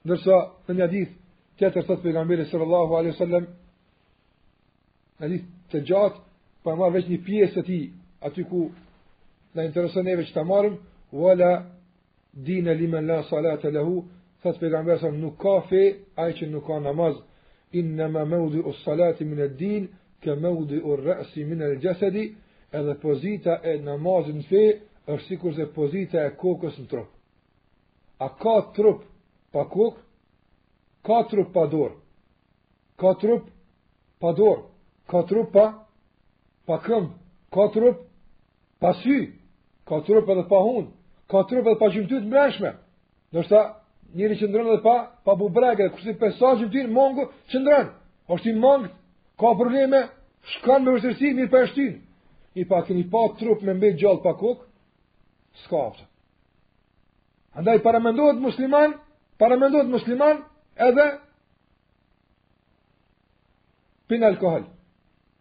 Nërsa, 0.04 0.36
në 0.68 0.72
një 0.76 0.84
adith, 0.84 1.14
të 1.56 1.70
të 1.72 1.84
të 1.86 1.96
përgambere 2.04 2.44
sërë 2.50 2.64
Allahu 2.66 2.98
a.s. 3.00 3.22
Në 5.16 5.24
adith 5.24 5.48
të 5.72 5.82
gjatë, 5.88 6.20
pa 6.64 6.90
veç 6.92 7.08
një 7.14 7.20
pjesë 7.24 7.54
të 7.56 7.64
ti, 7.70 7.80
aty 8.26 8.44
ku 8.50 8.66
në 9.56 9.68
interesën 9.70 10.08
e 10.12 10.16
veç 10.20 10.32
të 10.36 10.44
marrëm, 10.52 10.76
wala 11.16 11.52
dine 12.34 12.74
limen 12.74 13.06
la 13.06 13.22
salata 13.22 13.70
lehu, 13.70 14.04
thët 14.42 14.58
pejgamber 14.60 14.98
sa 14.98 15.10
nuk 15.10 15.38
ka 15.40 15.60
fe, 15.68 15.84
aj 16.16 16.32
që 16.38 16.48
nuk 16.50 16.64
ka 16.66 16.78
namaz, 16.80 17.16
inna 17.72 18.08
ma 18.08 18.24
maudhi 18.24 18.58
o 18.64 18.72
salati 18.84 19.24
min 19.24 19.40
e 19.40 19.48
din, 19.54 19.88
ke 20.22 20.30
maudhi 20.34 20.78
o 20.80 20.96
rësi 20.96 21.44
min 21.44 21.62
e 21.62 21.76
gjesedi, 21.80 22.24
edhe 22.72 22.94
pozita 23.02 23.60
e 23.62 23.78
namazin 23.82 24.42
fe, 24.48 24.64
është 25.06 25.26
sikur 25.28 25.54
se 25.56 25.66
pozita 25.74 26.24
e 26.26 26.30
kokës 26.40 26.76
në 26.82 26.86
trup. 26.90 27.08
A 28.20 28.28
ka 28.42 28.56
trup 28.76 29.04
pa 29.52 29.64
kok? 29.64 29.96
Ka 31.06 31.22
trup 31.30 31.48
pa 31.54 31.64
dorë. 31.72 31.94
Ka 33.00 33.14
trup 33.20 33.46
pa 34.20 34.32
dorë. 34.36 34.62
Ka 35.10 35.22
trup 35.28 35.48
pa, 35.54 35.64
pa 36.68 36.76
këmbë. 36.84 37.14
Ka 37.52 37.64
trup 37.74 38.02
pa 38.80 38.92
sy. 39.00 39.16
Ka 39.88 40.00
trup 40.06 40.28
edhe 40.34 40.44
pa 40.52 40.60
hunë 40.60 40.92
ka 41.30 41.42
trupe 41.46 41.70
dhe 41.70 41.78
pa 41.78 41.88
gjymëty 41.92 42.16
të 42.24 42.28
mreshme, 42.28 42.70
nështë 43.34 43.60
njëri 44.18 44.36
që 44.40 44.48
ndronë 44.50 44.72
dhe 44.74 44.80
pa, 44.84 44.96
pa 45.24 45.32
bu 45.38 45.46
dhe 45.54 45.74
kështë 45.94 46.10
i 46.14 46.16
pesa 46.22 46.48
gjymëty 46.58 46.86
në 46.90 47.10
që 47.50 47.78
është 48.34 48.50
i 48.50 48.54
mongë, 48.62 48.88
ka 49.40 49.52
probleme, 49.58 50.00
shkanë 50.54 50.84
me 50.86 50.92
vështërsi, 50.96 51.30
mirë 51.38 51.50
për 51.50 52.60
i 52.60 52.64
pa 52.66 52.80
këni 52.86 53.04
pa 53.12 53.20
trup 53.38 53.60
me 53.62 53.74
mbe 53.78 53.92
gjallë 54.00 54.22
pa 54.24 54.32
kokë, 54.40 54.66
s'ka 55.62 55.76
aftë. 55.90 56.04
Andaj 57.60 57.78
paramendohet 57.82 58.38
musliman, 58.42 58.94
paramendohet 59.38 59.88
musliman 59.90 60.42
edhe 60.76 61.06
pinë 64.10 64.26
alkohol. 64.32 64.66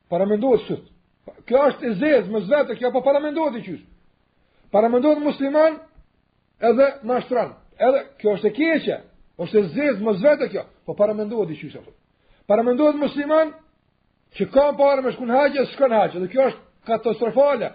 Paramendohet 0.09 0.65
sëtë. 0.65 0.91
Kjo 1.49 1.63
është 1.71 1.89
e 1.89 1.93
zezë, 2.01 2.31
më 2.33 2.43
zvetë, 2.47 2.77
kjo 2.77 2.89
pa 2.89 2.97
po 2.99 3.05
paramendohet 3.05 3.59
i 3.61 3.65
qysë 3.65 3.88
para 4.71 4.89
mendon 4.89 5.19
musliman 5.19 5.79
edhe 6.59 6.87
na 7.03 7.17
edhe 7.87 8.01
kjo 8.19 8.33
është 8.37 8.47
e 8.49 8.53
keqe 8.57 8.95
ose 9.41 9.63
zezë, 9.75 10.01
mos 10.03 10.21
vete 10.21 10.49
kjo 10.51 10.63
po 10.85 10.93
para 10.93 11.13
mendon 11.13 11.45
di 11.47 11.55
Paramendohet 11.63 11.95
para 12.47 12.63
mendon 12.63 12.97
musliman 12.97 13.53
që 14.35 14.43
ka 14.53 14.65
parë 14.79 15.01
me 15.05 15.11
haqë 15.37 15.59
e 15.61 15.65
shkun 15.71 15.91
haqë, 15.91 16.19
dhe 16.19 16.27
kjo 16.31 16.47
është 16.49 16.61
katastrofale 16.85 17.69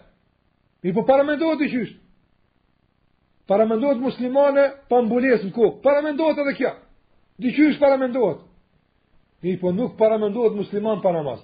i 0.83 0.93
po 0.93 1.03
para 1.05 1.25
mendon 1.25 1.57
di 1.59 1.69
çysh 1.73 1.93
para 3.49 3.67
mendon 3.67 4.01
muslimane 4.01 4.65
pa 4.89 4.97
mbulesë 5.03 5.47
në 5.51 5.81
para 5.83 6.03
mendon 6.03 6.31
edhe 6.41 6.55
kjo 6.59 6.71
di 7.39 7.49
paramendohet. 7.81 7.81
para 7.81 7.97
mendon 7.97 8.37
i 9.43 9.59
po 9.61 9.73
nuk 9.73 9.97
para 9.99 10.19
mendon 10.19 10.55
musliman 10.57 11.03
para 11.03 11.23
mas 11.23 11.41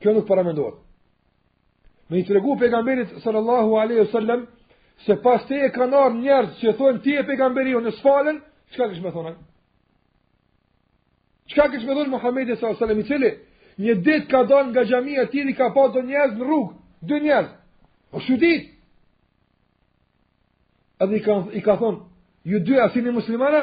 kjo 0.00 0.12
nuk 0.12 0.26
para 0.28 0.42
mendon 0.42 0.74
Me 2.12 2.18
i 2.18 2.24
tregu 2.28 2.52
pejgamberit 2.62 3.10
sallallahu 3.24 3.70
alaihi 3.82 4.00
wasallam 4.06 4.40
se 5.06 5.14
pas 5.24 5.40
te 5.48 5.54
e 5.66 5.70
kanar 5.78 6.10
njerës 6.22 6.50
njerëz 6.50 6.58
që 6.60 6.72
thonë 6.80 7.00
ti 7.04 7.14
pegamberi 7.14 7.24
pejgamberi 7.30 7.72
në 7.86 7.92
sfalën, 7.98 8.36
çka 8.74 8.84
kish 8.90 9.00
më 9.04 9.10
thonë? 9.14 9.32
Çka 11.48 11.64
kish 11.72 11.86
më 11.88 11.96
thonë 11.96 12.12
Muhamedi 12.16 12.50
sallallahu 12.52 12.76
alaihi 12.76 12.84
sallam, 12.84 13.02
i 13.02 13.08
cili 13.10 13.30
një 13.86 13.94
dit 14.06 14.24
ka 14.32 14.40
donë 14.50 14.68
nga 14.72 14.82
xhamia 14.90 15.22
e 15.24 15.44
i 15.50 15.54
ka 15.60 15.66
pa 15.76 15.82
do 15.94 16.00
njerëz 16.10 16.32
në 16.36 16.44
rrugë, 16.50 16.72
dy 17.08 17.16
njerëz. 17.24 17.48
O 18.14 18.16
shu 18.24 18.34
ditë. 18.44 18.68
Edhe 21.02 21.14
i 21.16 21.22
ka, 21.26 21.34
i 21.58 21.60
ka 21.66 21.74
thonë, 21.80 21.98
ju 22.50 22.58
dy 22.66 22.74
asini 22.86 23.10
muslimana? 23.18 23.62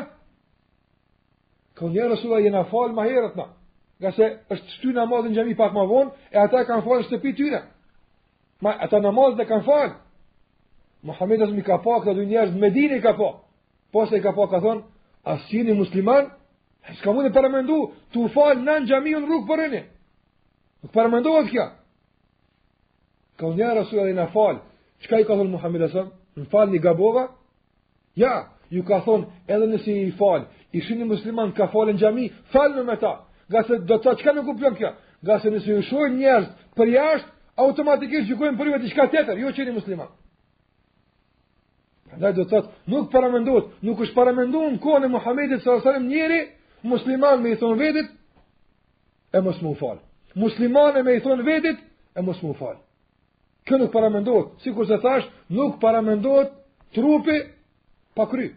Ka 1.78 1.84
një 1.86 2.04
rësula 2.12 2.42
jena 2.46 2.66
falë 2.72 2.96
ma 2.98 3.06
herët 3.12 3.36
na. 3.40 3.48
Nga 4.02 4.12
se 4.18 4.26
është 4.54 4.70
shtu 4.76 4.96
në 4.98 5.04
madhë 5.10 5.30
në 5.30 5.36
gjemi 5.38 5.56
pak 5.62 5.72
ma 5.74 5.86
vonë, 5.92 6.12
e 6.36 6.38
ata 6.46 6.66
kanë 6.66 6.86
falë 6.88 7.04
në 7.04 7.10
shtëpi 7.12 7.38
tyre. 7.38 7.62
Në 7.62 7.79
Ma, 8.64 8.72
ata 8.86 9.00
namaz 9.00 9.38
dhe 9.40 9.46
kanë 9.50 9.64
falë. 9.68 9.94
Muhamedi 11.08 11.44
asë 11.46 11.56
mi 11.56 11.64
ka 11.68 11.78
pa, 11.84 12.00
këta 12.04 12.16
dy 12.18 12.26
në 12.28 12.58
Medinë 12.64 12.98
i 13.00 13.04
ka 13.06 13.14
pa. 13.20 13.30
Po 13.94 14.06
se 14.06 14.18
i 14.20 14.24
ka 14.26 14.34
pa, 14.36 14.50
ka 14.52 14.60
thonë, 14.66 14.82
asë 15.32 15.46
qini 15.50 15.76
musliman, 15.80 16.28
s'ka 16.98 17.14
mund 17.16 17.30
e 17.30 17.32
përmendu, 17.36 17.78
të 18.14 18.28
falë 18.36 18.66
nën 18.68 18.88
gjami 18.90 19.14
unë 19.18 19.30
rrugë 19.30 19.48
për 19.50 19.64
një. 19.78 19.82
Nuk 20.84 20.94
përmendu 20.96 21.36
atë 21.40 21.52
kja. 21.54 21.68
Ka 23.40 23.48
unë 23.48 23.60
njerë 23.62 23.78
rasuja 23.80 24.04
dhe 24.08 24.14
i 24.16 24.20
në 24.20 24.28
falë. 24.36 24.60
Qka 25.06 25.22
i 25.24 25.28
ka 25.28 25.40
thonë 25.40 25.54
Muhammed 25.56 25.88
asë? 25.88 26.04
Në 26.42 26.50
falë 26.52 26.74
një 26.76 26.84
gabova? 26.84 27.24
Ja, 28.20 28.34
ju 28.70 28.84
ka 28.84 29.00
thonë, 29.08 29.26
edhe 29.48 29.72
nësi 29.72 29.96
i 30.10 30.14
falë, 30.20 30.46
i 30.76 30.84
një 31.00 31.08
musliman 31.14 31.56
ka 31.56 31.70
falë 31.72 31.96
në 31.96 32.04
gjami, 32.04 32.28
falë 32.52 32.84
me 32.86 32.96
ta. 33.00 33.14
Gase 33.50 33.80
do 33.90 33.96
të 34.04 34.18
qka 34.20 34.34
në 34.36 34.44
kupion 34.50 34.76
kjo. 34.78 34.92
Gjasë 35.26 35.50
nëse 35.56 35.70
ju 35.72 35.82
shojnë 35.90 36.16
njerëz 36.22 36.50
për 36.78 36.88
jashtë, 36.94 37.32
automatikisht 37.60 38.28
gjykojmë 38.30 38.58
për 38.60 38.70
ju 38.72 38.80
diçka 38.86 39.06
tjetër, 39.12 39.40
jo 39.42 39.50
që 39.52 39.72
musliman. 39.76 40.10
Andaj 42.14 42.34
do 42.34 42.44
të 42.44 42.50
thotë, 42.52 42.72
nuk 42.92 43.10
paramendohet, 43.14 43.66
nuk 43.86 44.00
është 44.04 44.16
paramenduar 44.16 44.78
kohën 44.84 45.06
e 45.08 45.12
Muhamedit 45.14 45.62
sallallahu 45.62 45.84
alajhi 45.84 45.90
wasallam 45.90 46.10
njëri 46.12 46.40
musliman 46.90 47.42
me 47.44 47.50
i 47.54 47.58
thon 47.62 47.78
vetit 47.80 48.08
e 49.38 49.42
mos 49.46 49.60
më 49.64 49.74
fal. 49.80 49.98
Muslimane 50.36 51.04
me 51.06 51.14
i 51.18 51.22
thon 51.22 51.44
vetit 51.46 51.78
e 52.18 52.22
mos 52.22 52.40
më 52.44 52.54
fal. 52.60 52.78
Kjo 53.66 53.78
nuk 53.78 53.92
paramendohet, 53.94 54.48
sikur 54.64 54.88
se 54.88 54.98
thash, 55.04 55.26
nuk 55.50 55.78
paramendohet 55.82 56.50
trupi 56.96 57.38
pa 58.18 58.26
kry. 58.32 58.48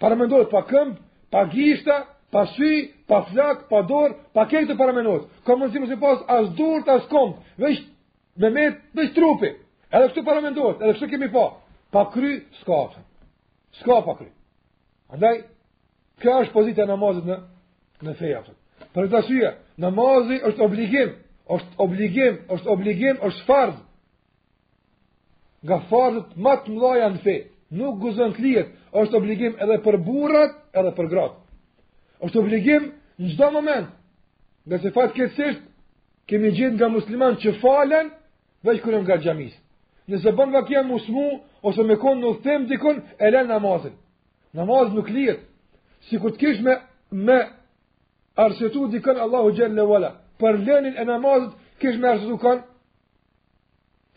Paramendohet 0.00 0.50
pa 0.52 0.62
këmbë, 0.68 0.96
pa 1.32 1.40
gishta, 1.54 1.96
pa 2.32 2.42
sy, 2.52 2.70
pa 3.08 3.22
flak, 3.30 3.64
pa 3.70 3.80
dorë, 3.88 4.14
pa 4.36 4.44
këto 4.50 4.76
paramendohet. 4.76 5.24
Komunizmi 5.44 5.88
sipas 5.88 6.20
as 6.28 6.52
durt 6.58 6.88
as 6.88 7.08
kom, 7.08 7.38
veç 7.58 7.78
me 8.38 8.50
me 8.50 8.66
të 8.94 9.08
trupi. 9.14 9.54
Edhe 9.90 10.08
këtu 10.12 10.24
para 10.24 10.40
mendohet, 10.40 10.80
edhe 10.82 10.94
këtu 10.98 11.08
kemi 11.10 11.30
pa. 11.32 11.44
Pa 11.90 12.10
kry 12.12 12.42
s'ka. 12.60 12.88
S'ka 13.80 14.00
pa 14.06 14.12
kry. 14.20 14.28
Andaj 15.10 15.40
kjo 16.22 16.36
është 16.44 16.52
pozita 16.54 16.82
e 16.82 16.86
namazit 16.90 17.24
në 17.26 17.36
në 18.04 18.14
fe 18.18 18.34
aftë. 18.38 18.54
Për 18.94 19.06
këtë 19.06 19.18
arsye, 19.18 19.48
namazi 19.78 20.36
është 20.46 20.64
obligim, 20.64 21.10
është 21.48 21.78
obligim, 21.78 22.38
është 22.54 22.70
obligim, 22.72 23.16
është 23.26 23.44
farz. 23.46 23.80
Nga 25.64 25.80
fardët 25.90 26.36
më 26.40 26.54
të 26.64 26.70
mëdha 26.74 26.92
janë 27.02 27.20
fe. 27.24 27.34
Nuk 27.70 27.98
guzon 28.02 28.32
të 28.34 28.42
lihet, 28.42 28.70
është 28.96 29.16
obligim 29.18 29.52
edhe 29.62 29.76
për 29.84 29.98
burrat, 30.06 30.54
edhe 30.72 30.94
për 30.96 31.10
gratë. 31.10 31.36
Është 32.24 32.38
obligim 32.40 32.88
në 33.20 33.34
çdo 33.34 33.50
moment. 33.52 33.90
Nëse 34.66 34.90
fat 34.94 35.12
keq 35.14 35.36
kemi 36.30 36.50
gjithë 36.54 36.78
nga 36.78 36.88
musliman 36.88 37.34
që 37.42 37.56
falen, 37.60 38.10
veç 38.64 38.80
kur 38.80 38.92
jam 38.92 39.02
nga 39.04 39.16
xhamis. 39.24 39.54
Nëse 40.08 40.30
bën 40.38 40.50
vakje 40.56 40.80
më 40.84 40.96
smu 41.06 41.26
ose 41.68 41.82
me 41.88 41.96
kon 42.02 42.16
në 42.20 42.30
them 42.44 42.62
dikun 42.70 42.96
e 43.24 43.26
lën 43.32 43.46
namazin. 43.54 43.94
Namaz 44.58 44.92
nuk 44.94 45.08
lihet. 45.16 45.40
Sikur 46.08 46.30
të 46.32 46.38
kishë 46.42 46.62
me 46.66 46.74
me 47.26 47.38
arsyetu 48.44 48.82
dikën 48.94 49.16
Allahu 49.24 49.52
xhalle 49.56 49.82
wala. 49.92 50.10
Për 50.40 50.54
lenin 50.66 50.94
e 51.00 51.04
namazit 51.12 51.52
kish 51.80 51.96
me 52.00 52.06
arsyetu 52.12 52.36
kanë, 52.44 52.62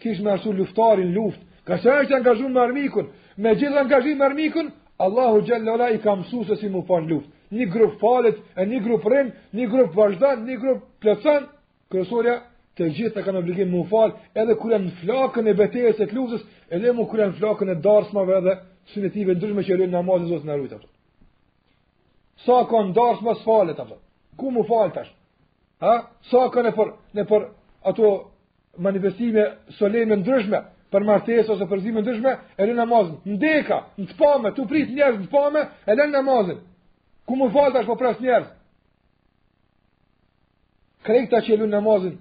kish 0.01 0.19
me 0.23 0.29
arsyetu 0.31 0.57
luftarin 0.59 1.13
luft. 1.17 1.39
Ka 1.67 1.77
sa 1.83 1.89
është 2.01 2.15
angazhuar 2.19 2.51
me 2.55 2.59
armikun, 2.65 3.07
me 3.41 3.49
gjithë 3.59 3.79
angazhim 3.83 4.17
me 4.17 4.25
armikun, 4.29 4.67
Allahu 5.05 5.37
xhalle 5.47 5.69
wala 5.75 5.87
i 5.95 5.99
ka 6.03 6.11
mësuar 6.19 6.45
se 6.47 6.55
si 6.61 6.67
mu 6.73 6.81
fal 6.89 7.03
luft. 7.11 7.29
Një 7.57 7.65
grup 7.73 7.93
falet, 8.03 8.37
e 8.59 8.61
një 8.71 8.79
grup 8.85 9.03
rinë, 9.11 9.31
një 9.55 9.65
grup 9.71 9.91
vazhdon, 9.99 10.37
një 10.47 10.55
grup 10.61 10.79
plotson. 11.01 11.43
Kërësoria 11.91 12.35
të 12.77 12.87
gjithë 12.97 13.13
të 13.15 13.21
kanë 13.25 13.41
obligim 13.43 13.69
më 13.71 13.83
falë, 13.89 14.15
edhe 14.41 14.55
kërë 14.59 14.73
janë 14.75 14.87
në 14.87 14.95
flakën 15.01 15.47
e 15.47 15.53
betejës 15.59 15.99
e 16.01 16.07
të 16.09 16.39
edhe 16.75 16.93
mu 16.97 17.03
kërë 17.05 17.23
janë 17.23 17.33
në 17.33 17.39
flakën 17.39 17.69
e 17.69 17.75
darsmave 17.85 18.37
edhe 18.39 18.55
sunetive 18.93 19.35
ndryshme 19.37 19.61
që 19.67 19.73
e 19.73 19.77
rinë 19.77 19.93
në 19.93 19.99
amazë 19.99 20.31
zotë 20.31 20.47
në 20.47 20.55
rujtë. 20.57 20.79
Sa 22.47 22.63
ka 22.69 22.81
në 22.87 22.93
darsma 22.97 23.35
së 23.37 23.45
falët, 23.45 23.83
ku 24.37 24.51
më 24.51 24.65
falë 24.69 24.93
tash? 24.97 25.11
Ha? 25.83 25.93
Sa 26.31 26.47
ka 26.53 26.63
në 26.65 26.71
për, 26.77 26.91
ne 27.13 27.25
për 27.29 27.47
ato 27.85 28.11
manifestime 28.83 29.43
solemi 29.77 30.17
ndryshme, 30.23 30.63
për 30.89 31.05
martesë 31.07 31.53
ose 31.55 31.67
përzime 31.69 32.01
në 32.01 32.07
dryshme, 32.09 32.33
e 32.57 32.65
rinë 32.67 32.81
në 32.81 32.85
Ndeka, 32.85 33.23
në 33.29 33.39
deka, 33.45 33.79
në 33.99 34.05
të 34.09 34.17
pame, 34.19 34.51
të 34.53 34.65
prit 34.69 34.89
njerëz 34.93 35.19
në 35.21 35.27
të 35.27 35.33
pame, 35.33 35.63
e 35.85 35.91
rinë 35.93 36.25
në 36.25 36.57
ku 37.25 37.35
më 37.39 37.47
falë 37.53 37.71
tash 37.73 37.85
po 37.87 37.95
pres 37.95 38.17
njerëz 38.19 38.49
Krejta 41.03 41.39
që 41.43 41.57
lënë 41.59 41.71
namazin, 41.71 42.15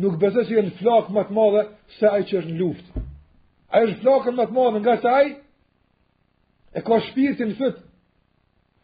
nuk 0.00 0.16
besoj 0.20 0.44
se 0.46 0.54
janë 0.56 0.72
flakë 0.80 1.12
më 1.16 1.24
të 1.28 1.34
mëdha 1.38 1.62
se 1.98 2.08
ai 2.10 2.22
që 2.28 2.38
është 2.40 2.50
në 2.52 2.58
luftë. 2.60 3.02
Ai 3.74 3.82
është 3.88 4.00
flakë 4.06 4.34
më 4.38 4.46
të 4.50 4.56
mëdha 4.56 4.80
nga 4.84 4.94
se 5.02 5.08
ai 5.18 5.32
e 6.72 6.80
ka 6.86 7.00
shpirtin 7.08 7.52
në 7.52 7.58
fyt. 7.60 7.80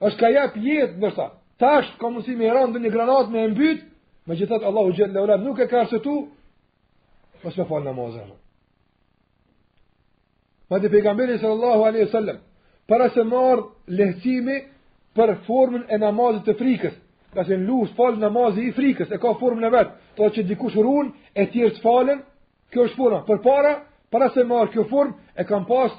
Është 0.09 0.21
ka 0.23 0.31
jap 0.35 0.59
jetë 0.65 0.97
ndoshta. 1.01 1.27
Tash 1.61 1.89
ka 2.01 2.07
mundësi 2.11 2.37
me 2.39 2.51
rënë 2.55 2.73
ndonjë 2.75 2.93
granatë 2.95 3.33
me 3.33 3.41
e 3.47 3.51
mbyt, 3.55 3.81
megjithatë 4.29 4.69
Allahu 4.69 4.93
xhallahu 4.95 5.27
ala 5.31 5.41
nuk 5.45 5.59
e 5.59 5.67
ka 5.67 5.81
arsyetu 5.81 6.15
pas 7.43 7.57
me 7.59 7.65
fal 7.65 7.83
namazën. 7.85 8.29
Ma 10.71 10.79
dhe 10.79 10.89
pejgamberi 10.93 11.39
sallallahu 11.41 11.85
alaihi 11.89 12.05
wasallam 12.11 12.39
para 12.89 13.09
se 13.11 13.23
marë 13.25 13.63
lehtimi 13.87 14.59
për 15.17 15.35
formën 15.47 15.83
e 15.89 15.97
namazit 15.99 16.45
të 16.47 16.55
frikës, 16.61 16.95
ka 17.35 17.45
se 17.45 17.57
në 17.57 17.67
luft 17.67 17.97
falë 17.97 18.21
namazit 18.27 18.69
i 18.69 18.75
frikës, 18.77 19.09
e 19.13 19.19
ka 19.19 19.33
formën 19.41 19.65
e 19.67 19.71
vetë, 19.75 19.93
po 20.19 20.29
që 20.35 20.43
dikush 20.51 20.77
urun, 20.81 21.13
e 21.39 21.43
tjerë 21.53 21.75
të 21.77 21.85
falen, 21.85 22.21
kjo 22.73 22.87
është 22.89 22.99
puna. 22.99 23.19
Për 23.29 23.39
para, 23.45 23.73
para 24.13 24.29
se 24.35 24.45
marë 24.45 24.73
kjo 24.75 24.87
formë, 24.91 25.15
e 25.39 25.43
kam 25.49 25.65
pas 25.71 25.95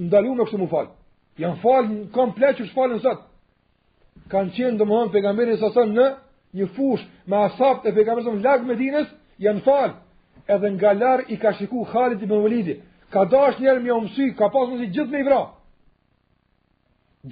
ndalu 0.00 0.34
me 0.36 0.44
kështë 0.48 0.60
më 0.64 0.70
falë. 0.72 0.92
Janë 1.44 1.60
fal 1.62 1.82
në 1.88 1.96
komplet 2.16 2.60
që 2.60 2.68
falën 2.76 3.02
falë 3.04 3.22
Kanë 4.30 4.54
qenë 4.56 4.78
dhe 4.78 4.86
më 4.88 4.94
hëmë 4.98 5.12
pegamberin 5.14 5.94
në 5.94 6.04
një 6.56 6.66
fush, 6.76 7.02
me 7.28 7.36
asap 7.46 7.82
të 7.82 7.90
pegamberin 7.94 8.28
së 8.28 8.36
lag 8.42 8.46
lagë 8.60 8.66
me 8.68 8.74
dinës, 8.78 9.08
janë 9.42 9.64
falë. 9.66 9.94
Edhe 10.54 10.70
nga 10.76 10.90
larë 10.96 11.26
i 11.34 11.36
ka 11.42 11.50
shiku 11.58 11.82
Khalid 11.90 12.22
i 12.22 12.26
Bënvalidi. 12.30 12.74
Ka 13.12 13.24
dash 13.30 13.58
njerë 13.60 13.82
më 13.84 13.90
umësy, 13.98 14.26
ka 14.38 14.48
pas 14.54 14.70
mësi 14.70 14.86
gjithë 14.94 15.10
me 15.12 15.20
i 15.20 15.26
vra. 15.26 15.40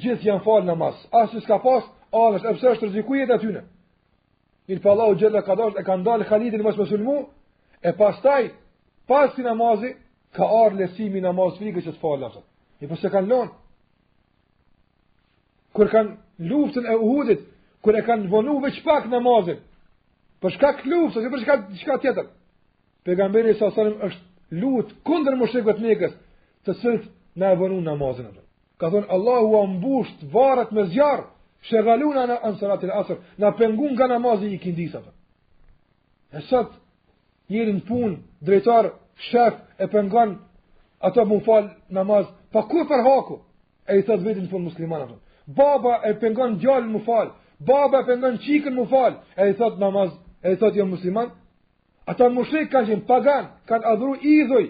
Gjithë 0.03 0.27
janë 0.27 0.45
falë 0.45 0.67
në 0.69 0.75
masë. 0.83 1.03
Asë 1.23 1.43
s'ka 1.47 1.59
pas, 1.65 1.87
alështë, 2.11 2.49
e 2.67 2.71
është 2.75 2.87
rëzikujet 2.91 3.31
e 3.31 3.63
Mirë 4.71 4.79
pa 4.79 4.83
po 4.87 4.93
Allahu 4.95 5.17
gjellë 5.19 5.41
ka 5.47 5.55
e 5.55 5.83
ka 5.85 5.95
ndalë 5.99 6.27
Khalidin 6.29 6.61
i 6.63 6.67
mos 6.67 6.77
më 6.79 7.17
e 7.83 7.93
pastaj, 7.99 8.51
pas 9.11 9.33
si 9.35 9.43
namazi, 9.43 9.95
ka 10.37 10.45
arë 10.47 10.77
lesimi 10.79 11.21
namaz 11.21 11.57
frike 11.59 11.83
që 11.83 11.93
të 11.97 12.01
falë 12.03 12.27
asët. 12.29 12.45
E 12.83 12.87
përse 12.87 13.09
po 13.09 13.15
kanë 13.15 13.31
lonë. 13.33 13.51
Kër 15.77 15.89
kanë 15.93 16.47
luftën 16.51 16.87
e 16.87 16.95
uhudit, 16.95 17.43
kër 17.83 17.99
e 17.99 18.03
kanë 18.07 18.31
vonu 18.31 18.59
veç 18.63 18.79
pak 18.87 19.09
namazin, 19.11 19.59
për 20.43 20.55
shka 20.55 20.71
këtë 20.79 20.91
luftë, 20.93 21.25
për 21.33 21.43
shka, 21.43 21.57
diçka 21.73 21.99
tjetër, 22.03 22.31
Pejgamberi 23.03 23.57
sa 23.59 23.73
sërëm 23.75 23.97
është 24.09 24.61
lutë 24.63 25.01
kundër 25.07 25.35
më 25.41 25.49
shikët 25.51 25.81
mekës, 25.83 26.15
të 26.67 26.77
sëllët 26.81 27.11
në 27.41 27.51
e 27.51 27.59
vonu 27.63 27.81
namazin. 27.83 28.31
Ka 28.79 28.93
thonë, 28.95 29.11
Allahu 29.11 29.59
a 29.59 29.67
varet 30.37 30.71
me 30.77 30.85
zjarë, 30.95 31.32
shëgallun 31.69 32.19
anë 32.19 32.37
anë 32.43 32.59
salat 32.61 32.85
e 32.87 32.91
asër, 33.01 33.19
në 33.39 33.51
pëngun 33.59 33.95
nga 33.95 34.09
namazin 34.11 34.55
i 34.55 34.59
këndisat. 34.63 35.05
E 36.37 36.41
sot, 36.49 36.73
njërin 37.51 37.83
pun, 37.87 38.17
drejtar, 38.43 38.93
shef, 39.31 39.59
e 39.79 39.87
pengon, 39.93 40.37
ato 41.05 41.25
më 41.29 41.39
falë 41.47 41.71
namaz, 41.99 42.27
pa 42.53 42.63
ku 42.71 42.85
për 42.89 43.03
haku? 43.07 43.37
E 43.91 43.99
i 43.99 44.03
thot 44.07 44.21
vetin 44.25 44.49
pun 44.51 44.65
muslimanat. 44.67 45.13
Baba 45.47 46.01
e 46.09 46.13
pengon 46.23 46.59
gjallë 46.63 46.91
më 46.95 47.05
falë, 47.07 47.33
baba 47.69 48.03
e 48.03 48.07
pengon 48.11 48.37
qikën 48.45 48.75
më 48.79 48.85
falë, 48.93 49.17
e 49.41 49.51
i 49.51 49.55
thot 49.59 49.79
namaz, 49.79 50.11
e 50.47 50.53
i 50.55 50.59
thot 50.59 50.75
jo 50.77 50.87
musliman. 50.87 51.29
Ata 52.07 52.31
mushrik 52.31 52.71
kanë 52.73 52.89
qenë 52.91 53.07
pagan, 53.07 53.45
kanë 53.69 53.87
adhru 53.93 54.17
idhoj, 54.19 54.65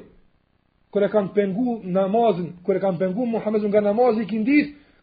kër 0.92 1.06
e 1.06 1.10
kanë 1.14 1.32
pengu 1.36 1.78
namazin, 1.96 2.50
kër 2.66 2.76
e 2.78 2.82
kanë 2.84 3.00
pengu 3.00 3.24
Muhammedun 3.36 3.70
nga 3.72 3.80
namazin 3.80 4.24
i 4.24 4.28
këndisë, 4.32 4.68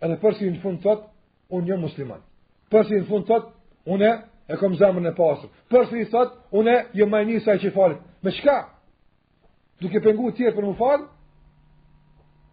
edhe 0.00 0.16
përsi 0.20 0.50
në 0.50 0.60
fund 0.62 0.80
thot, 0.84 1.06
unë 1.52 1.66
një 1.70 1.78
musliman. 1.82 2.20
Përsi 2.72 3.00
në 3.00 3.08
fund 3.08 3.26
thot, 3.28 3.50
unë 3.90 4.10
e 4.50 4.56
kom 4.60 4.74
zemrën 4.78 5.10
e 5.10 5.14
pasër. 5.14 5.50
Përsi 5.72 6.04
në 6.04 6.08
thot, 6.12 6.36
unë 6.56 6.72
e 6.76 6.84
jë 7.00 7.08
majni 7.10 7.40
saj 7.44 7.58
që 7.64 7.72
falit. 7.74 8.00
Me 8.24 8.30
shka? 8.36 8.58
Duke 9.80 10.02
pengu 10.04 10.30
tjerë 10.36 10.56
për 10.56 10.68
më 10.70 10.76
falë, 10.78 11.06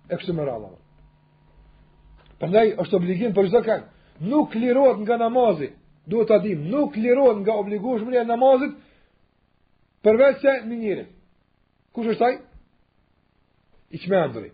e 0.10 0.16
kështë 0.20 0.36
më 0.38 0.48
rala. 0.48 0.74
Për 2.42 2.58
është 2.84 2.96
obligim 2.98 3.34
për 3.34 3.48
gjithë 3.50 3.64
kanë. 3.66 3.86
Nuk 4.30 4.54
lirot 4.58 4.98
nga 5.04 5.18
namazi, 5.18 5.72
duhet 6.10 6.28
të 6.30 6.36
adim, 6.40 6.64
nuk 6.72 6.96
lirot 6.98 7.38
nga 7.44 7.54
obligushmën 7.62 8.16
e 8.18 8.24
namazit, 8.26 8.74
përveç 10.04 10.40
se 10.42 10.54
një 10.66 10.78
njërit. 10.82 11.10
Kush 11.94 12.08
është 12.14 12.22
taj? 12.24 12.36
I 13.96 13.98
që 13.98 14.08
me 14.12 14.46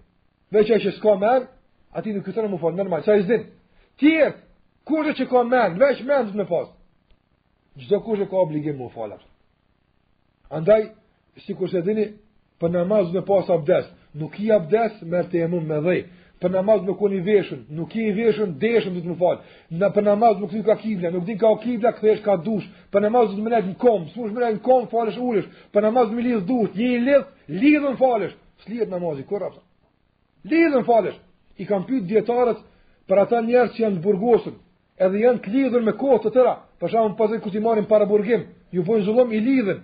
e 0.59 0.63
që 0.69 0.91
s'ka 0.93 1.15
merë, 1.17 1.47
Ati 1.93 2.11
nuk 2.13 2.25
këtëra 2.25 2.49
më 2.49 2.57
falë, 2.61 2.77
normal, 2.79 3.03
qa 3.05 3.15
i 3.19 3.23
zdim. 3.23 3.43
Tjerë, 4.01 4.31
kurë 4.89 5.13
që 5.19 5.27
ka 5.29 5.43
mendë, 5.45 5.79
veç 5.83 5.99
mendë 6.07 6.33
të 6.33 6.39
me 6.39 6.47
pasë. 6.49 6.73
Gjdo 7.83 7.99
kurë 8.05 8.27
ka 8.31 8.39
obligim 8.43 8.79
më 8.81 8.87
falë. 8.95 9.19
Andaj, 10.57 10.87
si 11.45 11.53
kurse 11.57 11.81
dini, 11.85 12.07
për 12.61 12.71
namaz 12.75 13.13
me 13.13 13.21
pasë 13.25 13.53
abdes, 13.55 13.87
nuk 14.17 14.39
i 14.41 14.49
abdes, 14.53 14.99
mërë 15.09 15.29
të 15.31 15.41
jemëm 15.43 15.69
me 15.69 15.79
dhej. 15.85 16.01
Për 16.43 16.51
namaz 16.57 16.81
me 16.83 16.91
kuni 16.99 17.21
veshën, 17.23 17.59
nuk 17.77 17.93
i 17.95 18.07
veshën, 18.17 18.55
deshëm 18.59 18.95
të 18.97 19.03
të 19.05 19.11
më 19.13 19.17
falë. 19.19 19.51
Në 19.79 19.89
për 19.95 20.03
namaz 20.09 20.39
me 20.41 20.49
kuni 20.51 20.63
ka 20.65 20.75
kibla, 20.81 21.11
nuk 21.13 21.23
din 21.27 21.37
ka 21.39 21.47
o 21.53 21.59
kibla, 21.61 21.93
këthesh 21.95 22.23
ka 22.25 22.35
dush. 22.47 22.65
Për 22.91 23.05
namaz 23.05 23.35
me 23.39 23.51
lejtë 23.53 23.69
në 23.69 23.77
komë, 23.83 24.09
së 24.11 24.17
mësh 24.19 24.33
me 24.35 24.43
në 24.57 24.63
komë, 24.65 24.89
falësh 24.91 25.19
ulesh. 25.23 25.47
Për 25.71 25.87
namaz 25.87 26.11
me 26.11 26.25
lidhë 26.25 26.41
dush, 26.49 26.73
një 26.75 26.83
i 26.83 26.99
lidhë, 27.05 27.29
lidhën 27.63 27.95
falësh. 28.01 28.33
Slijet 28.65 28.91
namazi, 28.91 29.23
kur 29.29 29.45
apsa? 29.47 29.63
Lidhën 30.51 30.83
falësh 30.89 31.19
i 31.61 31.65
kanë 31.69 31.87
pyet 31.87 32.05
dietarët 32.09 32.61
për 33.09 33.21
ata 33.25 33.41
njerëz 33.45 33.73
që 33.75 33.83
janë 33.83 34.01
burgosur, 34.05 34.55
edhe 35.05 35.19
janë 35.23 35.41
të 35.43 35.53
lidhur 35.53 35.83
me 35.87 35.91
kohë 35.99 36.21
të 36.23 36.31
tëra. 36.37 36.53
Për 36.79 36.89
shembull, 36.89 37.15
pas 37.19 37.39
kur 37.43 37.51
ti 37.51 37.59
marrin 37.63 37.87
para 37.89 38.05
burgim, 38.05 38.47
ju 38.71 38.83
bën 38.87 39.03
zullëm 39.05 39.31
i 39.35 39.41
lidhën. 39.43 39.79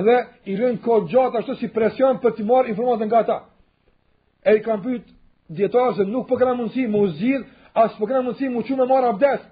Edhe 0.00 0.16
i 0.50 0.56
rën 0.58 0.78
kohë 0.84 1.08
gjatë 1.12 1.40
ashtu 1.40 1.54
si 1.60 1.70
presion 1.72 2.18
për 2.22 2.34
të 2.36 2.46
marrë 2.48 2.72
informacion 2.72 3.08
nga 3.08 3.22
ata. 3.24 3.38
E 4.44 4.56
i 4.58 4.62
kanë 4.64 4.82
pyet 4.84 5.12
dietarët 5.48 5.96
se 6.00 6.04
nuk 6.08 6.28
po 6.28 6.36
kanë 6.40 6.56
mundësi 6.58 6.88
mu 6.92 7.04
uzgjidh, 7.06 7.44
as 7.74 7.94
po 8.00 8.08
kanë 8.08 8.24
mundësi 8.26 8.50
mu 8.52 8.62
çumë 8.68 8.86
marr 8.90 9.08
abdes. 9.12 9.44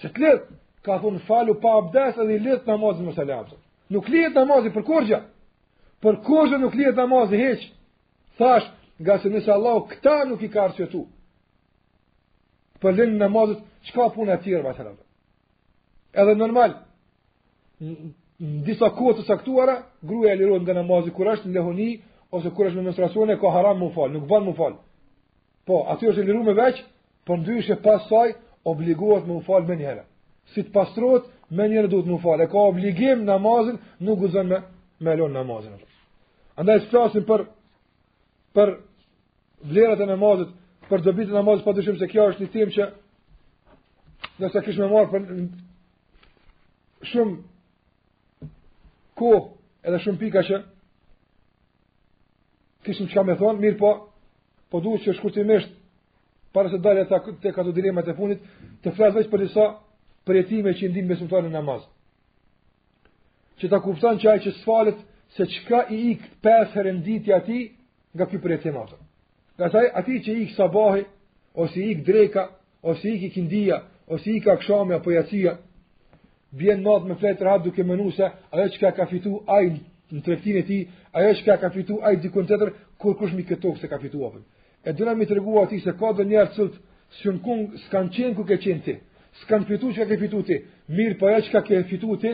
Se 0.00 0.08
të 0.08 0.20
lidh, 0.22 0.44
ka 0.84 1.00
thon 1.02 1.18
falu 1.26 1.54
pa 1.60 1.74
abdes 1.80 2.18
edhe 2.20 2.36
i 2.36 2.42
lidh 2.46 2.68
namaz 2.68 3.00
më 3.04 3.12
selamet. 3.16 3.56
Nuk 3.90 4.08
lidh 4.08 4.32
namazi 4.36 4.70
për 4.72 4.86
kurrja. 4.86 5.20
Për 6.00 6.20
kurrja 6.24 6.58
nuk 6.62 6.74
lidh 6.78 6.96
namazi 6.96 7.36
hiç. 7.40 7.66
Thashë 8.40 8.72
nga 9.00 9.18
se 9.18 9.28
nëse 9.32 9.48
Allah 9.52 9.80
këta 9.88 10.24
nuk 10.28 10.42
i 10.44 10.50
ka 10.52 10.66
arsjetu, 10.68 11.06
për 12.80 12.94
linë 12.98 13.16
në 13.20 13.28
mazët, 13.32 13.62
qka 13.88 14.06
punë 14.14 14.34
e 14.36 14.40
tjere, 14.44 14.62
ba 14.64 14.74
të 14.76 14.92
Edhe 16.20 16.32
normal, 16.34 16.74
në 18.40 18.64
disa 18.66 18.88
kohët 18.92 19.20
të 19.20 19.26
saktuara, 19.28 19.76
gruja 20.02 20.32
e 20.34 20.38
lirojnë 20.40 20.66
nga 20.66 20.74
në 20.80 20.84
mazët, 20.88 21.12
kur 21.16 21.28
është 21.32 21.48
në 21.48 21.56
lehoni, 21.58 21.88
ose 22.34 22.50
kur 22.54 22.66
është 22.68 22.76
me 22.80 22.86
menstruacione, 22.88 23.36
ka 23.40 23.52
haram 23.56 23.78
më 23.82 23.88
falë, 23.96 24.14
nuk 24.18 24.26
banë 24.30 24.48
më 24.50 24.56
falë. 24.60 24.80
Po, 25.66 25.82
aty 25.92 26.08
është 26.10 26.24
e 26.24 26.28
liru 26.30 26.44
me 26.46 26.54
veç, 26.58 26.82
për 27.24 27.32
po 27.32 27.38
ndryshe 27.40 27.76
pas 27.84 28.04
saj, 28.10 28.34
obligohet 28.66 29.24
më 29.28 29.38
falë 29.48 29.68
me 29.68 29.76
njëherë. 29.80 30.04
Si 30.52 30.64
të 30.66 30.72
pastrot, 30.76 31.30
me 31.50 31.68
njëherë 31.68 31.88
duhet 31.92 32.08
më 32.10 32.18
falë. 32.22 32.44
E 32.46 32.50
ka 32.52 32.64
obligim 32.72 33.22
namazin, 33.28 33.78
nuk 34.02 34.20
guzën 34.24 34.46
me, 34.50 34.58
me 35.00 35.12
elon 35.14 35.34
namazin. 35.36 35.76
Andaj 36.58 36.82
së 36.92 37.22
për 37.30 37.46
për 38.56 38.70
Vlerat 39.68 40.00
e 40.00 40.06
namazit, 40.08 40.52
për 40.88 41.02
dobit 41.04 41.28
e 41.30 41.34
namazit, 41.36 41.64
pa 41.64 41.72
po 41.74 41.78
dëshim 41.78 41.98
se 42.00 42.06
kjo 42.08 42.24
është 42.32 42.46
një 42.46 42.50
temë 42.54 42.72
që 42.76 42.86
nëse 44.40 44.62
ti 44.68 44.72
ke 44.76 44.84
mëuar 44.88 45.10
për 45.12 45.26
shumë 47.10 47.34
kohë, 49.20 49.42
edhe 49.84 50.00
shumë 50.04 50.20
pika 50.22 50.42
që 50.48 50.60
ti 52.86 52.96
s'i 52.96 53.06
me 53.28 53.36
thonë, 53.42 53.60
mirë 53.60 53.76
po, 53.82 53.90
po 54.72 54.80
duhet 54.80 55.04
që 55.04 55.18
shkurtimisht 55.18 55.76
para 56.56 56.72
se 56.72 56.80
dalë 56.86 57.04
ata 57.04 57.20
tek 57.44 57.58
ato 57.60 57.76
dilemat 57.76 58.08
e 58.08 58.16
punit, 58.16 58.40
të 58.82 58.94
flas 58.96 59.14
vetëm 59.18 59.32
për 59.34 59.44
disa 59.44 59.66
përjetime 60.26 60.72
që 60.80 60.88
ndim 60.94 61.06
me 61.12 61.20
sultan 61.20 61.46
në 61.50 61.58
namaz. 61.58 61.84
Që 63.60 63.68
ta 63.74 63.82
kupton 63.84 64.18
që 64.24 64.30
ai 64.32 64.40
që 64.46 64.56
sfalet 64.62 65.04
se 65.36 65.44
çka 65.52 65.84
i 65.94 66.00
ikë 66.14 66.32
pesë 66.44 66.72
ferenditja 66.72 67.42
e 67.42 67.44
tij 67.50 67.62
nga 68.16 68.24
ky 68.26 68.40
preti 68.40 68.72
atër. 68.72 68.98
Nga 69.60 69.68
saj, 69.76 69.86
ati 70.00 70.14
që 70.24 70.34
ikë 70.40 70.54
sabahi, 70.56 71.02
ose 71.60 71.82
ikë 71.92 72.04
dreka, 72.06 72.46
ose 72.88 73.10
ikë 73.12 73.26
i 73.26 73.30
kindia, 73.34 73.76
ose 74.08 74.32
ikë 74.32 74.54
akshame, 74.54 74.94
apo 74.96 75.12
jacia, 75.12 75.52
bjen 76.56 76.78
natë 76.86 77.08
me 77.10 77.16
fletë 77.20 77.44
rahat 77.44 77.66
duke 77.66 77.84
mënu 77.84 78.06
se 78.16 78.24
ajo 78.56 78.64
që 78.76 78.92
ka 78.96 79.04
fitu 79.10 79.34
aj 79.58 79.66
në 80.16 80.22
treftin 80.24 80.56
e 80.62 80.62
ti, 80.70 80.78
ajo 81.12 81.34
që 81.42 81.56
ka 81.60 81.68
fitu 81.74 81.98
aj 82.08 82.16
dikon 82.24 82.48
të 82.48 82.56
tërë, 82.62 82.72
kur 83.00 83.18
kush 83.20 83.34
mi 83.36 83.44
këtë 83.50 83.60
tokë 83.66 83.82
se 83.82 83.90
ka 83.92 83.98
fitu 84.02 84.22
apën. 84.30 84.46
E 84.88 84.94
dëna 84.96 85.12
mi 85.20 85.28
të 85.28 85.36
regu 85.36 85.58
ati 85.60 85.82
se 85.84 85.92
ka 86.00 86.08
dhe 86.16 86.24
njerë 86.30 86.54
cëltë, 86.56 86.80
së 87.20 87.28
në 87.36 87.42
kungë, 87.44 87.82
kanë 87.92 88.10
qenë 88.16 88.34
ku 88.38 88.44
ke 88.48 88.56
qenë 88.64 88.82
ti, 88.86 88.94
s'kan 89.42 89.68
fitu 89.68 89.92
që 89.94 90.00
ka 90.00 90.06
ke 90.14 90.18
fitu 90.24 90.40
ti, 90.48 90.56
mirë 90.96 91.18
pa 91.20 91.26
po 91.28 91.34
e 91.36 91.42
që 91.44 91.50
ka 91.52 91.60
ke 91.68 91.82
fitu 91.92 92.16
ti, 92.22 92.32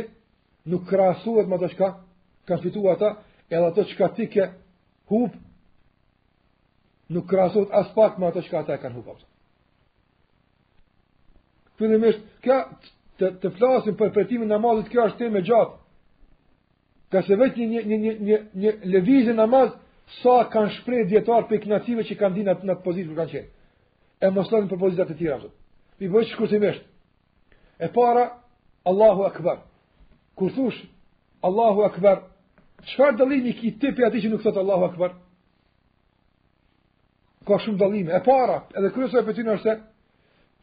nuk 0.70 0.86
krasuhet 0.90 1.50
ma 1.50 1.58
të 1.58 1.74
që 1.74 1.82
ka, 1.82 1.90
fitu 2.62 2.86
ata, 2.94 3.10
edhe 3.50 3.66
ato 3.72 3.82
që 3.88 3.94
ka 3.98 4.08
ti 4.14 4.28
ke 4.36 4.44
hupë, 5.10 5.36
nuk 7.10 7.26
krahasohet 7.28 7.70
as 7.72 7.88
pak 7.94 8.18
me 8.18 8.26
atë 8.26 8.42
çka 8.46 8.58
ata 8.60 8.76
kanë 8.82 8.98
hubur. 8.98 9.18
Fillim 11.78 12.04
është 12.08 12.42
kjo 12.44 12.56
të 13.20 13.28
të 13.42 13.50
flasim 13.56 13.94
për 13.98 14.10
pretimin 14.14 14.48
e 14.50 14.54
namazit, 14.54 14.90
kjo 14.92 15.04
është 15.10 15.20
temë 15.22 15.42
gjatë. 15.48 15.76
Ka 17.12 17.22
se 17.22 17.36
vetë 17.38 17.58
një 17.58 17.66
një 17.86 17.98
një 17.98 18.40
një, 18.54 18.72
një, 18.84 19.02
një 19.28 19.36
namaz 19.36 19.74
sa 20.20 20.40
kanë 20.50 20.72
shpreh 20.80 21.06
dietar 21.10 21.46
për 21.50 21.60
kënaqësive 21.64 22.04
që 22.08 22.16
kanë 22.18 22.36
dhënë 22.40 22.66
në 22.66 22.76
pozitë 22.84 23.08
kur 23.10 23.20
kanë 23.22 23.32
qenë. 23.34 23.48
E 24.24 24.30
mos 24.34 24.50
thonë 24.50 24.68
për 24.70 24.82
pozitat 24.82 25.10
e 25.10 25.16
tjera 25.18 25.36
ashtu. 25.38 25.50
Mi 26.00 26.08
bësh 26.12 26.34
kushtimisht. 26.40 26.84
E 27.78 27.88
para 27.92 28.22
Allahu 28.86 29.24
Akbar. 29.28 29.62
Kur 30.36 30.50
thush, 30.56 30.80
Allahu 31.44 31.84
Akbar, 31.84 32.24
çfarë 32.86 33.16
dallimi 33.18 33.52
ki 33.56 33.70
tipi 33.80 34.02
pe 34.02 34.20
që 34.22 34.28
nuk 34.32 34.42
thot 34.42 34.56
Allahu 34.56 34.84
Akbar? 34.90 35.12
ka 37.46 37.58
shumë 37.62 37.78
dallime. 37.80 38.12
E 38.14 38.20
para, 38.26 38.56
edhe 38.78 38.90
kryesa 38.94 39.22
e 39.22 39.26
pecinë 39.28 39.54
është 39.56 39.62
se 39.62 39.78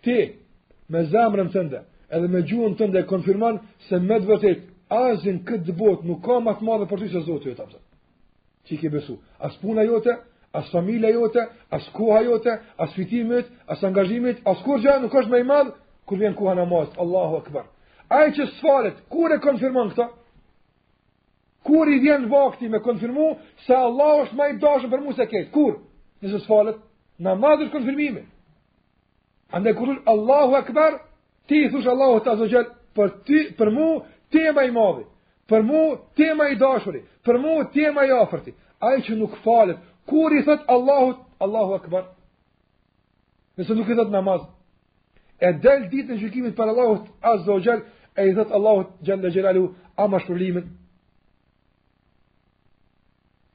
ti 0.04 0.18
me 0.92 1.02
zemrën 1.14 1.50
tënde, 1.54 1.80
edhe 2.12 2.28
me 2.34 2.42
gjuhën 2.48 2.76
tënde 2.80 3.00
e 3.04 3.08
konfirmon 3.10 3.60
se 3.88 4.00
me 4.04 4.18
vërtet 4.28 4.60
azin 4.94 5.40
këtë 5.48 5.78
botë 5.80 6.08
nuk 6.10 6.22
ka 6.26 6.42
më 6.44 6.58
të 6.60 6.68
madhe 6.68 6.86
për 6.92 7.04
ty 7.06 7.12
se 7.14 7.24
Zoti 7.28 7.52
jot 7.54 7.80
që 8.66 8.72
i 8.76 8.78
ke 8.80 8.90
besu. 8.94 9.16
As 9.44 9.56
puna 9.62 9.84
jote, 9.88 10.14
as 10.54 10.70
familja 10.72 11.10
jote, 11.16 11.42
as 11.76 11.88
koha 11.96 12.20
jote, 12.24 12.52
as 12.80 12.92
fitimet, 12.96 13.48
as 13.68 13.82
angazhimet, 13.84 14.40
as 14.48 14.62
kur 14.64 14.80
gjë 14.84 15.00
nuk 15.06 15.14
është 15.20 15.32
më 15.32 15.40
i 15.42 15.48
madh 15.50 15.72
kur 16.08 16.20
vjen 16.20 16.36
koha 16.38 16.56
namaz. 16.56 16.88
Allahu 17.00 17.42
Akbar. 17.42 17.66
Ai 18.10 18.28
që 18.36 18.46
sfalet, 18.60 19.00
kur 19.12 19.34
e 19.34 19.40
konfirmon 19.44 19.92
këtë? 19.96 20.06
Kur 21.68 21.88
i 21.92 22.00
vjen 22.06 22.28
vakti 22.32 22.68
me 22.70 22.80
konfirmu 22.84 23.34
se 23.66 23.76
Allah 23.76 24.22
është 24.26 24.36
më 24.40 24.48
i 24.52 24.56
dashur 24.62 24.92
për 24.92 25.02
mua 25.04 25.14
se 25.18 25.28
këtë? 25.32 25.52
Kur? 25.52 25.80
nëse 26.24 26.40
falët, 26.48 26.78
namaz 27.24 27.62
është 27.66 27.74
konfirmimi. 27.76 28.24
Ande 29.54 29.74
kur 29.78 29.92
Allahu 30.10 30.56
Akbar, 30.62 31.02
ti 31.48 31.66
thush 31.72 31.88
Allahu 31.92 32.22
ta 32.26 32.38
zogjel, 32.40 32.70
për, 32.96 33.12
ti, 33.28 33.40
për 33.58 33.72
mu 33.76 33.90
tema 34.34 34.64
i 34.64 34.72
madhi, 34.74 35.04
për 35.50 35.64
mu 35.68 35.84
tema 36.18 36.48
i 36.54 36.58
dashuri, 36.60 37.04
për 37.28 37.40
mu 37.44 37.58
tema 37.76 38.06
i 38.08 38.14
afërti, 38.22 38.56
aj 38.84 39.02
që 39.08 39.20
nuk 39.20 39.36
falet, 39.44 39.80
kur 40.10 40.34
i 40.36 40.44
thot 40.48 40.64
Allahu, 40.74 41.18
Allahu 41.44 41.78
Akbar, 41.82 42.10
nëse 43.58 43.76
nuk 43.78 43.90
i 43.94 44.00
thot 44.00 44.10
namaz, 44.14 44.46
e 45.42 45.52
del 45.62 45.86
ditë 45.92 46.14
në 46.16 46.22
gjykimit 46.24 46.56
për 46.58 46.72
Allahu 46.74 46.98
ta 47.22 47.36
zogjel, 47.48 47.84
e 48.18 48.26
i 48.30 48.34
thot 48.38 48.52
Allahu 48.54 48.88
gjendë 49.06 49.28
dhe 49.28 49.36
gjelalu, 49.40 49.68
ama 49.98 50.24
shpërlimin, 50.24 50.72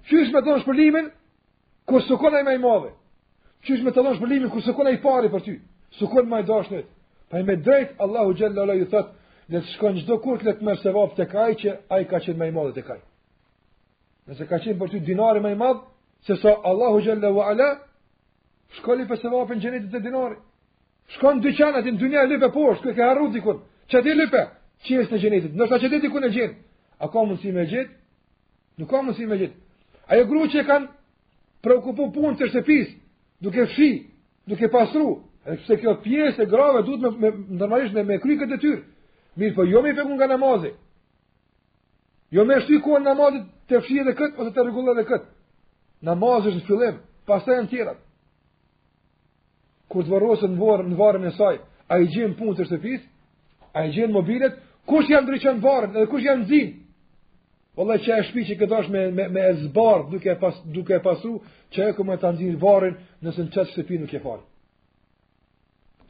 Qysh 0.08 0.30
me 0.32 0.40
thonë 0.40 0.62
shpërlimin, 0.62 1.08
Kur 1.88 2.00
sukon 2.02 2.34
ai 2.36 2.44
më 2.46 2.52
i 2.58 2.60
madh. 2.60 2.88
Qysh 3.64 3.82
më 3.86 3.90
të 3.96 4.02
dhosh 4.04 4.20
për 4.22 4.28
limin 4.30 4.50
kur 4.52 4.62
sukon 4.68 4.86
ai 4.88 4.98
pari 5.06 5.28
për 5.34 5.42
ty. 5.46 5.54
Sukon 6.00 6.26
më 6.30 6.42
i 6.42 6.44
dashni. 6.50 6.80
Pa 7.30 7.40
i 7.40 7.44
me 7.48 7.54
drejt 7.66 7.90
Allahu 8.04 8.34
xhalla 8.38 8.62
ala 8.66 8.74
i 8.76 8.84
thot, 8.92 9.08
ne 9.52 9.58
të 9.64 9.68
shkon 9.74 9.94
çdo 10.02 10.18
kurt 10.24 10.42
let 10.48 10.60
më 10.66 10.72
se 10.82 10.90
vop 10.96 11.14
tek 11.20 11.30
ai 11.44 11.54
që 11.60 11.70
ai 11.94 12.04
ka 12.10 12.18
qenë 12.24 12.38
më 12.40 12.46
i 12.50 12.52
madh 12.58 12.74
tek 12.78 12.90
ai. 12.94 13.00
Nëse 14.28 14.44
ka 14.50 14.58
qenë 14.64 14.76
për 14.82 14.88
ty 14.92 14.98
dinari 15.10 15.40
më 15.44 15.50
i 15.54 15.58
madh, 15.62 15.80
se 16.26 16.34
sa 16.42 16.52
Allahu 16.70 16.98
xhalla 17.04 17.24
xhallahu 17.24 17.50
ala 17.52 17.68
shkoli 18.76 19.04
për 19.10 19.16
se 19.22 19.28
vop 19.34 19.50
gjenit 19.62 19.88
të 19.94 19.98
dinari. 20.06 20.36
Shkon 21.14 21.36
dy 21.44 21.50
çana 21.58 21.80
në 21.80 21.88
dynjë 22.02 22.26
li 22.30 22.38
për 22.44 22.52
poshtë, 22.56 22.84
kë 22.92 22.96
ke 22.98 23.02
harru 23.08 23.26
dikun. 23.36 23.58
Çe 23.90 23.98
di 24.06 24.12
li 24.20 24.26
për? 24.34 24.46
Çi 24.84 24.92
është 25.02 25.12
në 25.14 25.18
gjenit? 25.22 25.42
Nëse 25.58 25.76
çe 25.82 25.88
di 25.92 26.00
ti 26.04 26.08
ku 26.12 26.18
në 26.24 26.28
gjenit? 26.36 26.60
A 27.04 27.06
ka 27.12 27.18
mundsi 27.28 27.48
më 27.58 27.64
gjet? 27.70 27.88
Nuk 28.78 28.88
ka 28.90 29.00
mundsi 29.02 29.24
e 29.34 29.36
gjet. 29.40 29.54
Ai 30.10 30.20
gruçi 30.30 30.60
kanë 30.68 30.86
preokupu 31.62 32.10
punë 32.14 32.36
të 32.38 32.48
shtëpis, 32.52 32.92
duke 33.42 33.64
fshi, 33.70 33.90
duke 34.48 34.68
pasru, 34.72 35.08
e 35.48 35.56
përse 35.56 35.78
kjo 35.80 35.94
pjesë 36.04 36.42
e 36.44 36.50
grave 36.50 36.82
duhet 36.86 37.02
me, 37.02 37.14
me, 37.18 37.30
normalisht 37.58 37.94
me, 37.96 38.02
me 38.04 38.18
kry 38.22 38.36
këtë 38.38 38.54
të 38.56 38.60
tyrë, 38.64 38.82
mirë 39.40 39.56
për 39.56 39.58
po 39.58 39.68
jo 39.70 39.82
me 39.84 39.94
fekun 39.96 40.18
nga 40.18 40.28
namazit, 40.34 40.76
jo 42.34 42.44
me 42.44 42.60
shtu 42.66 42.78
i 42.78 43.02
namazit 43.02 43.46
të 43.70 43.80
fshi 43.84 43.98
edhe 44.02 44.14
këtë, 44.18 44.38
ose 44.42 44.54
të 44.54 44.66
regullë 44.66 44.94
edhe 44.94 45.06
këtë, 45.08 45.28
namazit 46.10 46.52
është 46.52 46.62
në 46.62 46.68
fillim, 46.68 47.00
pas 47.28 47.44
të 47.44 47.54
e 47.56 47.60
në 47.62 47.70
tjerat, 47.72 48.02
kur 49.88 50.04
të 50.04 50.14
varrosë 50.14 50.48
në, 50.52 50.58
varë, 50.62 50.88
në 50.92 50.98
varën 50.98 51.24
e 51.30 51.34
saj, 51.38 51.58
a 51.88 51.94
i 52.02 52.10
gjenë 52.14 52.36
punë 52.38 52.58
të 52.58 52.68
shtëpis, 52.68 53.06
a 53.74 53.86
i 53.88 53.94
gjenë 53.96 54.12
mobilet, 54.14 54.60
kush 54.88 55.10
janë 55.10 55.26
ndryqën 55.26 55.62
varën, 55.64 55.96
edhe 55.96 56.08
kush 56.10 56.24
janë 56.26 56.46
zinë, 56.50 56.87
Valla 57.78 57.94
që 58.02 58.10
e 58.10 58.22
shpi 58.26 58.42
që 58.48 58.54
këtë 58.58 58.78
është 58.80 58.92
me, 58.92 59.02
me, 59.14 59.24
me 59.34 59.42
e 59.52 59.54
zbarë 59.60 60.08
duke, 60.10 60.34
pas, 60.40 60.56
duke 60.74 60.96
e 60.96 61.02
pasru, 61.04 61.36
që 61.76 61.84
e 61.92 61.94
këmë 61.94 62.16
e 62.16 62.18
të 62.18 62.32
nëzirë 62.34 62.58
varen 62.64 62.96
nësë 63.22 63.44
në 63.44 63.52
qëtë 63.54 63.70
shtëpi 63.74 64.00
nuk 64.02 64.14
e 64.18 64.22
falë. 64.24 64.42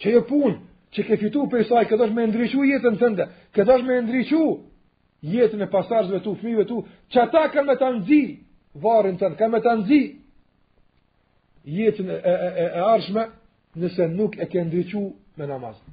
Që 0.01 0.07
e 0.09 0.15
jo 0.15 0.23
punë, 0.31 0.55
që 0.97 1.05
ke 1.11 1.19
fitu 1.21 1.43
për 1.53 1.65
i 1.67 1.69
saj, 1.69 1.85
këtë 1.91 2.07
është 2.07 2.17
me 2.17 2.25
ndryqu 2.31 2.65
jetën 2.71 2.97
të 3.03 3.11
ndë, 3.13 3.27
këtë 3.59 3.75
është 3.77 3.89
me 3.91 3.99
ndryqu 4.07 4.43
jetën 5.35 5.67
e 5.69 5.71
pasarëzve 5.75 6.23
tu, 6.25 6.37
fmive 6.41 6.65
tu, 6.71 6.81
që 7.13 7.27
ta 7.37 7.45
ka 7.53 7.67
me 7.69 7.77
të 7.83 7.93
nëzirë 7.99 8.35
varen 8.89 9.21
të 9.21 9.29
ndë, 9.35 9.39
ka 9.43 9.51
me 9.53 9.61
të 9.65 9.77
nëzirë 9.83 10.11
jetën 11.83 12.13
e, 12.15 12.19
e, 12.25 12.39
e, 12.49 12.67
e 12.81 12.87
arshme 12.95 13.27
nëse 13.83 14.09
nuk 14.17 14.41
e 14.41 14.49
ke 14.49 14.65
ndryqu 14.65 15.05
me 15.39 15.51
namazë. 15.53 15.87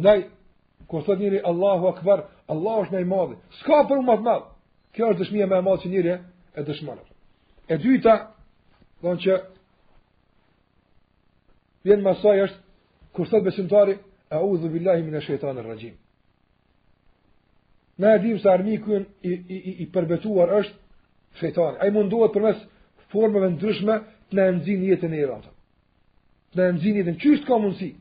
Ndaj, 0.00 0.24
Kur 0.92 1.02
thot 1.06 1.16
njëri 1.18 1.40
Allahu 1.42 1.88
Akbar, 1.88 2.20
Allah 2.52 2.82
është 2.84 2.92
më 2.92 3.00
i 3.00 3.06
madh. 3.08 3.30
S'ka 3.62 3.78
për 3.88 4.02
më 4.04 4.16
të 4.18 4.24
madh. 4.28 4.42
Kjo 4.92 5.06
është 5.12 5.20
dëshmia 5.22 5.46
më 5.48 5.56
e 5.58 5.64
madhe 5.64 5.80
që 5.80 5.88
njëri 5.92 6.10
e 6.52 6.60
dëshmon. 6.68 6.98
E 7.72 7.78
dyta, 7.80 8.14
thonë 9.00 9.20
që 9.24 9.36
vjen 11.88 12.04
më 12.04 12.12
saj 12.20 12.36
është 12.44 12.60
kur 13.16 13.30
thot 13.30 13.46
besimtari 13.46 13.94
a'udhu 14.36 14.68
billahi 14.74 15.06
minash 15.06 15.30
shaytanir 15.32 15.64
rajim. 15.70 15.96
Na 17.96 18.12
e 18.12 18.18
dim 18.26 18.36
armiku 18.52 18.98
i, 19.00 19.02
i, 19.32 19.32
i, 19.56 19.74
i 19.86 19.90
përbetuar 19.96 20.52
është 20.60 20.76
shejtani. 21.40 21.80
Ai 21.80 21.88
munduhet 21.96 22.36
përmes 22.36 22.60
formave 23.12 23.48
ndryshme 23.56 23.96
të 24.28 24.34
na 24.36 24.50
nxjini 24.60 24.92
jetën 24.92 25.16
e 25.16 25.24
erë. 25.24 25.40
Të 26.52 26.56
na 26.60 26.68
nxjini 26.76 27.00
jetën 27.00 27.20
çështë 27.24 27.48
ka 27.48 27.56
mundësi. 27.64 27.92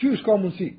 Qysh 0.00 0.24
ka 0.24 0.36
mundësi? 0.38 0.70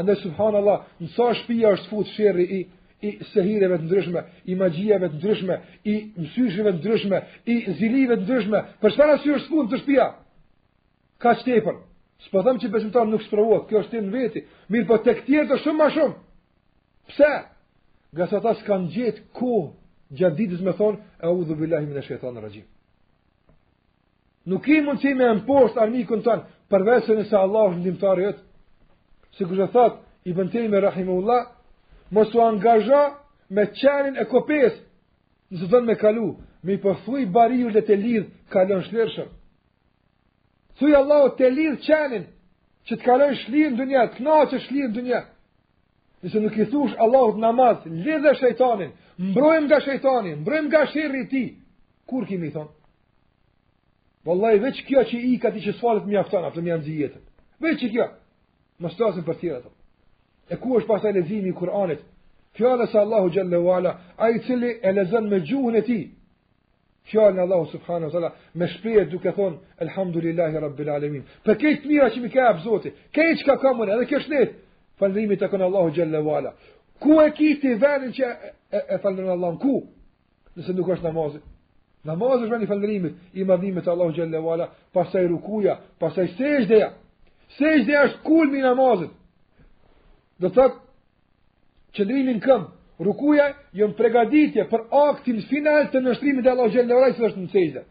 Andaj 0.00 0.16
subhanallah, 0.24 0.84
në 1.02 1.10
sa 1.14 1.26
shpija 1.42 1.72
është 1.76 1.90
fut 1.92 2.12
shërri 2.18 2.46
i 2.58 2.62
i 3.02 3.08
sehireve 3.32 3.80
të 3.80 3.88
ndryshme, 3.88 4.20
i 4.46 4.54
magjive 4.54 5.00
të 5.10 5.16
ndryshme, 5.16 5.54
i 5.90 5.94
mësyshive 6.22 6.70
të 6.70 6.76
ndryshme, 6.76 7.18
i 7.50 7.54
zilive 7.80 8.16
të 8.20 8.20
ndryshme. 8.28 8.60
Për 8.78 8.92
çfarë 8.94 9.14
arsye 9.16 9.32
është 9.40 9.50
fund 9.50 9.72
të 9.72 9.80
shtëpia? 9.80 10.04
Ka 11.18 11.32
çtepër. 11.40 11.80
S'po 12.28 12.44
them 12.46 12.60
që 12.62 12.70
besimtar 12.70 13.08
nuk 13.10 13.24
sprovohet, 13.26 13.64
kjo 13.66 13.80
është 13.82 13.94
tim 13.96 14.12
veti. 14.14 14.44
Mirë, 14.70 14.86
po 14.92 15.00
tek 15.02 15.24
tjetër 15.26 15.58
shumë 15.64 15.78
më 15.82 15.88
shumë. 15.96 16.14
Pse? 17.10 17.32
Gjasa 18.20 18.42
ta 18.46 18.54
s'kan 18.60 18.86
gjetë 18.94 19.26
ku 19.34 19.50
gjatë 20.14 20.38
ditës 20.38 20.62
me 20.62 20.76
thonë, 20.78 21.02
e 21.26 21.34
u 21.40 21.44
dhu 21.48 21.58
billahi 21.58 22.18
rajim. 22.38 22.66
Nuk 24.46 24.68
i 24.68 24.78
mund 24.80 25.00
që 25.02 25.14
me 25.18 25.34
në 25.40 25.62
armikën 25.82 26.22
tënë, 26.22 26.42
Përvejse 26.72 27.14
nëse 27.18 27.36
Allah 27.36 27.66
është 27.70 27.78
ndihmtar 27.82 28.20
i 28.20 28.24
jëtë, 28.24 28.44
si 29.36 29.44
ku 29.48 29.66
thot, 29.74 29.98
i 30.24 30.32
bëntej 30.32 30.70
me 30.72 30.80
Rahimullah, 30.80 31.42
mos 32.16 32.30
u 32.36 32.40
angazha 32.46 33.02
me 33.52 33.66
qenin 33.80 34.14
e 34.16 34.24
kopes, 34.32 34.78
nëse 35.52 35.68
të 35.68 35.80
me 35.84 35.96
kalu, 36.00 36.30
me 36.64 36.72
i 36.72 36.80
përthu 36.80 37.10
po 37.10 37.18
i 37.20 37.26
bariju 37.36 37.74
dhe 37.76 37.82
të 37.84 37.96
lidhë, 38.04 38.24
kalon 38.54 38.80
shlirëshërë. 38.88 39.32
Thu 40.78 40.84
i 40.88 40.96
Allah 41.02 41.26
të 41.36 41.52
lidhë 41.58 41.80
qenin, 41.88 42.24
që 42.88 42.92
të 42.96 43.04
kalon 43.06 43.36
shlirën 43.44 43.76
dë 43.76 43.86
një, 43.92 44.06
të 44.08 44.16
kna 44.22 44.38
që 44.50 44.62
shlirën 44.66 44.96
dë 44.96 45.04
një. 45.10 45.20
Nëse 46.24 46.38
nuk 46.40 46.56
i 46.62 46.66
thush 46.72 46.94
Allah 47.04 47.26
të 47.34 47.40
namaz, 47.48 47.84
lidhë 48.00 48.22
dhe 48.24 48.32
shajtanin, 48.40 48.90
mbrojën 49.28 49.66
nga 49.68 49.82
shajtanin, 49.88 50.40
mbrojmë 50.40 50.68
nga 50.70 50.86
i 51.20 51.26
ti, 51.34 51.44
kur 52.08 52.24
thonë? 52.28 52.72
Vallai 54.26 54.58
veç 54.62 54.80
kjo 54.86 55.02
që 55.10 55.18
i 55.30 55.34
ka 55.42 55.50
ti 55.50 55.60
që 55.64 55.72
sfalet 55.80 56.04
më 56.06 56.18
aftan 56.20 56.44
atë 56.46 56.62
më 56.62 56.72
an 56.76 56.82
di 56.86 56.94
jetën. 57.00 57.22
Veç 57.64 57.82
kjo. 57.90 58.06
Mos 58.82 58.94
tose 58.98 59.22
për 59.26 59.38
tjera 59.40 59.60
ato. 59.62 59.72
E 60.52 60.58
ku 60.62 60.76
është 60.78 60.90
pastaj 60.90 61.12
leximi 61.16 61.50
i 61.50 61.56
Kuranit? 61.60 62.02
Kjo 62.56 62.72
që 62.92 63.00
Allahu 63.02 63.30
xhalla 63.34 63.58
wala 63.68 63.92
ai 64.24 64.38
thili 64.46 64.72
e 64.86 64.90
lezon 64.98 65.28
me 65.32 65.38
gjuhën 65.48 65.78
e 65.80 65.82
ti. 65.88 66.00
Kjo 67.08 67.22
e 67.28 67.40
Allahu 67.44 67.66
subhanahu 67.74 68.08
wa 68.08 68.12
taala 68.14 68.30
me 68.58 68.66
shpirt 68.74 69.08
duke 69.14 69.32
thon 69.38 69.54
elhamdulillahi 69.82 70.56
rabbil 70.66 70.90
alamin. 70.96 71.22
Për 71.44 71.54
kët 71.62 71.80
mira 71.90 72.08
që 72.12 72.18
më 72.24 72.28
ka 72.34 72.42
hap 72.46 72.58
Zoti. 72.66 72.90
Këç 73.16 73.38
ka 73.46 73.56
kamun 73.64 73.90
edhe 73.92 74.06
kjo 74.10 74.18
shnit. 74.26 74.50
Falëndrimi 74.98 75.36
tek 75.42 75.52
Allahu 75.68 75.88
xhalla 75.96 76.20
wala. 76.30 76.50
Ku 77.02 77.12
e 77.26 77.30
kiti 77.38 77.70
vënë 77.82 78.08
që 78.16 78.24
e 78.96 78.96
Allahun 79.34 79.58
ku? 79.64 79.74
Nëse 80.56 80.70
nuk 80.76 80.92
është 80.94 81.06
namazit. 81.08 81.42
Namazë 82.08 82.42
është 82.46 82.50
me 82.52 82.58
një 82.62 82.66
fëndërimit 82.68 83.34
i 83.40 83.44
madhimit 83.46 83.88
Allahu 83.92 84.14
Gjelle 84.16 84.38
Vala, 84.42 84.66
pasaj 84.94 85.24
rukuja, 85.30 85.74
pasaj 86.02 86.24
sejdeja. 86.38 86.88
Sejdeja 87.58 88.00
është 88.08 88.22
kulmi 88.26 88.58
i 88.58 88.62
namazit. 88.64 89.10
Dhe 90.42 90.48
të 90.48 90.56
thëtë, 90.56 90.80
qëndrimin 91.98 92.40
këmë, 92.42 92.66
rukuja 93.06 93.46
jënë 93.78 93.94
pregaditje 93.98 94.64
për 94.72 94.82
aktin 95.02 95.38
final 95.50 95.86
të 95.92 96.00
nështrimit 96.06 96.46
e 96.46 96.50
Allahu 96.50 96.74
Gjelle 96.74 96.94
Vala, 96.96 97.12
së 97.18 97.26
është 97.28 97.42
në 97.44 97.50
sejde. 97.54 97.84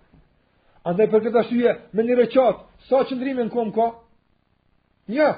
Andaj 0.89 1.07
për 1.13 1.23
këtë 1.27 1.39
ashtuje, 1.43 1.75
me 1.95 2.03
një 2.03 2.15
reqatë, 2.23 2.67
sa 2.89 3.03
qëndrimin 3.07 3.51
këmë 3.53 3.73
ka? 3.77 3.87
Një. 5.13 5.29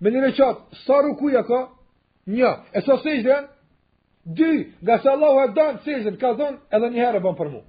Me 0.00 0.14
një 0.14 0.24
reqatë, 0.30 0.80
sa 0.86 1.02
rukuja 1.04 1.42
ka? 1.50 1.60
Një. 2.32 2.52
E 2.72 2.80
sa 2.86 2.96
sejdeja? 3.04 3.42
Dy, 4.24 4.52
nga 4.84 5.00
se 5.02 5.10
Allah 5.12 5.42
e 5.42 5.50
danë 5.56 5.82
sejden, 5.84 6.16
ka 6.22 6.32
dhonë 6.38 6.62
edhe 6.78 6.90
një 6.94 7.06
herë 7.06 7.22
bënë 7.26 7.40
për 7.40 7.50
mu. 7.56 7.62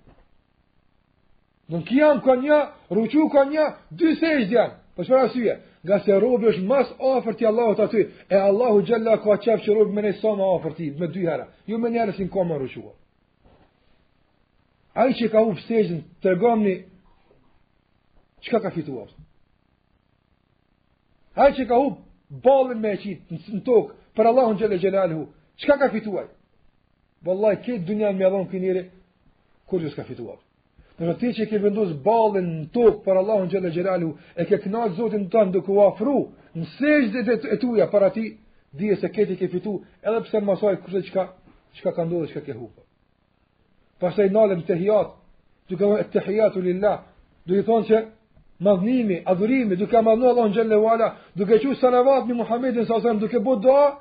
Nuk 1.72 1.88
jam 1.91 2.19
ka 2.22 2.36
një, 2.36 2.57
ruqu 2.97 3.24
ka 3.34 3.43
një, 3.53 3.65
dy 3.99 4.09
sejt 4.19 4.51
janë. 4.51 4.76
Për 4.97 5.07
shpër 5.07 5.22
asyje, 5.28 5.53
nga 5.88 5.99
se 6.03 6.17
robë 6.24 6.49
është 6.51 6.65
mas 6.67 6.89
ofër 7.11 7.38
ti 7.39 7.47
Allahot 7.47 7.80
aty, 7.86 8.01
e 8.36 8.38
Allahu 8.49 8.82
Gjella 8.88 9.13
ka 9.24 9.38
qef 9.45 9.63
që 9.65 9.78
robë 9.78 9.93
me 9.95 10.01
ne 10.05 10.11
sa 10.19 10.34
ma 10.36 10.49
ofër 10.57 10.74
ti, 10.78 10.88
me 10.99 11.07
dy 11.13 11.24
hera. 11.30 11.45
Ju 11.69 11.78
jo 11.78 11.78
me 11.80 11.91
njerës 11.93 12.19
në 12.19 12.28
koma 12.34 12.57
ruqua. 12.59 12.91
Ai 15.01 15.13
që 15.17 15.30
ka 15.32 15.45
u 15.47 15.53
sejtën, 15.67 16.03
të 16.22 16.34
regomni, 16.34 16.76
qka 18.43 18.59
ka 18.65 18.74
fitu 18.76 18.97
aftë? 19.05 19.22
Ai 21.43 21.49
që 21.55 21.69
ka 21.69 21.80
u 21.86 21.95
balën 22.45 22.80
me 22.84 22.97
qitë 23.03 23.39
në 23.55 23.63
tokë, 23.69 23.95
për 24.15 24.30
Allahun 24.34 24.59
gjalla 24.59 24.82
gjalla 24.84 25.07
hu, 25.15 25.24
ka 25.65 25.88
fituar? 25.95 26.28
Vëllaj, 27.26 27.55
këtë 27.65 27.86
dunja 27.88 28.11
me 28.11 28.26
adhonë 28.28 28.49
kënjëri, 28.51 28.86
kur 29.69 29.80
ju 29.86 29.89
s'ka 29.93 30.03
fituar? 30.11 30.41
Nëse 31.01 31.17
ti 31.17 31.31
që 31.33 31.45
ke 31.49 31.57
vendosur 31.63 31.97
ballin 32.05 32.45
në 32.47 32.65
tokë 32.75 32.99
për 33.05 33.19
Allahun 33.21 33.47
xhela 33.49 33.69
xhelalu 33.73 34.09
e 34.37 34.45
ke 34.45 34.57
kënaqur 34.61 34.91
Zotin 34.99 35.23
tën 35.33 35.49
duke 35.55 35.71
u 35.73 35.79
ofruar 35.81 36.27
në 36.53 36.65
sejdë 36.77 37.23
të 37.29 37.33
etuja 37.33 37.57
tuaja 37.63 37.87
para 37.89 38.09
ti, 38.13 38.25
di 38.71 38.93
se 39.01 39.07
këti 39.09 39.37
ke 39.39 39.47
fitu, 39.49 39.73
edhe 40.05 40.21
pse 40.27 40.37
mësoj 40.45 40.75
kush 40.83 41.01
çka 41.09 41.23
çka 41.77 41.91
ka 41.95 42.03
ndodhur 42.05 42.29
çka 42.29 42.41
ke 42.45 42.53
hupa. 42.59 42.83
Pastaj 43.99 44.29
nalem 44.31 44.61
te 44.67 44.75
hiat, 44.77 45.09
duke 45.69 45.81
thënë 45.89 46.09
te 46.13 46.21
hiatu 46.27 46.61
lillah, 46.67 46.99
do 47.47 47.57
i 47.57 47.63
thonë 47.65 47.87
se 47.89 47.99
madhnimi, 48.61 49.23
adhurimi, 49.25 49.75
duke 49.81 49.97
madhnu 50.05 50.29
Allah 50.29 50.51
në 50.51 50.55
gjellë 50.59 50.79
wala, 50.85 51.09
duke 51.33 51.57
që 51.63 51.79
salavat 51.81 52.29
një 52.29 52.35
Muhammedin 52.43 53.17
duke 53.23 53.39
bo 53.39 53.55
da, 53.55 53.97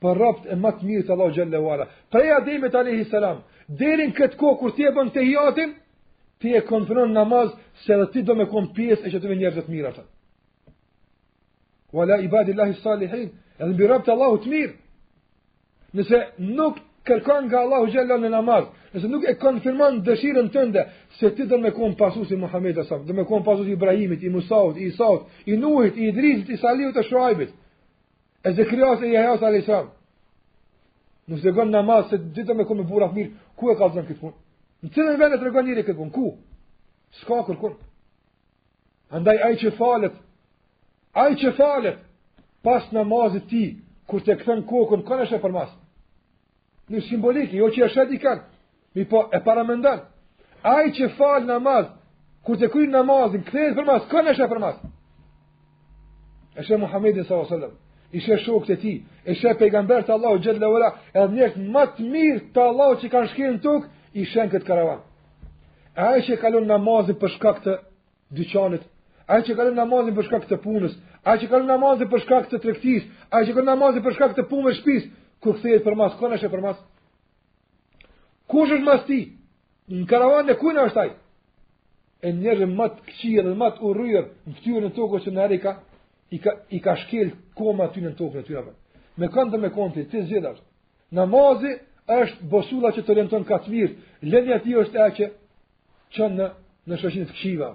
për 0.00 0.16
rapt 0.18 0.48
e 0.48 0.56
matë 0.56 0.82
mirë 0.86 1.04
të 1.06 1.12
Allah 1.12 1.28
në 1.28 1.36
gjellë 1.36 1.56
e 1.56 1.62
wala. 1.68 1.84
Preja 2.10 2.40
dhejme 2.40 2.68
të 2.72 2.80
a.s. 2.80 3.38
Derin 3.80 4.10
këtë 4.12 4.36
ko, 4.40 4.56
kur 4.58 4.72
bën 4.74 5.12
të 5.14 5.22
hiatin, 5.28 5.76
ti 6.42 6.48
e 6.58 6.60
kontronon 6.70 7.12
namaz 7.20 7.48
se 7.86 7.92
dhe 8.00 8.06
ti 8.12 8.20
do 8.26 8.34
me 8.34 8.44
kon 8.52 8.66
pjesë 8.76 9.06
e 9.06 9.10
që 9.12 9.18
të 9.22 9.28
me 9.30 9.50
të 9.60 9.64
mirë 9.74 9.90
atë. 9.92 10.02
Wala 11.96 12.16
ibadillahi 12.28 12.74
salihin, 12.86 13.28
edhe 13.62 13.74
bi 13.78 13.86
rabë 13.90 14.10
Allahu 14.14 14.36
të 14.42 14.48
mirë. 14.54 14.72
Nëse 15.96 16.18
nuk 16.58 16.80
kërkon 17.08 17.42
nga 17.46 17.58
Allahu 17.66 17.90
gjellon 17.94 18.20
në 18.24 18.30
namaz, 18.36 18.64
nëse 18.92 19.06
nuk 19.14 19.24
e 19.30 19.36
konfirmon 19.44 20.00
dëshirën 20.06 20.48
tënde, 20.54 20.82
se 21.18 21.30
ti 21.36 21.46
do 21.50 21.56
me 21.64 21.70
kon 21.78 21.94
pasu 22.02 22.26
i 22.34 22.38
Muhammed 22.44 22.78
e 22.78 22.84
Sabë, 22.88 23.04
do 23.08 23.14
me 23.18 23.24
kon 23.30 23.42
pasu 23.48 23.62
i 23.68 23.74
Ibrahimit, 23.78 24.22
i 24.26 24.30
Musaut, 24.34 24.76
i 24.78 24.86
Isaut, 24.90 25.28
i 25.46 25.54
Nuhit, 25.56 25.96
i 25.96 26.08
Idrisit, 26.10 26.48
i 26.56 26.62
Salihut 26.64 26.96
e 26.96 27.02
Shuaibit, 27.08 27.50
e 28.46 28.54
Zekrias 28.56 29.02
e 29.02 29.12
Jehaus 29.14 29.42
a.S. 29.48 29.70
Nëse 31.28 31.52
gënë 31.56 31.74
namaz, 31.76 32.08
se 32.10 32.18
ti 32.34 32.42
do 32.48 32.56
me 32.58 32.64
kon 32.66 32.80
me 32.80 32.88
burat 32.88 33.12
mirë, 33.14 33.34
ku 33.58 33.70
e 33.70 33.76
ka 33.78 33.92
zënë 33.94 34.08
këtë 34.08 34.22
punë? 34.24 34.38
Në 34.82 34.90
të 34.94 35.02
në 35.08 35.18
vendet 35.20 35.42
regon 35.46 35.66
njëri 35.68 35.82
këtë 35.86 35.98
punë, 36.00 36.14
ku? 36.14 36.36
Ska 37.22 37.42
kërë 37.46 37.68
Andaj 39.12 39.36
aj 39.46 39.52
që 39.60 39.70
falet, 39.76 40.14
aj 41.20 41.34
që 41.42 41.50
falet, 41.58 41.96
pas 42.64 42.86
namazit 42.96 43.44
ti, 43.50 43.60
kur 44.08 44.24
të 44.24 44.38
këtën 44.40 44.62
kokën, 44.70 45.04
kërë 45.08 45.26
është 45.26 45.36
e 45.38 45.42
për 45.42 45.54
masë. 45.58 45.76
Në 46.90 47.02
simboliki, 47.10 47.60
jo 47.60 47.68
që 47.76 47.84
e 47.86 47.90
shet 47.94 48.10
i 48.10 48.18
mi 48.96 49.04
po 49.08 49.22
e 49.32 49.40
paramendan. 49.44 50.00
Aj 50.68 50.82
që 50.96 51.06
falë 51.18 51.46
namaz, 51.52 51.86
kur 52.44 52.56
të 52.60 52.68
kërë 52.72 52.90
namazin, 52.96 53.44
këtë 53.46 53.68
e 53.70 53.74
për 53.76 53.86
masë, 53.88 54.08
kërë 54.12 54.28
është 54.34 54.44
e 54.44 54.48
për 54.52 54.60
masë. 54.64 54.90
Eshe 56.60 56.76
Muhammedi 56.76 57.20
s.a.s. 57.28 57.52
Ishe 58.12 58.36
shok 58.44 58.66
të 58.68 58.76
ti, 58.82 58.94
ishe 59.32 59.54
pejgamber 59.58 60.04
të 60.04 60.12
Allahu 60.16 60.40
gjithë 60.44 60.60
le 60.60 60.68
ura, 60.74 60.90
edhe 61.16 61.36
njështë 61.38 61.68
matë 61.76 62.10
mirë 62.14 62.42
të 62.54 62.64
Allahu 62.66 62.98
që 63.04 63.12
kanë 63.14 63.30
shkirë 63.32 63.54
në 63.54 63.62
tukë, 63.64 63.88
i 64.14 64.24
shenë 64.28 64.52
këtë 64.52 64.66
karavan. 64.68 65.00
A 65.96 66.14
e 66.16 66.22
që 66.24 66.36
e 66.36 66.40
kalon 66.40 66.66
namazin 66.68 67.18
për 67.20 67.34
shkak 67.36 67.60
të 67.64 67.74
dyqanit, 68.36 68.84
a 69.28 69.38
e 69.38 69.42
që 69.44 69.52
e 69.52 69.56
kalon 69.58 69.76
namazin 69.76 70.14
për 70.16 70.28
shkak 70.28 70.46
të 70.48 70.58
punës, 70.64 70.94
a 71.24 71.34
e 71.34 71.40
që 71.40 71.46
e 71.48 71.52
kalon 71.52 71.68
namazin 71.70 72.10
për 72.12 72.22
shkak 72.24 72.46
të 72.50 72.60
trektis, 72.64 73.06
a 73.30 73.40
e 73.42 73.46
që 73.46 73.52
e 73.52 73.56
kalon 73.58 73.70
namazin 73.72 74.04
për 74.04 74.16
shkak 74.16 74.34
të 74.36 74.46
punë 74.50 74.70
e 74.72 74.76
shpis, 74.80 75.08
ku 75.42 75.52
këthejet 75.56 75.84
për 75.84 75.98
mas, 76.00 76.16
kënë 76.20 76.38
është 76.38 76.48
e 76.48 76.52
për 76.52 76.64
mas? 76.66 76.80
Kush 78.48 78.72
është 78.72 78.88
mas 78.88 79.04
ti? 79.08 79.18
Në 79.92 80.06
karavan 80.08 80.48
e 80.52 80.56
kujnë 80.60 80.86
është 80.86 80.96
taj? 80.98 81.14
E 82.22 82.30
njerën 82.40 82.74
të 82.78 82.88
këqirë, 83.08 83.54
më 83.58 83.68
të 83.76 83.92
rrujër, 83.92 84.26
në 84.46 84.56
këtyrë 84.58 84.82
në 84.86 84.92
toko 84.96 85.20
që 85.24 85.32
në 85.34 85.40
erë 85.42 85.56
i 86.32 86.38
ka, 86.40 86.52
i 86.72 86.78
ka 86.84 86.94
shkel 87.04 87.32
koma 87.58 87.88
ty 87.92 88.00
në 88.04 88.12
tokë 88.18 88.38
në 88.40 88.44
tyra. 88.46 88.72
Me 89.18 89.28
këndë 89.28 89.52
dhe 89.52 89.58
me 89.66 89.70
kontë, 89.74 90.06
ti 90.08 90.22
zhjeda 90.28 90.54
është. 90.54 90.66
Namazi 91.18 91.74
është 92.10 92.48
bosulla 92.50 92.90
që 92.94 93.02
të 93.06 93.10
orienton 93.12 93.44
ka 93.46 93.58
të 93.64 93.70
mirë, 93.70 93.92
ledhja 94.22 94.58
ti 94.64 94.72
është 94.78 94.98
e 94.98 95.10
që 95.16 95.28
qënë 96.16 96.38
në, 96.38 96.48
në 96.90 96.96
shëshinë 97.02 97.28
të 97.28 97.34
këshiva. 97.36 97.68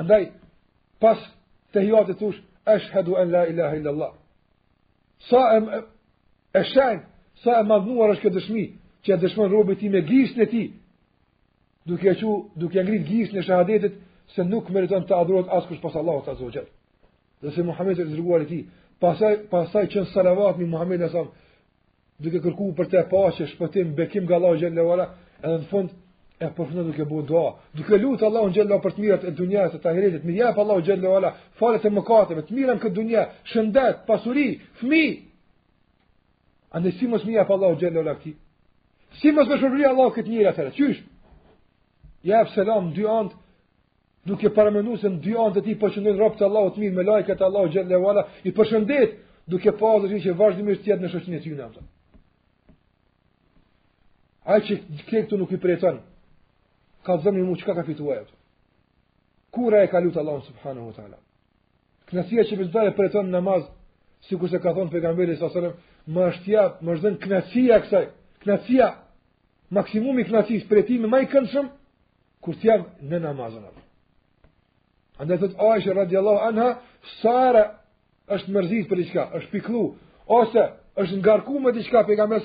Andaj, 0.00 0.22
pas 1.02 1.18
të 1.74 1.82
hiatë 1.88 2.14
të 2.18 2.28
ush, 2.28 2.38
është 2.70 2.94
hedu 2.94 3.16
en 3.20 3.32
la 3.34 3.42
ilaha 3.50 3.74
illallah. 3.80 4.12
Sa 5.30 5.40
e, 5.56 5.82
e 6.58 6.64
shenë, 6.70 7.02
sa 7.42 7.58
e 7.60 7.64
madhnuar 7.68 8.14
është 8.14 8.24
këtë 8.28 8.38
dëshmi, 8.38 8.64
që 9.04 9.10
e 9.14 9.20
dëshmonë 9.24 9.52
robit 9.52 9.78
ti 9.82 9.88
me 9.90 10.04
gjisën 10.06 10.40
e 10.44 10.50
ti, 10.52 10.64
duke 11.84 12.14
që, 12.22 12.30
duke 12.58 12.80
ngrit 12.86 13.04
gjisën 13.10 13.38
e 13.40 13.44
shahadetit, 13.48 13.98
se 14.34 14.42
nuk 14.48 14.70
meriton 14.72 15.04
të 15.04 15.14
adhurohet 15.18 15.50
askush 15.58 15.82
pas 15.82 15.94
Allahut 16.00 16.24
të 16.24 16.32
azogjet. 16.32 16.68
Dhe 17.42 17.50
se 17.52 17.62
Muhammed 17.66 17.98
e 17.98 18.06
të 18.06 18.14
zërguar 18.14 18.46
ti, 18.48 18.62
pasaj, 19.02 19.34
pasaj 19.52 19.88
salavat 20.14 20.56
mi 20.56 20.64
Muhamedi 20.70 21.08
sallallahu 21.10 21.42
duke 22.22 22.40
kërku 22.40 22.68
për 22.78 22.88
te 22.92 23.00
pashe, 23.10 23.46
shpëtim, 23.54 23.94
bekim 23.96 24.24
nga 24.24 24.36
Allah 24.38 24.54
Gjellewala, 24.60 25.06
edhe 25.42 25.58
në 25.62 25.66
fund 25.70 25.90
e 26.44 26.48
përfëndën 26.56 26.88
duke 26.90 27.06
bu 27.10 27.22
doa. 27.26 27.54
Duke 27.74 27.98
lutë 27.98 28.26
Allahu 28.28 28.52
Gjellewala 28.54 28.82
për 28.84 28.94
të 28.96 29.02
mirët 29.04 29.24
e 29.28 29.30
dunjes 29.38 29.74
e 29.74 29.80
të 29.82 29.88
ahiretit, 29.90 30.24
mi 30.24 30.40
Allahu 30.40 30.60
Allah 30.60 30.82
Gjellewala 30.88 31.32
falet 31.60 31.84
e 31.84 31.90
mëkateve, 31.90 32.44
të 32.46 32.54
mirën 32.58 32.80
këtë 32.82 32.94
dunjë, 32.96 33.26
shëndet, 33.52 34.04
pasuri, 34.06 34.48
fmi. 34.80 35.04
Ande 36.74 36.92
si 36.98 37.06
mos 37.06 37.24
mi 37.24 37.34
jepë 37.36 37.52
Allah 37.58 37.76
Gjellewala 37.78 38.16
këti? 38.18 38.34
Si 39.20 39.30
mos 39.32 39.46
me 39.48 39.58
shërbëri 39.62 39.84
Allahu 39.90 40.14
këtë 40.16 40.30
njëra 40.30 40.54
të 40.56 40.68
qysh 40.78 41.02
Jepë 42.24 42.54
selam, 42.54 42.88
dy 42.96 43.04
antë, 43.04 43.34
duke 44.26 44.48
paramenu 44.56 44.96
se 44.96 45.10
në 45.12 45.18
dy 45.22 45.34
antë 45.38 45.58
të 45.60 45.64
ti 45.66 45.74
përshëndojnë 45.82 46.20
rapë 46.22 46.38
të 46.38 46.46
Allahu 46.46 46.70
të 46.72 46.80
mirë, 46.82 46.96
me 46.96 47.04
lajket 47.10 47.42
Allah 47.44 47.66
Gjellewala, 47.70 48.26
i 48.48 48.52
përshëndet, 48.56 49.18
duke 49.46 49.74
pa 49.76 49.90
dhe 50.00 50.18
që 50.24 50.32
vazhdimisht 50.38 50.86
tjetë 50.86 51.04
në 51.04 51.10
shëqinit 51.12 51.44
ju 51.50 51.56
në 51.60 51.68
Ai 54.44 54.60
që 54.60 54.76
këtu 55.08 55.36
nuk 55.40 55.52
i 55.56 55.60
preton. 55.60 56.00
Ka 57.06 57.16
zënë 57.24 57.44
mu 57.44 57.56
çka 57.56 57.74
ka 57.76 57.82
fituar 57.86 58.16
ajo. 58.24 58.34
Kura 59.50 59.82
e 59.84 59.88
ka 59.88 60.00
lutë 60.04 60.20
Allahun 60.20 60.42
subhanahu 60.48 60.86
wa 60.90 60.94
taala. 60.96 61.18
Knasia 62.10 62.44
që 62.48 62.56
vetë 62.60 62.82
e 62.90 62.94
preton 62.96 63.30
namaz, 63.32 63.62
sikur 64.28 64.48
se 64.50 64.58
ka 64.60 64.72
thonë 64.76 64.90
pejgamberi 64.92 65.36
sallallahu 65.36 65.58
alajhi 65.58 65.64
wasallam, 65.64 65.78
më 66.14 66.22
është 66.30 66.50
ja, 66.52 66.64
më 66.84 66.90
është 66.94 67.04
dhenë 67.06 67.20
knasia 67.24 67.76
kësaj. 67.84 68.04
Knasia 68.44 68.86
maksimumi 69.70 70.26
i 70.48 70.60
për 70.70 70.82
timin 70.88 71.10
më 71.12 71.20
i 71.24 71.28
këndshëm 71.32 71.66
kur 72.44 72.54
të 72.56 72.64
jam 72.68 72.82
në 73.10 73.18
namazën. 73.24 73.64
të 75.28 75.36
thot 75.40 75.54
Aisha 75.72 75.92
radhiyallahu 75.94 76.40
anha, 76.48 76.68
Sara 77.20 77.64
është 78.34 78.50
mërzit 78.52 78.88
për 78.90 78.96
diçka, 78.96 79.22
është 79.38 79.50
piklu, 79.54 79.82
ose 80.26 80.62
është 81.02 81.16
ngarku 81.20 81.72
diçka 81.72 82.04
pejgamberi 82.06 82.42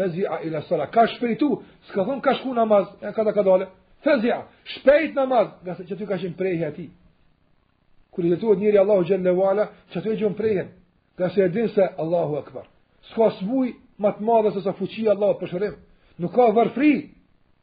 Fezia 0.00 0.40
ila 0.44 0.62
sala. 0.62 0.86
Ka 0.86 1.06
shpejtu, 1.06 1.62
s'ka 1.88 2.04
thon 2.04 2.20
ka 2.20 2.32
shku 2.40 2.54
namaz, 2.54 2.86
e 3.02 3.12
ka 3.12 3.24
ta 3.24 3.32
ka 3.32 3.42
Fezia, 4.04 4.46
shpejt 4.64 5.14
namaz, 5.14 5.46
nga 5.64 5.74
se 5.74 5.84
që 5.84 6.06
ka 6.08 6.16
shim 6.18 6.32
prejhe 6.38 6.64
ati. 6.70 6.86
Kër 8.12 8.24
i 8.24 8.30
dhe 8.32 8.38
tu 8.40 8.52
e 8.52 8.56
njëri 8.56 8.78
Allahu 8.78 9.04
gjenne 9.04 9.32
Wala, 9.36 9.66
që 9.92 9.98
ty 10.02 10.08
e 10.10 10.16
gjon 10.16 10.34
prejhen, 10.34 10.68
nga 11.18 11.28
se 11.30 11.44
e 11.44 11.48
din 11.48 11.68
se 11.68 11.84
Allahu 12.02 12.38
akbar. 12.42 12.64
S'ka 13.10 13.28
s'vuj 13.36 13.68
ma 14.00 14.10
të 14.16 14.24
madhe 14.24 14.50
se 14.56 14.60
sa 14.64 14.72
fuqia 14.78 15.12
Allahu 15.12 15.36
për 15.42 15.48
shërim. 15.52 15.74
Nuk 16.20 16.32
ka 16.36 16.48
vërfri 16.56 16.92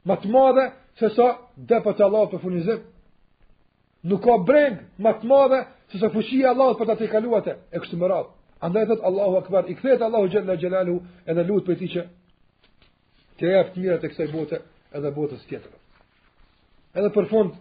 ma 0.08 0.16
të 0.22 0.28
madhe 0.36 0.66
se 1.00 1.10
sa 1.18 1.28
depa 1.58 1.92
Allahu 2.06 2.30
për 2.36 2.42
funizim. 2.46 2.80
Nuk 4.10 4.22
ka 4.26 4.36
breng 4.46 4.78
ma 5.02 5.18
të 5.20 5.26
madhe 5.28 5.60
se 5.92 5.98
sa 6.00 6.12
fuqia 6.14 6.54
Allahu 6.54 6.78
për 6.80 6.88
ta 6.88 6.96
të 6.96 7.06
i 7.08 7.50
E 7.76 7.80
kështë 7.82 7.98
më 8.00 8.06
radhë. 8.14 8.32
Andaj 8.62 8.86
thot 8.88 9.02
Allahu 9.10 9.36
Akbar, 9.42 9.64
i 9.70 9.76
kthehet 9.76 10.02
Allahu 10.02 10.30
Jalla 10.34 10.54
Jalalu, 10.62 10.96
edhe 11.26 11.44
lut 11.48 11.66
për 11.66 11.76
ti 11.82 11.88
që 11.94 12.02
të 13.40 13.52
jap 13.54 13.74
tira 13.76 13.98
të 14.02 14.10
kësaj 14.12 14.28
bote 14.34 14.60
edhe 14.98 15.12
botës 15.14 15.44
tjetër. 15.46 15.72
Edhe 16.98 17.10
për 17.14 17.28
fund, 17.30 17.54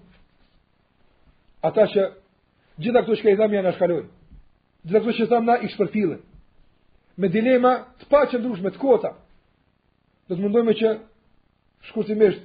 ata 1.66 1.86
që 1.92 2.06
gjitha 2.82 3.02
këtu 3.04 3.18
shka 3.20 3.34
i 3.34 3.38
dhamja 3.40 3.62
në 3.66 3.74
shkaloj, 3.76 4.04
gjitha 4.86 5.02
këtu 5.04 5.16
që 5.20 5.28
tham 5.32 5.46
na 5.48 5.58
i 5.60 5.68
shpërfilin, 5.72 6.22
me 7.20 7.28
dilema 7.32 7.74
të 8.00 8.08
pa 8.12 8.24
që 8.30 8.38
me 8.44 8.70
të 8.72 8.80
kota, 8.80 9.12
dhe 10.28 10.32
të 10.36 10.42
mundojme 10.42 10.74
që 10.80 10.92
shkurtimisht 11.90 12.42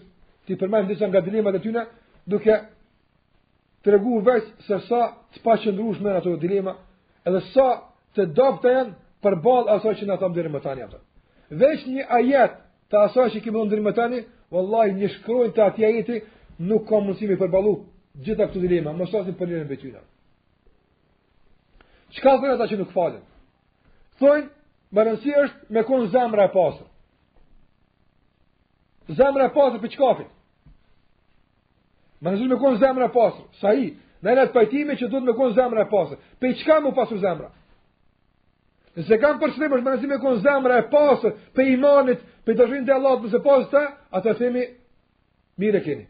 të 0.47 0.53
i 0.53 0.59
përmajmë 0.59 0.87
dhe 0.91 0.97
që 0.99 1.07
nga 1.09 1.21
dilema 1.25 1.51
dhe 1.55 1.63
tyne, 1.63 1.85
duke 2.27 2.55
të 3.83 3.87
regu 3.95 4.19
se 4.67 4.77
sa 4.89 5.01
të 5.33 5.39
pa 5.43 5.55
që 5.57 5.71
ndrushme 5.73 6.09
në 6.11 6.17
ato 6.19 6.35
dilema, 6.37 6.75
edhe 7.25 7.39
sa 7.55 7.67
të 8.15 8.25
dopte 8.37 8.67
janë 8.75 8.93
për 9.23 9.35
balë 9.45 9.71
aso 9.77 9.89
që 9.93 10.05
në 10.09 10.19
thamë 10.21 10.35
dhere 10.35 10.49
më 10.53 10.59
tani 10.63 10.81
ato. 10.83 10.99
Vesh 11.51 11.85
një 11.87 12.03
ajetë 12.09 12.59
Ta 12.91 13.01
asaj 13.07 13.29
që 13.31 13.39
kemi 13.45 13.61
ndërën 13.69 13.85
me 13.85 13.93
tani, 13.95 14.19
vëllaj, 14.51 14.87
një 14.99 15.09
shkrojnë 15.15 15.53
të 15.55 15.63
ati 15.65 15.85
ajeti, 15.87 16.17
nuk 16.67 16.83
kam 16.89 17.05
mundësimi 17.07 17.37
përbalu 17.39 17.71
gjitha 18.25 18.49
këtu 18.49 18.61
dilema, 18.65 18.91
më 18.99 19.07
shasin 19.07 19.37
për 19.39 19.51
njërën 19.53 19.69
betyna. 19.69 20.01
Qëka 22.17 22.33
të 22.41 22.49
njëta 22.49 22.67
që 22.71 22.79
nuk 22.81 22.91
falen? 22.95 23.21
Thojnë, 24.19 24.49
më 24.93 25.05
rëndësi 25.07 25.37
është 25.45 25.77
me 25.77 25.85
konë 25.87 26.11
zemra 26.17 26.49
e 26.49 26.53
pasër. 26.57 26.87
Zemra 29.21 29.47
e 29.47 29.53
pasër 29.55 29.79
për 29.85 29.93
qkafi. 29.95 30.27
Më 32.21 32.27
rëndësi 32.33 32.51
me 32.51 32.59
konë 32.61 32.81
zemra 32.83 33.07
e 33.09 33.15
pasër. 33.15 33.47
Sa 33.63 33.71
i, 33.73 33.87
në 34.21 34.35
e 34.43 34.47
pajtimi 34.53 34.99
që 34.99 35.07
duhet 35.09 35.29
me 35.31 35.37
konë 35.39 35.55
zemra 35.57 35.87
e 35.87 35.91
pasër. 35.95 36.19
për 36.43 36.51
i 36.51 36.59
qka 36.59 36.79
mu 36.83 36.91
pasur 36.99 37.23
zemra? 37.23 37.53
Nëse 38.95 39.15
kam 39.23 39.39
më 39.39 39.53
rëndësi 39.71 40.09
me 40.11 40.17
konë 40.25 40.41
zemre 40.43 40.77
e 40.81 40.89
pasër, 40.91 41.37
pe 41.55 41.63
imanit, 41.71 42.19
Për 42.47 42.55
të 42.59 42.65
shrinë 42.69 42.87
të 42.87 42.93
Allah 42.95 43.19
të 43.23 43.29
se 43.31 43.39
posë 43.45 43.67
të, 43.71 43.81
atë 44.19 44.31
themi, 44.39 44.63
mire 45.63 45.81
keni. 45.87 46.07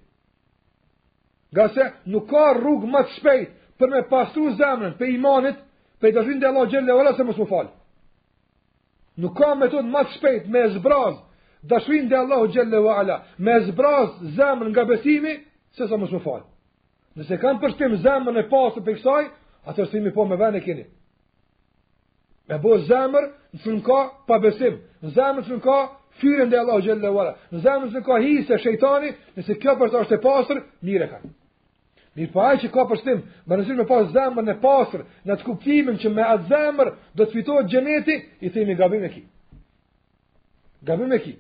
Nga 1.52 1.66
se 1.76 1.88
nuk 2.14 2.30
ka 2.32 2.44
rrugë 2.56 2.88
më 2.94 3.02
të 3.08 3.16
shpejt 3.18 3.52
për 3.82 3.92
me 3.96 4.04
pastru 4.12 4.54
zemrën, 4.62 4.94
për 5.02 5.12
imanit, 5.18 5.60
për 6.02 6.14
të 6.16 6.24
shrinë 6.28 6.44
të 6.44 6.50
Allah 6.52 6.70
gjellë 6.72 6.94
e 6.94 6.98
vëllë 7.00 7.14
se 7.18 7.26
më 7.28 7.36
së 7.40 7.50
falë. 7.52 7.74
Nuk 9.22 9.34
ka 9.42 9.50
metod 9.60 9.90
më 9.92 10.06
të 10.08 10.16
shpejt 10.16 10.48
me 10.54 10.62
zbraz, 10.78 11.20
dashrinë 11.74 12.10
të 12.14 12.22
Allah 12.24 12.46
gjellë 12.56 12.82
e 13.12 13.20
me 13.50 13.60
zbraz 13.68 14.16
zemrën 14.40 14.72
nga 14.74 14.88
besimi, 14.94 15.36
se 15.76 15.88
sa 15.88 16.00
më 16.00 16.08
së 16.14 16.24
falë. 16.24 16.48
Nëse 17.20 17.42
kam 17.44 17.60
përshtim 17.60 17.98
zemrën 18.06 18.40
e 18.40 18.48
pasë 18.54 18.80
për 18.88 19.00
kësaj, 19.02 19.24
atër 19.70 19.96
po 20.16 20.26
me 20.32 20.36
vene 20.40 20.64
keni. 20.64 20.84
keni. 20.84 20.88
E 22.52 22.60
bo 22.60 22.76
zemër 22.84 23.28
në 23.56 23.60
që 23.64 23.74
në 23.78 23.82
ka 23.86 24.00
pabesim, 24.28 24.74
në 25.04 25.12
zemër 25.16 25.46
që 25.48 25.60
ka 25.64 25.76
fyrën 26.20 26.50
dhe 26.52 26.58
Allah 26.60 26.82
gjellë 26.84 27.04
dhe 27.06 27.12
vala, 27.16 27.32
në 27.52 27.62
zemër 27.64 27.92
që 27.94 28.02
ka 28.08 28.18
hisë 28.26 28.54
e 28.56 28.58
shejtani, 28.64 29.12
nëse 29.38 29.56
kjo 29.62 29.76
përta 29.80 30.02
është 30.04 30.18
e 30.18 30.22
pasër, 30.26 30.60
mire 30.84 31.08
ka. 31.14 31.22
Mirë 32.20 32.34
pa 32.34 32.36
po, 32.36 32.50
e 32.52 32.60
që 32.66 32.72
ka 32.76 32.84
përstim, 32.92 33.22
më 33.48 33.60
nësirë 33.62 33.80
me 33.80 33.88
pasë 33.88 34.12
zemër 34.18 34.48
në 34.50 34.58
pasër, 34.68 35.06
në 35.30 35.38
të 35.40 35.48
kuptimin 35.48 36.02
që 36.04 36.12
me 36.12 36.26
atë 36.28 36.50
zemër 36.52 36.92
do 37.16 37.24
të 37.24 37.32
fitohet 37.38 37.72
gjeneti, 37.72 38.18
i 38.44 38.52
thimi 38.52 38.76
gabim 38.76 39.08
e 39.08 39.14
ki. 39.16 39.24
Gabim 40.88 41.16
e 41.16 41.22
ki. 41.24 41.36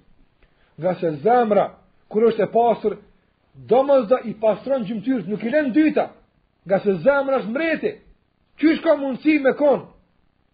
Nga 0.79 0.95
se 1.01 1.11
zemëra, 1.27 1.67
kër 2.07 2.27
është 2.31 2.47
e 2.47 2.51
pasër, 2.55 2.95
do 3.67 3.81
mëzda 3.83 4.21
i 4.31 4.37
pasëron 4.39 4.87
gjimëtyrës, 4.87 5.27
nuk 5.27 5.43
i 5.43 5.51
lenë 5.51 5.75
dyta, 5.75 6.07
nga 6.65 6.79
se 6.85 6.95
zemëra 7.03 7.43
është 7.43 7.51
mreti, 7.57 7.97
që 8.61 8.79
ka 8.85 8.95
mundësi 9.01 9.41
me 9.43 9.51
konë, 9.59 9.90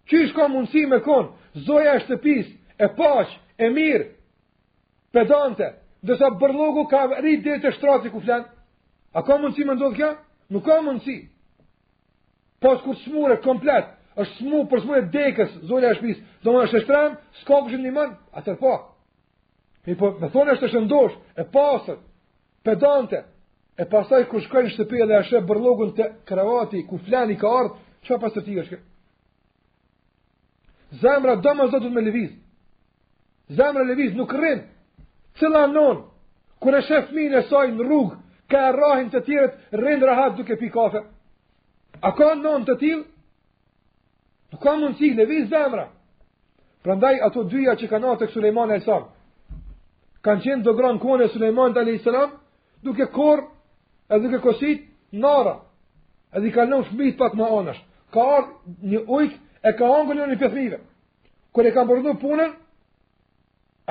Qysh 0.07 0.33
ka 0.35 0.45
mundësi 0.51 0.85
me 0.91 1.01
konë? 1.03 1.29
Zoja 1.67 1.97
e 1.97 2.01
shtëpis, 2.05 2.51
e 2.79 2.87
paq, 2.95 3.31
e 3.59 3.69
mirë, 3.75 4.05
pedante, 5.11 5.67
sa 6.17 6.29
bërlogu 6.41 6.85
ka 6.91 7.07
rritë 7.17 7.43
dhe 7.43 7.57
të 7.65 7.71
shtrati 7.77 8.11
ku 8.13 8.21
flenë. 8.23 8.47
A 9.17 9.23
ka 9.27 9.37
mundësi 9.41 9.65
me 9.67 9.75
ndodhë 9.75 9.97
kja? 9.99 10.11
Nuk 10.53 10.63
ka 10.65 10.77
mundësi. 10.85 11.17
Pas 12.63 12.79
kur 12.85 12.95
smure, 13.03 13.39
komplet, 13.43 13.89
është 14.21 14.37
smu 14.39 14.63
për 14.71 14.81
smu 14.83 14.95
e 14.97 15.03
dekës, 15.13 15.57
zoja 15.69 15.91
e 15.91 15.97
shtëpis, 15.99 16.21
do 16.43 16.53
më 16.55 16.63
është 16.67 16.77
e 16.79 16.83
shtranë, 16.85 17.15
s'ka 17.41 17.59
këshë 17.65 17.81
një 17.83 17.95
mënë, 17.99 18.17
atër 18.39 18.55
pa. 18.61 18.75
Po. 18.75 18.93
Mi 19.87 19.95
po, 19.99 20.13
me 20.21 20.29
thonë 20.33 20.55
është 20.55 20.69
e 20.69 20.73
shëndosh, 20.75 21.17
e 21.43 21.47
pasër, 21.53 21.99
pedante, 22.65 23.19
e 23.79 23.85
pasaj 23.91 24.23
kër 24.31 24.45
shkojnë 24.47 24.73
shtëpia 24.77 25.05
dhe 25.09 25.19
ashe 25.21 25.43
bërlogun 25.49 25.91
të 25.97 26.11
kravati, 26.27 26.85
ku 26.89 26.97
flani 27.07 27.37
ka 27.39 27.51
ardhë, 27.61 27.77
që 28.07 28.21
pasër 28.23 28.45
ti 28.47 28.57
është 28.61 28.71
kërë? 28.73 28.86
Zemra 30.91 31.35
do 31.41 31.53
më 31.55 31.67
do 31.71 31.79
të 31.83 31.89
me 31.93 32.01
leviz. 32.01 32.29
Zemra 33.57 33.83
leviz 33.83 34.13
nuk 34.15 34.31
rrinë. 34.33 34.63
Cëla 35.39 35.65
non, 35.71 36.05
kur 36.61 36.73
e 36.77 36.81
shef 36.87 37.11
minë 37.13 37.41
e 37.41 37.43
saj 37.49 37.67
në 37.75 37.83
rrug, 37.85 38.15
ka 38.49 38.63
e 38.71 39.09
të 39.11 39.21
tjerët 39.27 39.57
rrin 39.79 40.01
rahat 40.03 40.37
duke 40.37 40.55
pi 40.57 40.69
kafe. 40.73 41.01
A 42.01 42.11
ka 42.17 42.33
non 42.35 42.65
të 42.65 42.75
tjilë? 42.79 43.03
Nuk 44.51 44.61
ka 44.63 44.75
mundësi, 44.79 45.09
leviz 45.17 45.49
zemra. 45.51 45.89
Prandaj 46.83 47.17
ato 47.25 47.43
dyja 47.43 47.73
që 47.79 47.87
ka 47.89 47.97
natë 47.99 48.25
e 48.25 48.75
e 48.75 48.79
Sam. 48.79 49.03
Kanë 50.23 50.41
qenë 50.43 50.63
do 50.63 50.73
gran 50.73 50.99
kone 50.99 51.23
e 51.25 51.29
Suleiman 51.29 51.77
Alayhis 51.77 52.03
Salam, 52.03 52.31
duke 52.83 53.05
korë 53.05 53.43
edhe 54.09 54.27
duke 54.27 54.39
kosit 54.41 54.81
nara. 55.11 55.55
Edhe 56.33 56.47
i 56.47 56.51
kalon 56.51 56.83
shmit 56.83 57.17
pat 57.17 57.33
më 57.35 57.43
anash. 57.59 57.81
Ka 58.09 58.47
një 58.81 58.99
ujtë 59.07 59.37
e 59.63 59.71
ka 59.77 59.87
hangur 59.89 60.17
në 60.27 60.37
pjesëmive. 60.37 60.77
Kur 61.53 61.65
e 61.65 61.71
ka 61.73 61.85
bërë 61.87 62.13
punën, 62.21 62.51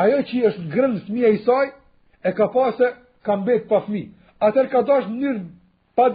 ajo 0.03 0.19
që 0.29 0.43
është 0.51 0.67
grënë 0.75 1.01
fëmia 1.07 1.29
i 1.35 1.41
saj 1.47 1.67
e 2.29 2.33
ka 2.37 2.47
pasë 2.55 2.89
ka 3.27 3.37
mbet 3.41 3.67
pa 3.71 3.81
fëmijë. 3.87 4.11
Atër 4.47 4.67
ka 4.73 4.83
dashur 4.89 5.09
në 5.09 5.17
mënyrë 5.23 5.49
pa 5.97 6.09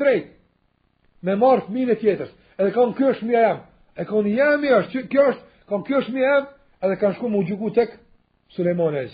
me 1.26 1.34
marr 1.41 1.62
fëmijën 1.68 1.89
e 1.91 1.95
tjetër. 2.02 2.30
Edhe 2.62 2.72
kanë 2.76 2.95
ky 2.97 3.04
është 3.10 3.22
fëmia 3.24 3.39
jam. 3.47 3.60
E 3.99 4.06
kanë 4.10 4.30
jam, 4.38 4.60
është 4.80 5.04
kjo 5.12 5.22
është, 5.30 5.43
kanë 5.70 5.84
ky 5.86 5.93
është 5.97 6.10
fëmia 6.12 6.26
jam, 6.36 6.45
edhe 6.84 6.95
kanë 7.02 7.16
shkuar 7.16 7.32
me 7.32 7.38
u 7.38 7.43
gjuku 7.47 7.72
tek 7.74 7.89
Sulejmani 8.52 8.97
ai 8.99 9.08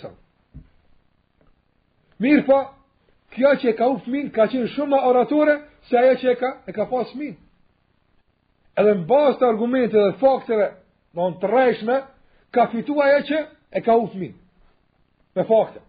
Mirë 2.18 2.18
Mirpo, 2.20 2.58
kjo 3.30 3.50
që 3.60 3.66
e 3.70 3.74
ka 3.78 3.86
u 3.92 3.98
fëmin 4.04 4.30
ka 4.34 4.46
qenë 4.50 4.70
shumë 4.74 4.98
oratore 5.08 5.54
se 5.88 5.96
ajo 5.98 6.14
që 6.20 6.28
e 6.32 6.36
ka, 6.36 6.48
e 6.66 6.72
ka 6.72 6.84
pasur 6.90 7.12
fëmijë 7.14 7.36
edhe 8.78 8.92
në 8.94 9.06
bazë 9.08 9.38
të 9.40 9.46
argumente 9.48 9.98
dhe 9.98 10.16
faktere, 10.20 10.68
në 11.16 11.24
në 11.28 11.38
të 11.42 11.48
rejshme, 11.52 11.96
ka 12.54 12.68
fitua 12.72 13.08
e 13.16 13.22
që 13.28 13.38
e 13.76 13.80
ka 13.84 13.96
ufmin, 13.98 14.34
me 15.34 15.44
fakte. 15.48 15.80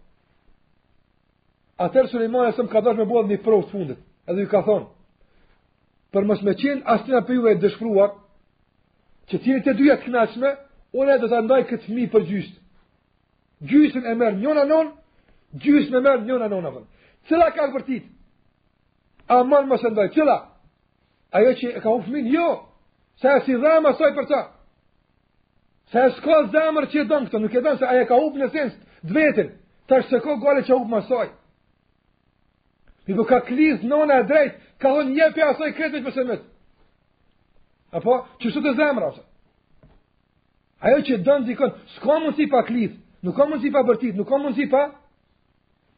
Atër 1.80 2.08
Suleiman 2.12 2.50
e 2.50 2.56
sëmë 2.56 2.72
ka 2.72 2.82
dash 2.84 2.98
me 2.98 3.06
një 3.06 3.38
provë 3.46 3.68
të 3.68 3.70
fundit, 3.70 4.00
edhe 4.28 4.42
ju 4.42 4.50
ka 4.52 4.62
thonë, 4.66 4.86
për 6.12 6.26
mësë 6.28 6.46
me 6.48 6.56
qenë 6.62 6.82
asnina 6.94 7.20
për 7.26 7.38
juve 7.38 7.52
e 7.54 7.60
dëshfruar, 7.62 8.10
që 9.30 9.36
tjeni 9.38 9.62
të 9.64 9.76
duja 9.78 9.94
të 10.00 10.08
knaqme, 10.08 10.50
ole 10.98 11.14
dhe 11.22 11.28
të 11.30 11.40
ndaj 11.46 11.60
këtë 11.70 11.92
mi 11.94 12.08
për 12.10 12.24
gjysë. 12.28 12.56
Gjysën 13.70 14.06
e 14.10 14.14
merë 14.18 14.40
njona 14.40 14.64
non, 14.66 14.90
gjysën 15.62 15.94
e 15.94 16.00
merë 16.02 16.24
njona 16.26 16.48
non 16.50 16.66
avën. 16.66 16.86
Cëla 17.30 17.50
ka 17.54 17.66
këpërtit? 17.70 18.08
A 19.30 19.44
manë 19.46 19.68
mësë 19.70 19.90
ndaj, 19.94 20.08
cëla? 20.16 20.36
Ajo 21.38 21.52
që 21.60 21.72
e 21.78 21.82
ka 21.84 21.92
ufmin, 21.94 22.26
jo, 22.32 22.48
Se 23.20 23.28
e 23.28 23.40
si 23.44 23.54
dhamë 23.62 23.90
asoj 23.92 24.14
për 24.16 24.26
ca. 24.30 24.38
Se 25.92 26.04
e 26.06 26.12
s'ka 26.16 26.36
zemër 26.54 26.86
që 26.92 27.02
e 27.02 27.06
donë 27.10 27.28
këto, 27.28 27.40
nuk 27.42 27.54
e 27.58 27.62
donë 27.66 27.80
se 27.82 27.88
aje 27.92 28.06
ka 28.08 28.16
upë 28.24 28.40
në 28.40 28.46
sens 28.54 28.76
dë 29.08 29.16
vetën, 29.16 29.50
të 29.88 29.98
është 30.00 30.14
se 30.14 30.20
ko 30.24 30.36
gole 30.40 30.62
që 30.68 30.76
upë 30.78 30.90
më 30.94 31.00
asoj. 31.04 31.26
Mi 33.06 33.16
do 33.18 33.24
ka 33.28 33.42
klizë 33.48 33.88
në 33.90 33.98
në 34.08 34.18
e 34.22 34.26
drejtë, 34.30 34.56
ka 34.80 34.92
dhe 34.96 35.04
një 35.10 35.28
për 35.36 35.48
asoj 35.54 35.72
kretë 35.76 36.00
për 36.00 36.08
përse 36.30 36.38
Apo, 37.98 38.12
që 38.40 38.50
shëtë 38.54 38.68
të 38.68 38.72
zemër 38.78 39.06
asoj. 39.10 39.26
Ajo 40.80 40.98
që 41.08 41.14
e 41.18 41.22
donë 41.26 41.46
zikonë, 41.50 41.78
s'ka 41.96 42.18
mund 42.24 42.36
si 42.38 42.46
pa 42.54 42.62
klizë, 42.68 42.96
nuk 43.26 43.36
ka 43.36 43.44
mund 43.50 43.60
si 43.64 43.72
pa 43.74 43.82
bërtit, 43.88 44.14
nuk 44.16 44.28
ka 44.30 44.38
mund 44.40 44.56
si 44.56 44.68
pa, 44.72 44.84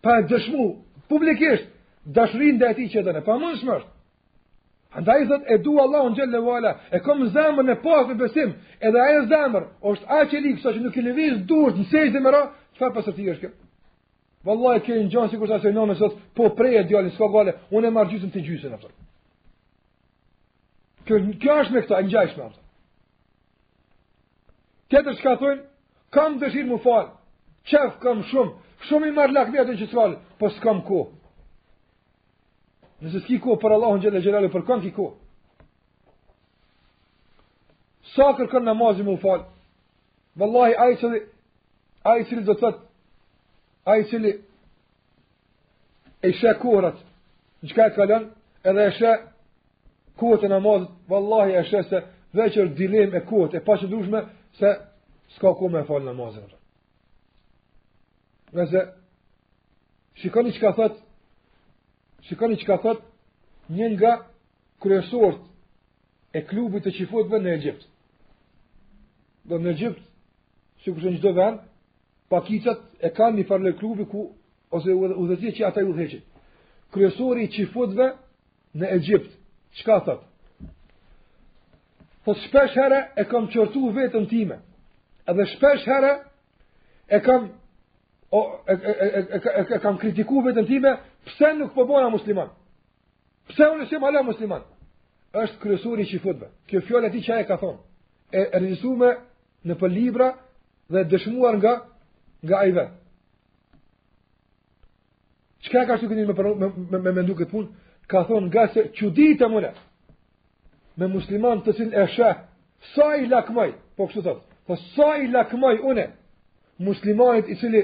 pa 0.03 0.19
e 0.19 0.25
dëshmu, 0.33 0.67
publikisht, 1.13 1.69
dashurin 2.17 2.59
dhe 2.59 2.73
e 2.73 2.79
ti 2.81 2.89
që 2.95 3.03
e 3.03 3.07
donë, 3.11 3.23
pa 3.29 3.37
mund 3.39 3.61
shmërt. 3.61 3.92
Andaj 4.95 5.25
zot 5.25 5.43
e 5.47 5.59
du 5.65 5.79
Allahu 5.79 6.15
xhelle 6.15 6.39
wala, 6.49 6.73
e 6.95 6.99
kam 7.05 7.19
zemrën 7.35 7.69
e 7.73 7.77
pa 7.85 8.03
me 8.09 8.15
besim, 8.23 8.51
edhe 8.87 8.99
ai 9.09 9.17
zemër 9.33 9.65
është 9.89 10.07
aq 10.19 10.33
e 10.37 10.39
lik 10.45 10.59
saqë 10.65 10.81
nuk 10.85 10.97
i 11.01 11.03
lëviz 11.07 11.35
durt 11.51 11.77
në 11.81 11.87
sejtë 11.93 12.19
më 12.25 12.31
ro, 12.35 12.43
çfarë 12.77 12.95
pas 12.99 13.07
ti 13.17 13.25
është 13.33 13.43
kë? 13.47 13.53
Vallahi 14.47 14.83
ke 14.85 14.93
një 15.01 15.07
gjë 15.13 15.25
sikur 15.33 15.49
sa 15.49 15.59
se 15.63 15.73
nonë 15.79 15.95
sot, 16.01 16.13
po 16.37 16.45
preje 16.59 16.83
djalit 16.91 17.15
s'ka 17.15 17.29
gale, 17.37 17.55
unë 17.77 17.87
e 17.89 17.93
marr 17.97 18.11
gjysëm 18.11 18.33
të 18.35 18.43
gjysën 18.49 18.75
atë. 18.77 18.91
Kjo 21.07 21.17
kjo 21.43 21.57
është 21.63 21.75
me 21.77 21.83
këta, 21.87 22.03
ngjajshme 22.09 22.43
atë. 22.49 22.61
Ti 24.89 24.99
atë 25.01 25.17
s'ka 25.21 25.37
thon, 25.41 25.65
kam 26.15 26.37
dëshirë 26.43 26.71
më 26.73 26.81
fal. 26.85 27.09
Çaf 27.71 27.99
kam 28.03 28.23
shumë, 28.31 28.53
shumë 28.89 29.09
i 29.09 29.15
marr 29.19 29.33
lakmi 29.37 29.63
atë 29.65 29.79
që 29.81 29.89
s'ka, 29.93 30.05
po 30.39 30.47
s'kam 30.57 30.83
ku. 30.89 31.01
Nëse 33.03 33.19
s'ki 33.25 33.41
kohë 33.43 33.59
për 33.59 33.73
Allahun 33.75 34.01
gjele 34.05 34.21
gjelalu, 34.23 34.51
për 34.55 34.65
kënë 34.69 34.85
ki 34.85 34.91
kohë. 34.95 35.67
Sa 38.13 38.29
kërkën 38.39 38.63
namazin 38.69 39.09
më 39.09 39.17
falë. 39.25 39.49
Vëllahi, 40.39 40.77
aji 40.85 40.95
i 40.97 41.01
cili, 41.03 41.21
aji 42.13 42.29
cili 42.31 42.45
dhe 42.47 42.55
të 42.57 42.61
tëtë, 42.63 42.85
aji 43.95 44.07
cili 44.13 44.33
e 46.23 46.31
shë 46.39 46.55
kohërat, 46.63 47.03
në 47.65 47.71
qëka 47.73 47.89
e 47.91 47.97
kalën, 47.99 48.29
edhe 48.71 48.87
e 48.87 48.95
shë 49.01 49.17
kohët 50.23 50.47
e 50.47 50.53
namazit, 50.55 50.95
vëllahi 51.11 51.59
e 51.59 51.65
shë 51.71 51.83
se 51.91 52.05
veqër 52.39 52.71
dilem 52.79 53.19
e 53.19 53.25
kohët, 53.31 53.59
e 53.59 53.65
pa 53.67 53.77
që 53.83 53.91
dushme, 53.91 54.23
se 54.61 54.77
s'ka 55.37 55.57
kohë 55.59 55.75
me 55.77 55.83
falë 55.91 56.07
namazin. 56.13 56.47
Nëse, 58.57 58.87
shikoni 60.23 60.55
që 60.57 60.65
ka 60.69 60.75
thëtë, 60.79 61.07
Shikoni 62.27 62.57
çka 62.63 62.77
thot 62.83 63.01
një 63.71 63.87
nga 63.95 64.13
kryesorët 64.83 65.43
e 66.39 66.43
klubit 66.49 66.85
të 66.87 66.93
qifutëve 66.97 67.41
në 67.43 67.55
Egjipt. 67.59 67.83
Do 69.49 69.59
në 69.59 69.69
Egjipt, 69.75 70.01
si 70.83 70.95
kurse 70.95 71.13
çdo 71.19 71.33
vend, 71.37 71.61
pakicat 72.31 72.81
e 73.03 73.09
kanë 73.17 73.37
një 73.41 73.47
farë 73.51 73.73
klubi 73.81 74.07
ku 74.13 74.21
ose 74.75 74.91
udhëzi 74.95 75.51
që 75.57 75.67
ata 75.69 75.83
udhëheqin. 75.91 76.23
Kryesori 76.95 77.47
i 77.49 77.53
qifutëve 77.57 78.07
në 78.79 78.93
Egjipt, 78.99 79.29
çka 79.81 79.97
thot? 80.07 80.23
Po 82.25 82.37
shpesh 82.39 82.77
herë 82.79 83.01
e 83.21 83.27
kam 83.31 83.49
çortu 83.51 83.83
veten 83.99 84.27
time. 84.31 84.57
Edhe 85.31 85.45
shpesh 85.57 85.85
herë 85.91 86.13
e 87.19 87.19
kam 87.27 87.49
o 88.31 88.41
e 88.71 88.75
e 88.75 89.09
e 89.37 89.63
e 89.77 89.79
kam 89.83 89.99
kritikuar 89.99 90.45
vetëm 90.53 90.67
time 90.71 90.93
Pse 91.27 91.55
nuk 91.59 91.75
po 91.75 91.85
bëra 91.87 92.09
musliman? 92.11 92.51
Pse 93.53 93.67
unë 93.75 93.87
si 93.89 93.99
bëra 94.03 94.23
po 94.23 94.31
musliman? 94.33 94.65
Është 95.33 95.61
kryesori 95.63 96.07
i 96.15 96.19
futbe. 96.23 96.49
Kjo 96.69 96.81
fjalë 96.87 97.13
ti 97.15 97.23
çfarë 97.25 97.45
e 97.45 97.49
ka 97.49 97.57
thonë? 97.63 97.79
E 98.37 98.43
rezume 98.65 99.13
në 99.69 99.77
po 99.81 99.89
libra 99.91 100.33
dhe 100.93 101.05
dëshmuar 101.11 101.55
nga 101.61 101.73
nga 102.45 102.57
ai 102.59 102.73
vet. 102.77 102.91
Çka 105.67 105.85
ka 105.87 105.97
shtu 105.97 106.09
këni 106.11 106.25
me 106.27 106.35
me 106.93 106.99
me 107.05 107.13
mendu 107.13 107.35
këtë 107.39 107.51
punë? 107.55 107.69
Ka 108.11 108.25
thonë 108.29 108.49
nga 108.51 108.67
se 108.75 108.81
çuditë 108.99 109.47
mëna. 109.53 109.71
Me 110.99 111.07
musliman 111.15 111.63
të 111.63 111.71
cilë 111.79 111.97
e 112.03 112.07
shë, 112.15 112.31
sa 112.95 113.07
i 113.17 113.25
lakmaj, 113.31 113.71
po 113.97 114.03
kështu 114.11 114.23
të 114.27 114.33
po 114.67 114.77
sa 114.95 115.09
i 115.23 115.27
lakmaj 115.33 115.77
une, 115.91 116.05
muslimanit 116.79 117.49
i 117.51 117.57
cili 117.59 117.81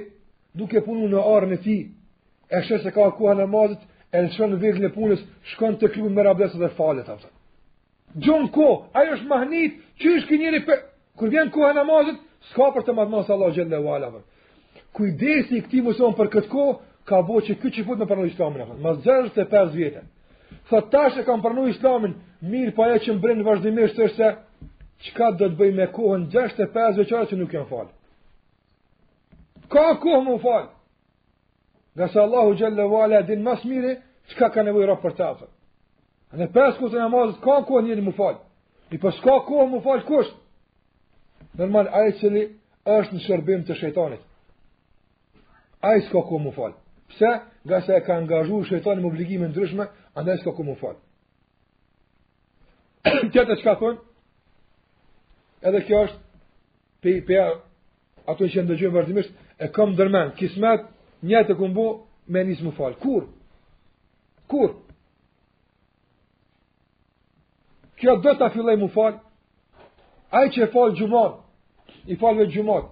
duke 0.54 0.78
punu 0.86 1.08
në 1.08 1.20
arë 1.34 1.46
në 1.50 1.56
ti, 1.64 1.74
e 2.50 2.60
shetë 2.64 2.82
se 2.82 2.92
ka 2.94 3.10
kuha 3.16 3.34
namazit, 3.38 3.80
e 4.12 4.20
në 4.24 4.30
shënë 4.36 4.58
vjetën 4.62 4.86
e 4.88 4.92
punës, 4.94 5.24
shkon 5.52 5.74
të 5.80 5.90
klubin 5.94 6.14
me 6.16 6.22
rabdesën 6.24 6.60
dhe 6.62 6.70
falet, 6.78 7.08
apëtën. 7.12 7.34
Gjon 8.24 8.46
ko, 8.54 8.68
ajo 8.96 9.16
është 9.18 9.28
mahnit, 9.28 9.74
që 10.00 10.14
është 10.16 10.30
kënjëri 10.32 10.60
për, 10.68 10.78
kër 11.20 11.32
vjen 11.34 11.50
kuha 11.52 11.74
namazit, 11.76 12.20
s'ka 12.54 12.70
për 12.74 12.86
të 12.86 12.94
madhma 12.96 13.20
së 13.26 13.34
Allah 13.36 13.52
gjellë 13.56 13.76
e 13.76 13.82
vala, 13.84 14.12
Kujdesi 14.96 15.58
i 15.58 15.60
këti 15.66 15.82
muson 15.84 16.14
për 16.16 16.30
këtë 16.32 16.48
ko, 16.48 16.64
ka 17.06 17.18
bo 17.26 17.36
që 17.44 17.54
këtë 17.60 17.74
që 17.76 17.84
putë 17.86 18.00
me 18.02 18.06
përnu 18.08 18.24
islamin, 18.30 18.62
apëtën, 18.64 18.82
ma 18.82 18.94
zërës 19.04 19.34
të 19.36 19.44
pes 19.52 19.70
vjetën. 19.76 20.08
Tha 20.70 20.80
tash 20.92 21.18
e 21.20 21.24
kam 21.28 21.42
përnu 21.44 21.66
islamin, 21.70 22.14
mirë 22.40 22.72
pa 22.72 22.88
po 22.88 22.94
e 22.96 23.02
që 23.04 23.14
më 23.14 23.22
brinë 23.22 23.46
vazhdimisht 23.46 24.00
është 24.06 24.16
se, 24.16 24.30
qka 25.10 25.28
do 25.38 25.50
të 25.52 25.58
bëj 25.60 25.70
me 25.76 25.86
kohën 25.92 26.24
65 26.32 27.02
veqare 27.02 27.28
që 27.30 27.36
nuk 27.38 27.52
jam 27.54 27.68
falë. 27.70 27.92
Ka 29.68 29.84
kohë 30.02 30.24
më 30.28 30.38
falë, 30.46 30.66
Nga 31.98 32.08
se 32.08 32.20
Allahu 32.20 32.54
Gjelle 32.54 32.82
Vala 32.90 33.18
e 33.18 33.22
din 33.22 33.42
mas 33.42 33.62
mire, 33.66 33.96
që 34.30 34.46
ka 34.54 34.62
nevoj 34.62 34.86
rap 34.86 35.00
për 35.02 35.14
të 35.18 35.24
afer. 35.26 35.48
Në 36.38 36.46
pesku 36.54 36.86
të 36.92 36.98
namazit, 37.00 37.40
ka 37.42 37.56
kohë 37.66 37.86
njëri 37.88 38.02
më 38.06 38.12
falë. 38.14 38.38
I 38.92 38.98
për 38.98 39.02
po 39.02 39.10
s'ka 39.18 39.34
kohë 39.48 39.66
më 39.72 39.78
falë 39.86 40.04
kusht. 40.06 40.36
Nërman, 41.58 41.88
aje 41.98 42.12
qëli 42.20 42.42
është 42.94 43.16
në 43.16 43.22
shërbim 43.24 43.64
të 43.66 43.76
shëjtanit. 43.80 44.22
Aje 45.90 46.04
s'ka 46.06 46.22
kohë 46.28 46.42
më 46.46 46.52
falë. 46.58 46.78
Pse? 47.10 47.30
Nga 47.66 47.80
se 47.86 47.96
e 47.98 48.04
ka 48.06 48.16
angazhu 48.22 48.60
shëjtanit 48.68 49.02
më 49.02 49.08
obligime 49.10 49.48
në 49.48 49.52
ndryshme, 49.56 49.86
anë 50.14 50.30
aje 50.32 50.42
s'ka 50.44 50.54
kohë 50.56 50.68
më 50.70 50.76
falë. 50.82 51.00
Tjetë 53.32 53.56
e 53.56 53.58
që 53.58 53.64
ka 53.80 53.92
edhe 55.68 55.80
kjo 55.82 56.04
është, 56.06 56.18
pe, 57.02 57.12
pe, 57.26 57.34
ato 58.30 58.46
që 58.46 58.60
e 58.60 58.62
ndëgjën 58.62 58.92
vërdimisht, 58.94 59.32
e 59.58 59.66
kam 59.74 59.96
dërmen, 59.98 60.28
kismet, 60.38 60.84
Një 61.26 61.42
të 61.48 61.54
këmbu 61.60 61.84
me 62.34 62.42
njësë 62.46 62.64
më 62.66 62.70
falë. 62.76 62.98
Kur? 63.02 63.24
Kur? 64.50 64.74
Kjo 67.98 68.14
do 68.22 68.34
të 68.38 68.44
afilej 68.46 68.76
më 68.78 68.90
falë. 68.94 69.18
Ajë 70.38 70.52
që 70.54 70.62
e 70.62 70.68
falë 70.74 70.96
gjumon. 71.00 71.32
I 72.12 72.18
falëve 72.20 72.46
gjumon. 72.54 72.86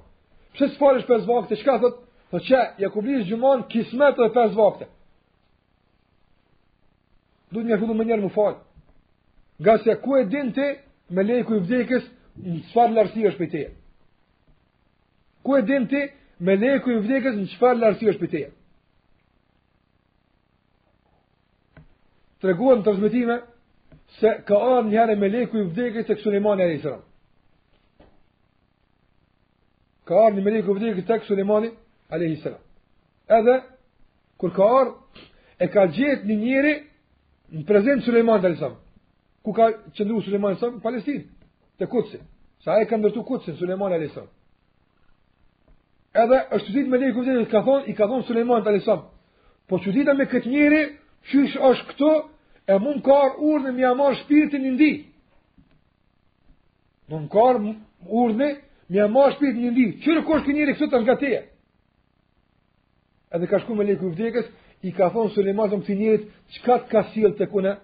Pse 0.57 0.68
së 0.72 0.81
falësh 0.81 1.07
5 1.09 1.27
vakte? 1.29 1.59
Shka 1.61 1.79
thot? 1.83 2.01
Thot 2.33 2.45
që, 2.49 2.62
ja 2.83 2.89
ku 2.91 3.03
blisë 3.05 3.29
gjumon, 3.31 3.62
kismet 3.70 4.18
dhe 4.18 4.29
5 4.35 4.57
vakte. 4.59 4.89
Du 7.53 7.61
të 7.61 7.68
një 7.70 7.79
fillu 7.81 7.95
më 7.95 8.09
njerë 8.09 8.24
më 8.27 8.33
falë. 8.35 8.59
Nga 9.62 9.77
se 9.85 9.95
ku 10.03 10.16
e 10.18 10.24
din 10.29 10.51
ti, 10.57 10.66
me 11.14 11.22
lejku 11.22 11.61
i 11.61 11.64
vdekës, 11.64 12.09
në 12.43 12.62
sfarë 12.72 12.97
lartësi 12.97 13.29
është 13.31 13.41
për 13.45 13.53
teje. 13.53 13.70
Ku 15.47 15.57
e 15.61 15.62
din 15.64 15.87
ti, 15.93 16.03
me 16.39 16.57
leku 16.57 16.91
i 16.93 16.99
vdekës 17.01 17.37
në 17.39 17.47
qëfar 17.55 17.78
lartësi 17.80 18.11
është 18.12 18.20
për 18.22 18.30
teja. 18.34 18.49
Të 22.43 22.49
reguan 22.51 22.82
të 22.84 22.93
rëzmetime 22.97 23.37
se 24.18 24.32
ka 24.49 24.59
arë 24.59 24.89
njëherë 24.91 25.16
me 25.20 25.30
leku 25.32 25.59
i 25.62 25.66
vdekës 25.70 26.07
të 26.09 26.16
kësulemani 26.20 26.64
a 26.64 26.99
Ka 30.07 30.14
arë 30.26 30.37
një 30.37 30.43
me 30.45 30.51
leku 30.55 30.70
i 30.70 30.78
vdekës 30.78 31.07
të 31.09 31.16
kësulemani 31.24 31.72
a 32.14 32.20
Edhe, 33.28 33.57
kur 34.39 34.51
ka 34.55 34.62
arë, 34.78 34.93
e 35.59 35.66
ka 35.68 35.87
gjithë 35.97 36.26
një 36.28 36.37
njëri 36.43 36.74
në 37.59 37.64
prezent 37.66 38.05
Sulejman 38.07 38.39
të 38.43 38.68
Ku 39.43 39.53
ka 39.53 39.64
qëndru 39.97 40.20
Sulejman 40.24 40.55
të 40.61 40.66
Në 40.70 40.80
Palestin, 40.82 41.24
të 41.78 41.87
kutsin. 41.91 42.20
Sa 42.64 42.78
e 42.82 42.87
ka 42.87 42.95
ndërtu 42.97 43.24
kutsin 43.26 43.57
Sulejman 43.59 43.91
të 43.91 43.97
Alisam. 43.99 44.28
Edhe 46.17 46.39
është 46.57 46.71
çuditë 46.71 46.91
me 46.93 46.99
lekun 47.01 47.27
e 47.29 47.45
ka 47.53 47.61
thonë, 47.67 47.85
i 47.91 47.95
ka 47.99 48.07
thonë 48.09 48.25
Sulejman 48.29 48.62
të 48.64 48.73
sa. 48.87 48.95
Po 49.69 49.75
çudita 49.85 50.14
me 50.17 50.25
këtë 50.31 50.49
njëri, 50.53 50.83
qysh 51.29 51.57
është 51.71 51.85
këtu, 51.91 52.12
e 52.73 52.79
mund 52.85 53.01
ka 53.05 53.19
urnë 53.51 53.73
më 53.77 53.81
jamar 53.85 54.12
shpirtin 54.23 54.64
i 54.69 54.73
ndi. 54.77 54.93
Do 57.11 57.17
në 57.21 57.29
kor 57.35 57.57
urdhë 58.21 58.39
më 58.41 58.49
jamar 58.97 59.31
shpirtin 59.37 59.67
i 59.69 59.73
ndi. 59.75 59.85
Çfarë 60.03 60.25
kur 60.29 60.39
këtë 60.41 60.57
njëri 60.57 60.77
këtu 60.79 60.89
të 60.93 61.03
ngatë? 61.05 61.33
Edhe 63.37 63.47
ka 63.53 63.59
shku 63.61 63.73
me 63.77 63.85
lekun 63.85 64.11
e 64.14 64.17
vdekës, 64.17 64.47
i 64.89 64.97
ka 64.97 65.07
thonë 65.12 65.33
Sulejman 65.37 65.77
të 65.85 65.99
njerëz, 66.01 66.23
çka 66.57 66.75
të 66.81 66.87
ka 66.93 67.01
sjell 67.12 67.35
tek 67.39 67.53
ona? 67.55 67.75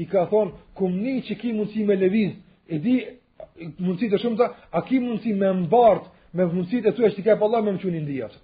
I 0.00 0.04
ka 0.12 0.28
thonë, 0.30 0.52
"Kumni 0.76 1.16
që 1.26 1.32
ki 1.40 1.48
mundi 1.56 1.82
me 1.88 1.94
lëviz, 1.96 2.32
e 2.72 2.76
di 2.84 2.94
mundi 3.84 4.06
të 4.10 4.16
shumëta, 4.22 4.46
a 4.72 4.78
ki 4.86 4.96
mundi 5.00 5.32
me 5.40 5.48
mbart?" 5.64 6.04
me 6.32 6.44
mundësit 6.46 6.86
e 6.86 6.92
të 6.94 7.04
e 7.06 7.10
shtike 7.12 7.30
kepa 7.32 7.46
Allah 7.46 7.62
me 7.64 7.72
mëqunin 7.74 8.04
më 8.04 8.08
dhijat. 8.08 8.34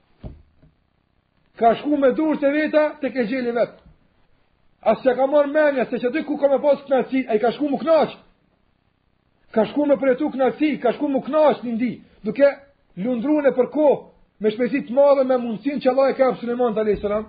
Ka 1.57 1.73
shku 1.81 1.97
me 2.03 2.11
durës 2.17 2.41
të 2.43 2.51
veta 2.55 2.83
të 3.03 3.11
ke 3.15 3.27
gjeli 3.31 3.53
vetë. 3.57 3.79
Asë 4.91 5.03
që 5.05 5.15
ka 5.19 5.27
marë 5.31 5.53
menja, 5.55 5.85
se 5.91 6.01
që 6.03 6.11
dy 6.15 6.25
ku 6.29 6.37
ka 6.39 6.51
me 6.53 6.59
posë 6.63 6.85
knatësi, 6.89 7.23
a 7.31 7.37
i 7.39 7.43
ka 7.43 7.51
shku 7.57 7.69
mu 7.71 7.79
knaqë. 7.83 8.19
Ka 9.55 9.65
shku 9.71 9.87
me 9.89 9.97
për 10.03 10.11
e 10.13 10.17
tu 10.21 10.29
knatësi, 10.35 10.77
ka 10.83 10.93
shku 10.99 11.09
mu 11.11 11.21
knaqë 11.27 11.65
një 11.67 11.73
ndi, 11.77 11.93
duke 12.27 12.51
lundru 13.03 13.39
në 13.47 13.51
për 13.57 13.71
ko, 13.77 13.87
me 14.41 14.51
shpesit 14.53 14.87
të 14.91 14.95
madhe 14.99 15.25
me 15.25 15.37
mundësin 15.45 15.81
që 15.81 15.91
Allah 15.91 16.11
e 16.13 16.19
kapë 16.21 16.41
Suleiman 16.43 16.75
të 16.77 16.85
a.s. 16.91 17.25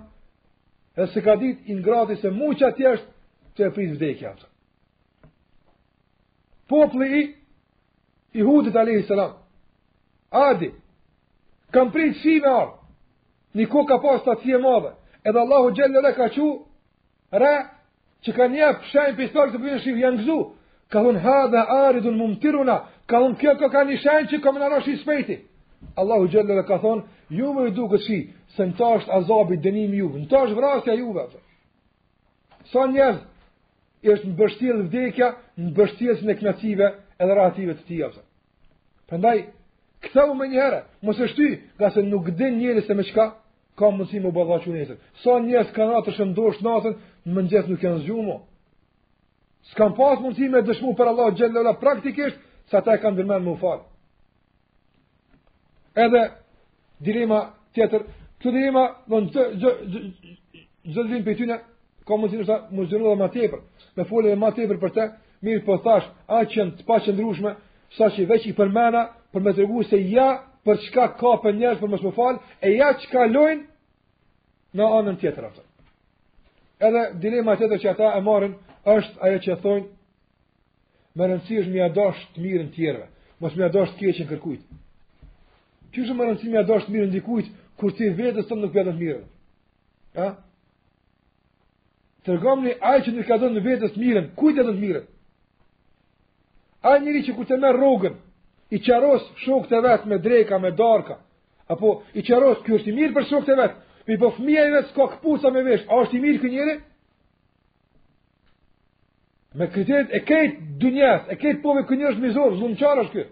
E 0.98 1.06
se 1.12 1.22
ka 1.22 1.36
ditë 1.40 1.70
in 1.70 1.80
gratis 1.86 2.24
e 2.26 2.30
muqa 2.34 2.72
tjeshtë 2.74 3.12
të 3.56 3.64
e 3.66 3.70
prit 3.74 3.90
vdekja. 3.94 4.32
Popli 6.68 7.08
i, 7.18 7.26
i 8.38 8.42
hudit 8.44 8.76
a.s. 8.76 9.10
Adi, 10.30 10.72
kam 11.72 11.90
prit 11.92 12.14
si 12.22 12.38
me 12.40 12.48
arë, 12.52 12.72
një 13.56 13.66
ku 13.72 13.84
ka 13.88 13.96
pas 14.02 14.22
të 14.26 14.32
atësie 14.34 14.58
madhe, 14.60 14.90
edhe 15.24 15.40
Allahu 15.40 15.70
gjellë 15.78 16.02
dhe 16.06 16.10
ka 16.18 16.26
qu, 16.34 16.48
re, 17.42 17.54
që 18.24 18.34
ka 18.36 18.48
një 18.54 18.68
pëshajnë 18.82 19.16
për 19.16 19.26
istorë 19.28 19.54
të 19.54 19.62
përinë 19.64 19.80
shifë, 19.86 20.00
janë 20.04 20.20
gëzu, 20.20 20.38
ka 20.92 21.02
thunë 21.06 21.22
ha 21.26 21.38
dhe 21.54 21.62
arë, 21.78 22.02
dhunë 22.04 22.18
mumtiruna, 22.20 22.74
ka 23.08 23.22
thunë 23.22 23.38
kjo 23.40 23.54
ka 23.62 23.70
ka 23.72 23.86
një 23.88 23.96
shajnë 24.04 24.30
që 24.32 24.40
ka 24.44 24.52
më 24.52 24.62
nërosh 24.64 24.90
spejti. 25.04 25.38
Allahu 26.00 26.28
gjellë 26.32 26.56
dhe 26.60 26.64
ka 26.68 26.76
thunë, 26.82 27.02
ju 27.40 27.52
me 27.54 27.64
i 27.68 27.72
duke 27.78 27.98
si, 28.04 28.18
se 28.56 28.66
në 28.66 28.76
ta 28.78 28.92
është 29.00 29.12
azabi 29.20 29.60
dënim 29.64 29.92
ju, 30.00 30.08
në 30.20 30.28
ta 30.30 30.44
është 30.44 30.58
vrasja 30.60 30.94
juve, 31.00 31.24
të. 31.32 31.40
sa 32.72 32.82
njerëz, 32.92 33.20
është 34.12 34.26
në 34.28 34.34
bështilë 34.40 34.82
vdekja, 34.88 35.28
në 35.58 35.68
bështilës 35.78 36.20
në 36.28 36.34
knacive 36.38 36.86
edhe 37.18 37.34
rahative 37.34 37.74
të 37.78 37.84
tijave. 37.88 38.20
Prandaj, 39.08 39.38
Këtëu 40.02 40.34
më 40.38 40.46
njëherë, 40.50 40.80
më 41.06 41.12
së 41.18 41.26
e 41.42 41.48
nga 41.78 41.88
se 41.90 42.00
nuk 42.02 42.26
din 42.38 42.54
njëri 42.58 42.82
se 42.86 42.94
me 42.94 43.02
qka, 43.02 43.26
ka 43.78 43.84
mundësi 43.90 44.20
më 44.22 44.30
bëdha 44.36 44.56
që 44.62 44.68
njësën. 44.74 44.98
Sa 45.22 45.32
njësë 45.42 45.74
kanë 45.74 45.94
natër 45.96 46.14
shëndorë 46.18 46.54
shë 46.56 46.64
natën, 46.66 46.94
më 47.34 47.40
nuk 47.70 47.82
janë 47.84 48.02
zhjumë. 48.06 48.36
Së 49.68 49.88
pas 49.98 50.16
më 50.22 50.48
me 50.52 50.60
dëshmu 50.68 50.92
për 50.98 51.06
Allah 51.10 51.34
gjellëla 51.36 51.72
praktikisht, 51.82 52.38
sa 52.70 52.78
ta 52.80 52.94
e 52.94 53.00
kam 53.02 53.16
dërmen 53.16 53.42
më 53.44 53.50
ufarë. 53.56 53.82
Edhe, 56.04 56.22
dilema 57.02 57.40
tjetër, 57.74 58.02
të 58.40 58.48
dilema, 58.54 58.84
në 59.08 59.30
të 59.32 59.42
zëllim 60.94 61.22
për 61.26 61.36
tjene, 61.38 61.56
ka 62.06 62.12
mundësi 62.14 62.38
nësi 62.44 62.46
nështë 62.46 62.74
më 62.76 62.86
zhjumë 62.86 63.10
dhe 63.10 63.18
ma 63.22 63.28
tepër. 63.34 63.60
me 63.96 64.04
folë 64.04 64.28
dhe 64.30 64.36
ma 64.38 64.50
tepër 64.56 64.78
për 64.82 64.90
te, 64.96 65.04
mirë 65.42 65.60
për 65.66 65.66
po 65.66 65.76
thash, 65.84 66.06
a 66.36 66.38
që 66.50 66.60
të 66.76 66.82
pa 66.88 66.96
që 67.02 67.54
sa 67.96 68.04
që 68.12 68.22
veq 68.30 68.42
i 68.46 68.52
përmena, 68.52 69.02
për 69.32 69.40
me 69.44 69.52
të 69.52 69.62
regu 69.64 69.82
se 69.88 69.98
ja 70.10 70.28
për 70.64 70.80
çka 70.86 71.06
ka 71.20 71.34
për 71.42 71.56
njerës 71.58 71.80
për 71.80 71.90
më 71.92 72.00
shmë 72.00 72.14
falë, 72.16 72.40
e 72.64 72.70
ja 72.76 72.88
çka 73.02 73.26
lojnë 73.34 74.78
në 74.78 74.88
anën 75.00 75.18
tjetër 75.20 75.46
atë. 75.50 75.64
Edhe 76.88 77.02
dilema 77.22 77.56
tjetër 77.58 77.80
që 77.84 77.88
ata 77.92 78.10
e 78.18 78.24
marën 78.24 78.52
është 78.96 79.18
ajo 79.28 79.38
që 79.46 79.56
thonë 79.62 79.86
me 81.18 81.26
rëndësi 81.30 81.58
është 81.62 81.72
mi 81.74 81.80
adosh 81.84 82.20
të 82.34 82.38
mirën 82.44 82.68
tjerëve, 82.76 83.08
mos 83.40 83.56
mi 83.56 83.64
adosh 83.66 83.94
të 83.96 84.02
keqen 84.06 84.28
kërkujtë. 84.32 84.78
Që 85.92 86.04
është 86.04 86.14
me 86.16 86.28
rëndësi 86.28 86.52
mi 86.52 86.60
adosh 86.60 86.84
të 86.86 86.92
mirën 86.96 87.10
dikujt, 87.16 87.48
kur 87.80 87.94
ti 87.96 88.10
vetës 88.18 88.46
të 88.48 88.58
nuk 88.60 88.74
vetën 88.76 88.92
të 88.94 89.02
mirën? 89.02 89.24
A? 90.18 90.28
Tërgëm 92.26 92.66
një 92.68 92.74
ajë 92.92 93.04
që 93.06 93.16
nuk 93.16 93.28
ka 93.28 93.40
në 93.42 93.64
vetës 93.66 93.94
të 93.94 94.02
mirën, 94.04 94.30
kujtë 94.38 94.62
të 94.62 94.70
të 94.72 94.78
mirën? 94.82 95.06
Ajë 96.88 97.02
njëri 97.04 97.24
që 97.26 97.34
kur 97.34 97.48
të 97.48 97.58
merë 97.62 97.80
rogën, 97.82 98.18
i 98.70 98.80
qaros 98.84 99.22
shokët 99.44 99.72
e 99.72 99.78
vetë 99.84 100.10
me 100.10 100.18
drejka, 100.22 100.58
me 100.60 100.70
darka, 100.76 101.18
apo 101.72 101.94
i 102.18 102.22
qaros 102.24 102.60
kjo 102.66 102.76
është 102.78 102.90
i 102.92 102.96
mirë 102.98 103.14
për 103.16 103.28
shokët 103.30 103.54
e 103.54 103.56
vetë, 103.62 103.82
mi 104.08 104.18
po 104.20 104.30
fëmija 104.36 104.66
i 104.68 104.74
vetë 104.76 104.90
s'ka 104.92 105.06
këpusa 105.14 105.52
me 105.52 105.62
veshë, 105.66 105.86
a 105.88 106.00
është 106.04 106.16
i 106.16 106.20
mirë 106.24 106.42
kë 106.42 106.50
njëri? 106.54 106.74
Me 109.58 109.66
kriterit 109.72 110.12
e 110.14 110.20
kejt 110.28 110.58
dënjes, 110.82 111.24
e 111.32 111.38
kejt 111.40 111.62
pove 111.64 111.82
kë 111.88 111.96
njërë 112.02 112.22
mizorë, 112.24 112.58
zlumë 112.60 112.78
qarë 112.82 113.04
është 113.04 113.16
kjo. 113.16 113.26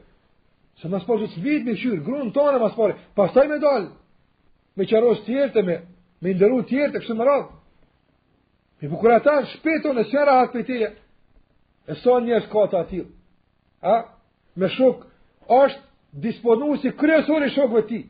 Se 0.81 0.89
mas 0.93 1.05
pasu 1.09 1.29
së 1.33 1.43
vitë 1.45 1.71
me 1.71 1.75
qyrë, 1.81 2.01
grunë 2.05 2.33
anë, 2.33 2.61
mas 2.61 2.75
pare, 2.77 2.97
pas 3.17 3.33
taj 3.33 3.47
me 3.53 3.61
dalë, 3.63 3.91
me 4.77 4.89
qaros 4.91 5.23
tjerte, 5.29 5.63
me, 5.65 5.77
me 6.21 6.33
ndëru 6.35 6.63
tjerte, 6.71 7.01
kështë 7.03 7.17
më 7.19 7.27
radhë. 7.29 7.51
Mi 8.81 8.91
po 8.93 8.99
kërë 9.05 9.21
ata 9.21 9.37
sëra 10.11 10.39
hatë 10.43 10.65
për 10.71 10.97
e 11.89 11.95
sa 11.95 12.65
atilë. 12.79 13.07
Me 14.57 14.69
shokë, 14.73 15.05
është 15.55 16.21
disponu 16.23 16.77
si 16.83 16.91
kryesor 16.99 17.45
i 17.47 17.51
shokve 17.53 17.83
ti. 17.89 18.03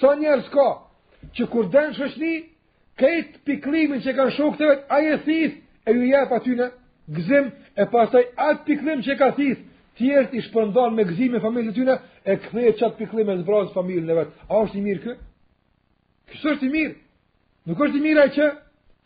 Sa 0.00 0.14
njerës 0.20 0.48
ka, 0.52 0.68
që 1.34 1.46
kur 1.52 1.68
denë 1.74 1.94
shëshni, 1.98 2.32
këjtë 2.98 3.42
piklimin 3.46 4.00
që 4.02 4.14
kanë 4.16 4.34
shokve 4.36 4.58
të 4.58 4.70
vetë, 4.72 4.86
a 4.88 4.98
e 5.12 5.16
thith, 5.26 5.56
e 5.88 5.94
ju 5.96 6.04
jep 6.10 6.32
aty 6.34 6.56
në 6.58 6.68
gëzim, 7.16 7.50
e 7.80 7.84
pasaj 7.92 8.24
atë 8.50 8.64
piklim 8.66 9.02
që 9.06 9.16
ka 9.20 9.30
thith, 9.38 9.60
tjertë 9.98 10.38
i 10.38 10.42
shpëndon 10.48 10.94
me 10.94 11.04
gëzim 11.08 11.36
e 11.38 11.42
familë 11.42 11.72
të 11.74 11.96
e 12.24 12.34
këthe 12.44 12.72
që 12.78 12.86
atë 12.86 12.96
piklim 12.98 13.30
e 13.32 13.36
zbrazë 13.42 13.74
familë 13.74 14.06
në 14.08 14.16
vetë. 14.18 14.34
A 14.50 14.54
është 14.64 14.78
i 14.78 14.80
mirë 14.88 15.02
kë? 15.06 15.14
Kësë 16.30 16.50
është 16.52 16.66
i 16.66 16.70
mirë. 16.74 16.94
Nuk 17.68 17.80
është 17.86 17.96
i 17.96 18.02
mirë 18.04 18.22
e 18.28 18.32
që 18.36 18.46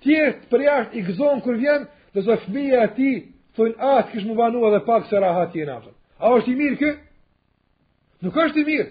tjertë 0.03 0.49
për 0.51 0.65
jashtë 0.67 0.97
i 1.01 1.05
gëzonë 1.07 1.43
kër 1.45 1.59
vjenë, 1.63 1.87
dhe 2.15 2.25
zë 2.27 2.37
fëmija 2.47 2.87
ti, 2.99 3.11
të 3.55 3.69
atë 3.79 4.11
kështë 4.13 4.29
më 4.33 4.37
banua 4.41 4.71
dhe 4.75 4.83
pak 4.89 5.07
se 5.09 5.21
rahat 5.23 5.53
tjena. 5.53 5.79
A 6.23 6.27
është 6.37 6.51
i 6.51 6.57
mirë 6.65 6.79
kë? 6.83 6.91
Nuk 8.23 8.37
është 8.39 8.61
i 8.63 8.67
mirë. 8.67 8.85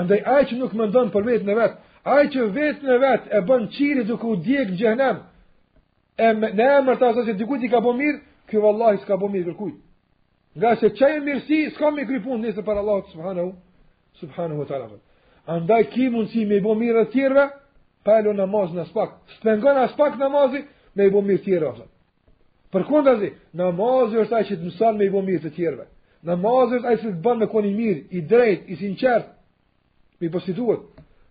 Andaj 0.00 0.20
ai 0.34 0.44
që 0.50 0.56
nuk 0.58 0.74
mendon 0.76 1.08
për 1.14 1.26
vetë 1.28 1.48
e 1.52 1.56
vet, 1.56 1.76
ai 2.14 2.26
që 2.32 2.46
vetën 2.56 2.88
e 2.94 2.98
vet 3.02 3.28
e 3.32 3.40
bën 3.48 3.66
çiri 3.76 4.04
duke 4.08 4.26
u 4.28 4.36
djeg 4.44 4.68
në 4.72 4.78
xhenem, 4.80 5.22
e 6.16 6.28
në 6.54 6.66
emër 6.80 6.98
të 7.00 7.08
asaj 7.12 7.24
që 7.28 7.36
dikujt 7.40 7.64
i 7.66 7.70
ka 7.72 7.80
bën 7.86 7.96
mirë, 8.00 8.18
ky 8.48 8.60
vallahi 8.60 9.00
s'ka 9.02 9.16
bën 9.22 9.32
mirë 9.36 9.54
kujt. 9.60 9.78
Nga 10.58 10.74
se 10.80 10.88
çaj 10.98 11.16
mirësi 11.24 11.60
s'ka 11.74 11.88
më 11.94 12.06
kripun 12.10 12.42
nëse 12.44 12.64
për 12.66 12.80
Allah 12.82 13.00
subhanahu 13.12 13.50
subhanahu 14.20 14.62
wa 14.62 14.68
taala. 14.68 14.98
Andaj 15.56 15.82
ki 15.94 16.10
mund 16.12 16.28
si 16.32 16.44
më 16.50 16.58
bë 16.64 16.74
mirë 16.82 17.06
të 17.06 17.12
tjerëve, 17.14 17.46
pa 18.04 18.18
elo 18.20 18.32
namaz 18.36 18.74
në 18.76 18.84
spak. 18.90 19.16
Spengon 19.38 19.76
as 19.86 19.96
pak 19.96 20.18
namazi, 20.20 20.60
më 20.96 21.08
bë 21.14 21.22
mirë 21.28 21.42
të 21.42 21.44
tjerëve. 21.48 21.86
Përkundazi, 22.74 23.32
namazi 23.58 24.20
është 24.24 24.36
ai 24.36 24.44
që 24.50 24.58
të 24.60 24.66
mëson 24.68 25.00
më 25.00 25.08
i 25.08 25.12
bë 25.14 25.24
mirë 25.30 25.42
të 25.46 25.54
tjerëve. 25.56 25.86
Namazi 26.22 26.76
është 26.76 26.88
ai 26.88 26.96
të 27.00 27.10
bënë 27.24 27.40
me 27.40 27.46
konë 27.48 27.68
i 27.68 27.74
mirë, 27.76 28.00
i 28.10 28.20
drejtë, 28.28 28.66
i 28.68 28.76
sinqert. 28.76 29.28
Mi 30.20 30.28
po 30.28 30.40
si 30.44 30.52
duhet. 30.52 30.82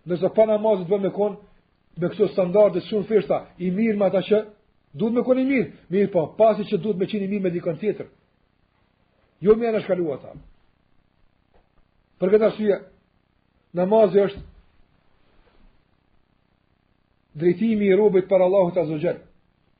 Nëse 0.08 0.22
pa 0.34 0.46
të 0.48 0.58
bënë 0.90 1.02
me 1.04 1.10
kon 1.14 1.36
me 2.00 2.08
këto 2.10 2.26
standarde 2.32 2.80
shumë 2.88 3.06
fishta, 3.06 3.42
i 3.62 3.70
mirë 3.70 3.98
me 4.00 4.04
ata 4.08 4.22
që 4.26 4.40
duhet 4.98 5.14
me 5.14 5.22
konë 5.22 5.40
i 5.40 5.44
mirë, 5.46 5.70
mirë 5.94 6.10
po, 6.14 6.24
pasi 6.38 6.64
që 6.66 6.78
duhet 6.82 6.98
me 6.98 7.06
qenë 7.06 7.24
i 7.24 7.28
mirë 7.30 7.42
me 7.44 7.52
dikon 7.54 7.78
tjetër. 7.78 8.08
Jo 9.44 9.54
më 9.56 9.68
anash 9.70 9.86
kalu 9.86 10.08
ata. 10.16 10.34
Për 12.20 12.34
këtë 12.34 12.46
arsye, 12.48 12.78
namazi 13.78 14.18
është 14.26 14.42
drejtimi 17.40 17.86
i 17.92 17.96
robit 17.96 18.26
për 18.28 18.42
Allahut 18.48 18.76
Azza 18.76 18.94
wa 18.98 19.14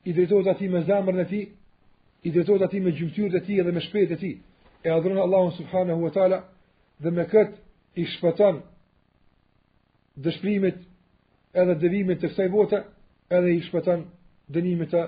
I 0.03 0.13
drejtohet 0.17 0.47
ati 0.49 0.67
me 0.69 0.79
zemrën 0.81 1.15
në 1.21 1.25
ti, 1.29 1.43
i 2.25 2.31
drejtohet 2.33 2.61
ati 2.65 2.79
me 2.81 2.89
gjymtyrët 2.95 3.35
e 3.37 3.45
tij 3.45 3.61
dhe 3.63 3.71
me 3.75 3.81
shpejtë 3.85 4.13
e 4.13 4.17
tij 4.17 4.37
e 4.83 4.89
adhuron 4.89 5.17
Allahun 5.17 5.49
subhanahu 5.51 6.01
wa 6.03 6.09
taala 6.11 6.43
dhe 6.99 7.11
me 7.11 7.25
kët 7.29 7.55
i 7.97 8.05
shpëton 8.05 8.61
dëshpërimet 10.23 10.79
edhe 11.61 11.75
devimet 11.83 12.19
të 12.21 12.29
kësaj 12.31 12.47
bote 12.55 12.79
edhe 13.37 13.53
i 13.55 13.59
shpëton 13.67 14.05
dënimet 14.57 14.89
të, 14.93 15.03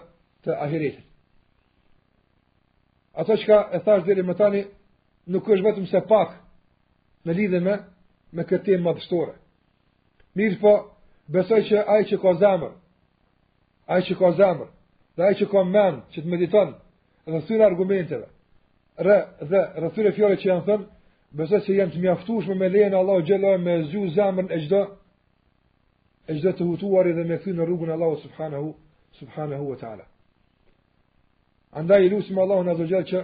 të 0.45 0.57
ahiretit. 0.67 1.05
Ato 3.13 3.37
që 3.37 3.45
ka 3.45 3.57
e 3.73 3.79
thash 3.85 4.03
dhe 4.05 4.23
më 4.25 4.33
tani, 4.39 4.61
nuk 5.33 5.47
është 5.49 5.65
vetëm 5.67 5.85
se 5.91 6.01
pak 6.09 6.29
në 7.25 7.31
lidhe 7.37 7.59
me, 7.65 7.75
me 8.35 8.43
këtë 8.49 8.65
temë 8.67 8.85
madhështore. 8.87 9.33
Mirë 10.37 10.59
po, 10.61 10.73
besoj 11.35 11.61
që 11.69 11.83
ai 11.95 12.03
që 12.09 12.17
ka 12.21 12.33
zemër, 12.41 12.71
ai 13.93 14.01
që 14.07 14.13
ka 14.21 14.31
zemër, 14.41 14.69
dhe 15.17 15.21
ajë 15.27 15.37
që 15.39 15.45
ka 15.51 15.61
menë, 15.75 15.99
që 16.11 16.19
të 16.25 16.29
mediton, 16.31 16.71
dhe 17.29 17.41
syrë 17.47 17.65
argumenteve, 17.67 18.25
rë 18.99 19.15
dhe 19.49 19.61
rëthyre 19.81 20.11
fjore 20.13 20.37
që 20.37 20.47
janë 20.49 20.65
thënë, 20.67 20.85
besoj 21.37 21.59
se 21.65 21.73
janë 21.75 21.93
të 21.95 21.99
mjaftushme 22.03 22.55
me 22.59 22.67
lejën 22.69 22.93
Allahu 22.93 23.23
Gjellar 23.25 23.57
me 23.57 23.73
zju 23.89 24.07
zemrën 24.15 24.51
e 24.53 24.57
gjdo, 24.65 24.81
e 26.27 26.33
gjdo 26.37 26.51
të 26.57 26.65
hutuari 26.69 27.13
dhe 27.17 27.23
me 27.25 27.37
thynë 27.41 27.57
në 27.61 27.65
rrugën 27.67 27.91
Allahu 27.93 28.19
Subhanahu, 28.25 28.73
Subhanahu 29.19 29.69
wa 29.69 29.75
ta'ala. 29.81 30.05
Andaj 31.71 32.05
i 32.05 32.09
lusim 32.09 32.37
Allahu 32.39 32.63
në 32.67 32.75
zërgjallë 32.77 33.07
që 33.11 33.21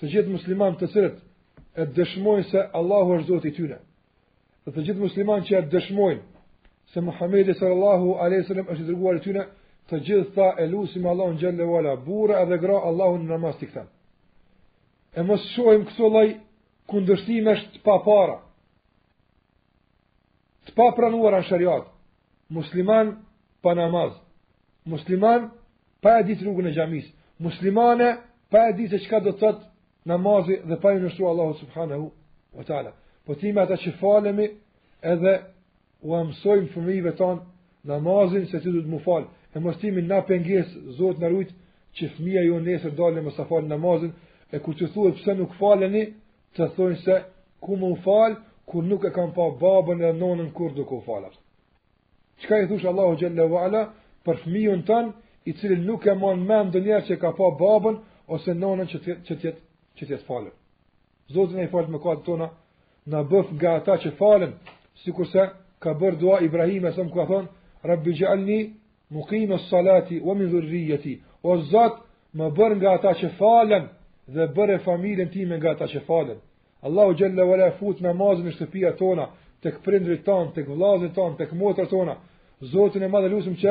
të 0.00 0.10
gjithë 0.12 0.32
musliman 0.34 0.76
të 0.76 0.86
sërët 0.92 1.16
e 1.80 1.86
dëshmojnë 1.96 2.46
se 2.50 2.60
Allahu 2.78 3.14
është 3.20 3.28
zotë 3.32 3.48
i 3.48 3.54
tyre. 3.58 3.78
dhe 4.64 4.70
të 4.72 4.80
gjithë 4.86 5.00
musliman 5.00 5.40
që 5.42 5.54
e 5.58 5.62
dëshmojnë 5.72 6.20
se 6.92 7.00
Muhammedi 7.00 7.54
sallallahu 7.54 8.08
a.s. 8.24 8.50
është 8.50 8.82
i 8.82 8.86
dërguar 8.86 9.16
i 9.16 9.20
të 9.90 9.98
gjithë 10.06 10.32
tha 10.34 10.48
e 10.62 10.66
lusim 10.66 11.06
Allahu 11.06 11.32
në 11.32 12.42
edhe 12.42 12.58
gra 12.58 12.76
Allahu 12.88 13.18
në 13.18 13.26
namaz 13.32 13.56
të 13.58 13.66
këtanë 13.68 13.90
e 15.16 15.22
mos 15.26 15.42
shohim 15.54 15.84
këto 15.90 16.08
lloj 16.14 16.26
kundërshtimesh 16.90 17.64
të 17.74 17.80
papara. 17.86 18.36
Të 20.68 20.74
papranuara 20.76 21.40
në 21.42 21.48
shariat. 21.50 21.86
Musliman 22.50 23.14
pa 23.62 23.74
namaz, 23.78 24.14
musliman 24.90 25.48
pa 26.02 26.18
e 26.20 26.26
ditë 26.26 26.46
rrugën 26.46 26.70
e 26.70 26.72
xhamis, 26.74 27.06
muslimane 27.44 28.12
pa 28.50 28.68
e 28.68 28.72
ditë 28.78 29.00
çka 29.04 29.20
do 29.26 29.32
thot 29.38 29.60
namazi 30.08 30.56
dhe 30.68 30.76
pa 30.82 30.92
injorsu 30.96 31.26
Allahu 31.26 31.54
subhanahu 31.62 32.10
wa 32.56 32.64
taala. 32.68 32.92
Po 33.24 33.34
ti 33.34 33.52
më 33.52 33.60
ata 33.62 33.76
që 33.82 33.90
falemi 34.00 34.46
edhe 35.12 35.34
u 36.02 36.14
amsojmë 36.16 36.72
fëmijëve 36.74 37.12
ton 37.20 37.38
namazin 37.84 38.46
se 38.50 38.58
ti 38.60 38.72
do 38.72 38.80
të 38.82 38.88
më 38.90 39.00
fal. 39.06 39.24
E 39.54 39.58
mos 39.58 39.76
timi 39.82 40.02
na 40.06 40.20
pengesë 40.22 40.94
Zot 40.98 41.18
në 41.18 41.28
rujtë, 41.30 41.54
që 41.96 42.08
fëmia 42.14 42.42
ju 42.46 42.58
nesër 42.64 42.92
dalë 42.98 43.22
mos 43.24 43.34
sa 43.36 43.44
fal 43.50 43.66
namazin, 43.66 44.12
E 44.54 44.58
kur 44.58 44.74
që 44.78 44.86
thuhet 44.94 45.18
pëse 45.18 45.34
nuk 45.38 45.52
faleni, 45.60 46.00
të 46.58 46.66
thujnë 46.76 46.98
se 47.04 47.16
ku 47.62 47.76
më 47.78 47.90
falë, 48.06 48.38
kur 48.70 48.86
nuk 48.88 49.04
e 49.06 49.10
kam 49.14 49.30
pa 49.36 49.46
babën 49.62 50.00
e 50.08 50.12
nonën 50.20 50.48
kur 50.56 50.72
duke 50.74 50.96
u 50.98 51.02
falat. 51.06 51.34
Qëka 52.42 52.58
i 52.64 52.68
thushë 52.70 52.88
Allahu 52.90 53.18
Gjellewa 53.20 53.60
Ala 53.66 53.82
për 54.26 54.40
fëmijën 54.42 54.82
tënë, 54.88 55.12
i 55.50 55.52
cili 55.58 55.76
nuk 55.86 56.06
e 56.10 56.14
mon 56.22 56.42
me 56.48 56.58
ndë 56.66 56.82
njerë 56.86 57.06
që 57.08 57.16
ka 57.22 57.30
pa 57.38 57.46
babën 57.62 57.96
ose 58.34 58.52
nonën 58.62 58.88
që 58.90 58.98
tjetë 59.28 59.52
që 59.96 60.04
të 60.10 60.18
falën. 60.28 60.54
Zotin 61.34 61.62
e 61.62 61.68
i 61.68 61.72
falët 61.72 61.92
më 61.94 62.00
katë 62.04 62.24
tona, 62.26 62.48
në 63.10 63.18
bëf 63.30 63.48
nga 63.56 63.76
ata 63.78 63.94
që 64.02 64.10
falën, 64.20 64.52
si 65.00 65.14
kurse 65.16 65.44
ka 65.82 65.90
bërë 66.00 66.18
dua 66.20 66.40
Ibrahime, 66.48 66.90
se 66.92 67.02
më 67.06 67.14
ka 67.16 67.24
thonë, 67.30 67.50
Rabbi 67.90 68.12
Gjallni, 68.18 68.60
më 69.14 69.20
kime 69.28 69.56
salati, 69.70 70.18
o 70.26 70.34
min 70.36 70.50
dhurrijeti, 70.52 71.14
o 71.46 71.50
zotë, 71.70 72.00
më 72.38 72.46
bërë 72.58 72.76
nga 72.78 72.90
ata 72.98 73.12
që 73.20 73.28
falen 73.38 73.86
dhe 74.32 74.46
bëre 74.54 74.78
familjen 74.84 75.30
time 75.30 75.56
nga 75.58 75.70
ata 75.74 75.86
që 75.90 76.00
falen. 76.06 76.38
Allahu 76.86 77.14
xhalla 77.18 77.44
wala 77.50 77.70
fut 77.78 78.00
namazin 78.04 78.46
në 78.46 78.52
shtëpiat 78.56 78.96
tona, 79.02 79.26
tek 79.62 79.80
prindrit 79.84 80.22
ton, 80.24 80.52
tek 80.56 80.68
vllazërit 80.70 81.14
ton, 81.14 81.34
tek 81.38 81.50
motrat 81.56 81.90
tona. 81.90 82.14
Zoti 82.72 82.98
e 83.02 83.08
madh 83.10 83.28
lutem 83.32 83.56
që 83.60 83.70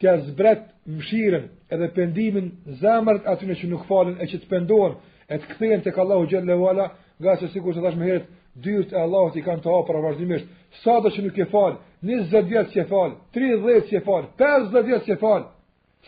t'ia 0.00 0.14
zbret 0.28 0.60
mëshirën 0.94 1.44
edhe 1.74 1.88
pendimin 1.96 2.46
zemrat 2.80 3.26
atyre 3.32 3.54
që 3.60 3.66
nuk 3.70 3.84
falen 3.90 4.16
e 4.22 4.26
që 4.30 4.38
të 4.40 4.50
pendohen 4.52 4.94
e 5.32 5.38
të 5.40 5.46
kthehen 5.54 5.82
tek 5.86 5.98
Allahu 6.02 6.28
xhalla 6.30 6.56
wala, 6.64 6.86
nga 7.20 7.32
se 7.38 7.48
sikur 7.52 7.74
të 7.74 7.82
thash 7.84 7.98
më 8.00 8.06
herët, 8.08 8.26
dyrt 8.64 8.92
e 8.94 8.98
Allahut 8.98 9.36
i 9.38 9.44
kanë 9.46 9.62
të 9.64 9.70
hapur 9.74 10.00
vazhdimisht. 10.06 10.46
Sa 10.82 11.00
do 11.00 11.08
që 11.12 11.20
nuk 11.26 11.38
e 11.38 11.46
fal, 11.52 11.78
20 12.06 12.42
vjet 12.48 12.68
që 12.74 12.84
fal, 12.92 13.12
30 13.36 13.90
që 13.90 14.00
fal, 14.06 14.26
50 14.40 14.86
vjet 14.88 15.02
që 15.08 15.16
fal. 15.22 15.42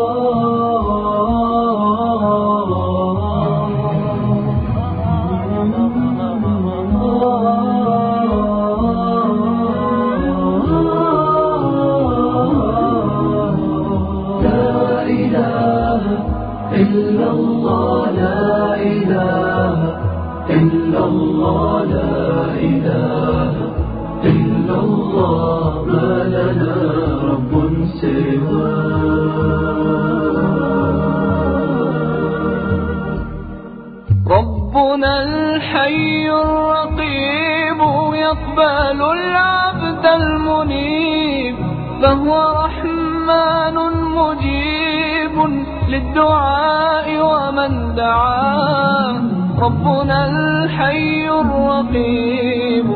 ربنا 34.76 35.24
الحي 35.24 36.30
الرقيب 36.30 37.80
يقبل 38.14 39.02
العبد 39.16 40.06
المنيب 40.06 41.56
فهو 42.04 42.54
رحمن 42.66 43.76
مجيب 44.16 45.64
للدعاء 45.88 47.08
ومن 47.24 47.96
دعاه 47.96 49.22
ربنا 49.60 50.28
الحي 50.28 51.30
الرقيب 51.40 52.90